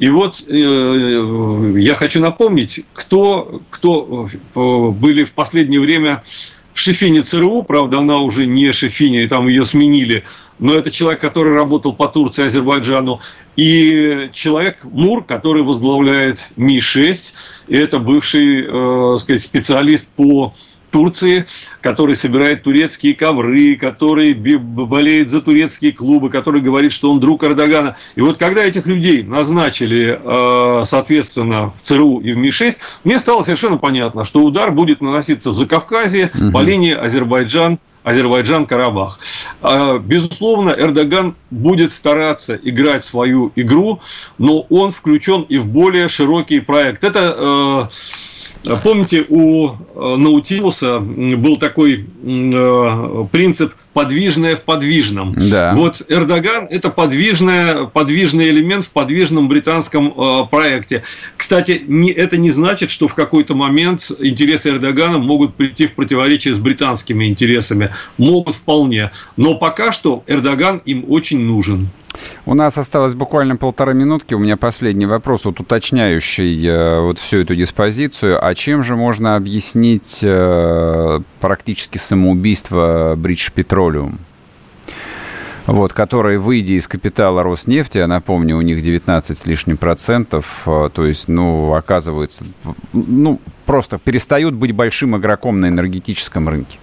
И 0.00 0.10
вот 0.10 0.42
э, 0.48 1.74
я 1.78 1.94
хочу 1.94 2.20
напомнить, 2.20 2.84
кто, 2.92 3.62
кто 3.70 4.28
были 4.54 5.22
в 5.22 5.32
последнее 5.32 5.80
время 5.80 6.24
в 6.72 6.80
шефине 6.80 7.22
ЦРУ, 7.22 7.62
правда, 7.62 7.98
она 7.98 8.18
уже 8.18 8.46
не 8.46 8.72
шефиня, 8.72 9.22
и 9.22 9.28
там 9.28 9.46
ее 9.46 9.64
сменили, 9.64 10.24
но 10.58 10.74
это 10.74 10.90
человек, 10.90 11.20
который 11.20 11.54
работал 11.54 11.92
по 11.92 12.08
Турции, 12.08 12.46
Азербайджану, 12.46 13.20
и 13.54 14.28
человек 14.32 14.82
Мур, 14.82 15.22
который 15.22 15.62
возглавляет 15.62 16.50
Ми-6, 16.56 17.32
и 17.68 17.76
это 17.76 18.00
бывший, 18.00 18.66
э, 18.66 19.18
сказать, 19.20 19.42
специалист 19.42 20.08
по 20.16 20.52
Турции, 20.90 21.46
который 21.80 22.16
собирает 22.16 22.62
турецкие 22.62 23.14
ковры, 23.14 23.76
который 23.76 24.34
болеет 24.34 25.30
за 25.30 25.40
турецкие 25.40 25.92
клубы, 25.92 26.30
который 26.30 26.60
говорит, 26.60 26.92
что 26.92 27.10
он 27.10 27.20
друг 27.20 27.44
Эрдогана. 27.44 27.96
И 28.14 28.20
вот 28.20 28.36
когда 28.36 28.64
этих 28.64 28.86
людей 28.86 29.22
назначили, 29.22 30.20
э, 30.22 30.84
соответственно, 30.86 31.72
в 31.76 31.82
ЦРУ 31.82 32.20
и 32.20 32.32
в 32.32 32.36
Ми-6, 32.36 32.76
мне 33.04 33.18
стало 33.18 33.42
совершенно 33.42 33.78
понятно, 33.78 34.24
что 34.24 34.42
удар 34.42 34.70
будет 34.70 35.00
наноситься 35.00 35.50
в 35.50 35.56
Закавказье 35.56 36.30
угу. 36.34 36.52
по 36.52 36.62
линии 36.62 36.92
Азербайджан, 36.92 37.78
Азербайджан-Карабах. 38.02 39.18
А, 39.60 39.98
безусловно, 39.98 40.70
Эрдоган 40.70 41.34
будет 41.50 41.92
стараться 41.92 42.56
играть 42.56 43.04
свою 43.04 43.52
игру, 43.56 44.00
но 44.38 44.60
он 44.70 44.90
включен 44.90 45.42
и 45.42 45.58
в 45.58 45.66
более 45.66 46.08
широкий 46.08 46.60
проект. 46.60 47.04
Это 47.04 47.34
э, 47.36 47.94
Помните, 48.82 49.24
у 49.28 49.68
э, 49.68 50.16
Наутилуса 50.16 51.00
был 51.00 51.56
такой 51.56 52.06
э, 52.22 53.26
принцип 53.32 53.72
подвижное 53.92 54.56
в 54.56 54.62
подвижном. 54.62 55.34
Да. 55.36 55.74
Вот 55.74 56.02
Эрдоган– 56.08 56.66
это 56.70 56.90
подвижное, 56.90 57.84
подвижный 57.86 58.50
элемент 58.50 58.84
в 58.84 58.90
подвижном 58.90 59.48
британском 59.48 60.14
э, 60.16 60.46
проекте. 60.50 61.02
Кстати, 61.36 61.82
не, 61.86 62.10
это 62.10 62.36
не 62.36 62.50
значит, 62.50 62.90
что 62.90 63.08
в 63.08 63.14
какой-то 63.14 63.54
момент 63.54 64.10
интересы 64.18 64.70
Эрдогана 64.70 65.18
могут 65.18 65.54
прийти 65.54 65.86
в 65.86 65.94
противоречие 65.94 66.54
с 66.54 66.58
британскими 66.58 67.24
интересами. 67.26 67.90
Могут 68.18 68.56
вполне. 68.56 69.10
Но 69.36 69.56
пока 69.56 69.92
что 69.92 70.22
Эрдоган 70.26 70.82
им 70.84 71.04
очень 71.08 71.40
нужен. 71.40 71.88
У 72.46 72.54
нас 72.54 72.78
осталось 72.78 73.14
буквально 73.14 73.56
полторы 73.56 73.94
минутки. 73.94 74.34
У 74.34 74.38
меня 74.38 74.56
последний 74.56 75.06
вопрос, 75.06 75.44
вот 75.44 75.60
уточняющий 75.60 76.66
э, 76.66 77.00
вот 77.00 77.18
всю 77.18 77.38
эту 77.38 77.54
диспозицию. 77.54 78.44
А 78.44 78.54
чем 78.54 78.82
же 78.82 78.96
можно 78.96 79.36
объяснить 79.36 80.20
э, 80.22 81.20
практически 81.40 81.98
самоубийство 81.98 83.14
Бридж 83.16 83.50
Петролиум? 83.80 84.18
вот, 85.66 85.92
которые, 85.92 86.38
выйдя 86.38 86.72
из 86.72 86.88
капитала 86.88 87.44
Роснефти, 87.44 87.98
я 87.98 88.08
напомню, 88.08 88.56
у 88.56 88.60
них 88.60 88.82
19 88.82 89.36
с 89.36 89.46
лишним 89.46 89.76
процентов, 89.76 90.62
э, 90.66 90.90
то 90.92 91.06
есть, 91.06 91.28
ну, 91.28 91.74
оказывается, 91.74 92.44
ну, 92.92 93.40
просто 93.66 93.98
перестают 93.98 94.54
быть 94.54 94.72
большим 94.72 95.16
игроком 95.16 95.60
на 95.60 95.68
энергетическом 95.68 96.48
рынке. 96.48 96.78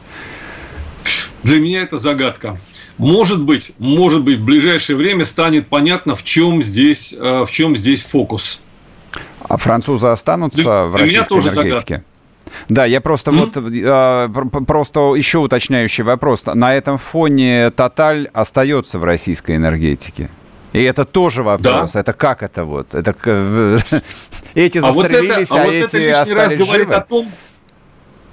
Для 1.44 1.60
меня 1.60 1.82
это 1.82 1.98
загадка. 1.98 2.62
Может 2.98 3.44
быть, 3.44 3.74
может 3.78 4.24
быть, 4.24 4.40
в 4.40 4.46
ближайшее 4.46 4.96
время 4.96 5.26
станет 5.26 5.68
понятно, 5.68 6.16
в 6.16 6.24
чем 6.24 6.64
здесь, 6.64 7.14
э, 7.14 7.46
в 7.46 7.52
чем 7.52 7.76
здесь 7.76 8.04
фокус. 8.04 8.62
А 9.42 9.58
французы 9.58 10.08
останутся 10.08 10.62
для, 10.62 10.84
в 10.86 10.96
российской 10.96 11.14
меня 11.14 11.26
тоже 11.26 11.50
энергетике? 11.50 11.96
Загадка. 11.96 12.04
Да, 12.70 12.86
я 12.86 13.02
просто 13.02 13.32
mm-hmm. 13.32 14.30
вот 14.32 14.60
э, 14.60 14.64
просто 14.66 15.16
еще 15.16 15.40
уточняющий 15.40 16.04
вопрос. 16.04 16.46
На 16.46 16.74
этом 16.74 16.98
фоне 16.98 17.72
Тоталь 17.72 18.30
остается 18.34 19.00
в 19.00 19.04
российской 19.04 19.56
энергетике. 19.56 20.30
И 20.74 20.84
это 20.84 21.06
тоже 21.06 21.44
вопрос. 21.44 21.94
Да. 21.94 22.00
Это 22.00 22.14
как 22.14 22.44
это 22.44 22.64
вот? 22.64 22.94
Это 22.94 23.14
эти 24.54 24.80
застрелились, 24.80 25.50
а, 25.52 25.54
вот 25.54 25.54
это, 25.54 25.56
а, 25.56 25.62
а 25.62 25.66
вот 25.66 25.74
эти 25.74 25.84
это 25.86 25.98
лишний 25.98 26.34
раз 26.34 26.54
говорит 26.54 26.86
живы? 26.86 26.94
о 26.96 27.02
том, 27.02 27.32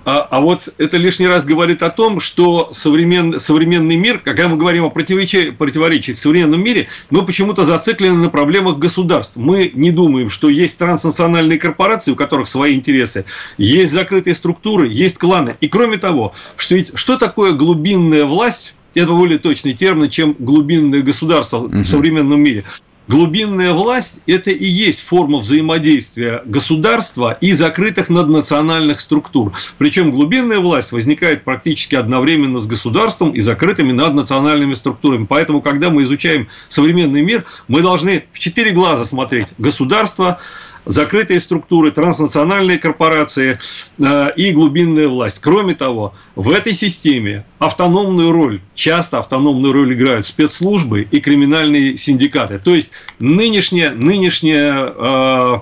а, 0.05 0.27
а 0.31 0.41
вот 0.41 0.69
это 0.79 0.97
лишний 0.97 1.27
раз 1.27 1.45
говорит 1.45 1.83
о 1.83 1.91
том, 1.91 2.21
что 2.21 2.71
современ, 2.73 3.41
современный 3.41 3.97
мир, 3.97 4.19
когда 4.19 4.49
мы 4.49 4.57
говорим 4.57 4.85
о 4.85 4.91
противоречиях, 4.91 6.19
в 6.19 6.21
современном 6.21 6.63
мире, 6.63 6.89
мы 7.11 7.25
почему-то 7.25 7.65
зациклены 7.65 8.17
на 8.17 8.29
проблемах 8.29 8.79
государств. 8.79 9.37
Мы 9.37 9.71
не 9.75 9.91
думаем, 9.91 10.29
что 10.29 10.49
есть 10.49 10.79
транснациональные 10.79 11.59
корпорации, 11.59 12.13
у 12.13 12.17
которых 12.17 12.49
свои 12.49 12.75
интересы, 12.75 13.25
есть 13.57 13.93
закрытые 13.93 14.35
структуры, 14.35 14.89
есть 14.89 15.19
кланы. 15.19 15.57
И 15.61 15.69
кроме 15.69 15.97
того, 15.97 16.35
что, 16.57 16.75
ведь, 16.75 16.93
что 16.95 17.17
такое 17.17 17.53
глубинная 17.53 18.25
власть, 18.25 18.75
это 18.95 19.13
более 19.13 19.39
точный 19.39 19.73
термин, 19.73 20.09
чем 20.09 20.37
глубинное 20.39 21.03
государство 21.03 21.59
угу. 21.59 21.79
в 21.79 21.85
современном 21.85 22.41
мире. 22.41 22.65
Глубинная 23.07 23.75
власть– 23.75 24.21
это 24.27 24.51
и 24.51 24.65
есть 24.65 25.01
форма 25.01 25.39
взаимодействия 25.39 26.43
государства 26.47 27.37
и 27.39 27.53
закрытых 27.53 28.09
наднациональных 28.09 28.99
структур. 28.99 29.53
Причем 29.77 30.11
глубинная 30.11 30.61
власть 30.61 30.91
возникает 30.91 31.45
практически 31.45 31.97
одновременно 31.97 32.59
с 32.59 32.67
государством 32.67 33.33
и 33.33 33.41
закрытыми 33.41 33.93
наднациональными 33.93 34.73
структурами. 34.73 35.27
Поэтому, 35.27 35.61
когда 35.61 35.91
мы 35.91 36.05
изучаем 36.05 36.49
современный 36.69 37.21
мир, 37.21 37.45
мы 37.69 37.83
должны 37.83 38.25
в 38.33 38.39
четыре 38.39 38.71
глаза 38.71 39.05
смотреть 39.05 39.49
государство, 39.59 40.41
закрытые 40.85 41.41
структуры, 41.41 41.91
транснациональные 41.91 42.79
корпорации 42.79 43.59
э, 43.99 44.31
и 44.37 44.53
глубинная 44.53 45.09
власть. 45.09 45.41
Кроме 45.41 45.75
того, 45.75 46.15
в 46.37 46.51
этой 46.51 46.75
системе 46.75 47.45
автономную 47.59 48.33
роль, 48.33 48.61
часто 48.75 49.19
автономную 49.19 49.73
роль 49.73 49.95
играют 49.95 50.27
спецслужбы 50.27 51.09
и 51.11 51.21
криминальные 51.21 51.97
синдикаты. 51.97 52.59
То 52.59 52.75
есть 52.75 52.91
нынешняя, 53.19 53.91
нынешняя 53.91 54.93
э, 54.97 55.59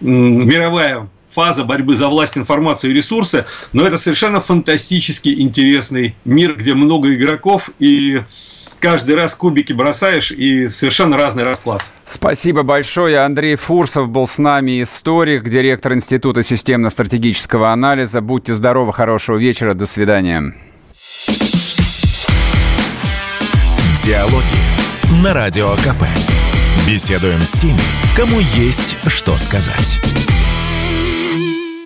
мировая 0.00 1.08
фаза 1.30 1.64
борьбы 1.64 1.94
за 1.94 2.08
власть, 2.08 2.38
информацию 2.38 2.92
и 2.92 2.94
ресурсы, 2.94 3.44
но 3.74 3.86
это 3.86 3.98
совершенно 3.98 4.40
фантастически 4.40 5.28
интересный 5.28 6.16
мир, 6.24 6.56
где 6.56 6.72
много 6.72 7.14
игроков 7.14 7.68
и 7.78 8.22
каждый 8.86 9.16
раз 9.16 9.34
кубики 9.34 9.72
бросаешь 9.72 10.30
и 10.30 10.68
совершенно 10.68 11.16
разный 11.16 11.42
расклад. 11.42 11.84
Спасибо 12.04 12.62
большое. 12.62 13.18
Андрей 13.18 13.56
Фурсов 13.56 14.08
был 14.08 14.28
с 14.28 14.38
нами, 14.38 14.80
историк, 14.80 15.48
директор 15.48 15.92
Института 15.92 16.44
системно-стратегического 16.44 17.72
анализа. 17.72 18.20
Будьте 18.20 18.54
здоровы, 18.54 18.92
хорошего 18.92 19.38
вечера, 19.38 19.74
до 19.74 19.86
свидания. 19.86 20.54
Диалоги 24.04 25.20
на 25.20 25.34
Радио 25.34 25.74
КП. 25.78 26.04
Беседуем 26.86 27.40
с 27.40 27.54
теми, 27.54 27.80
кому 28.16 28.38
есть 28.38 28.96
что 29.08 29.36
сказать. 29.36 29.98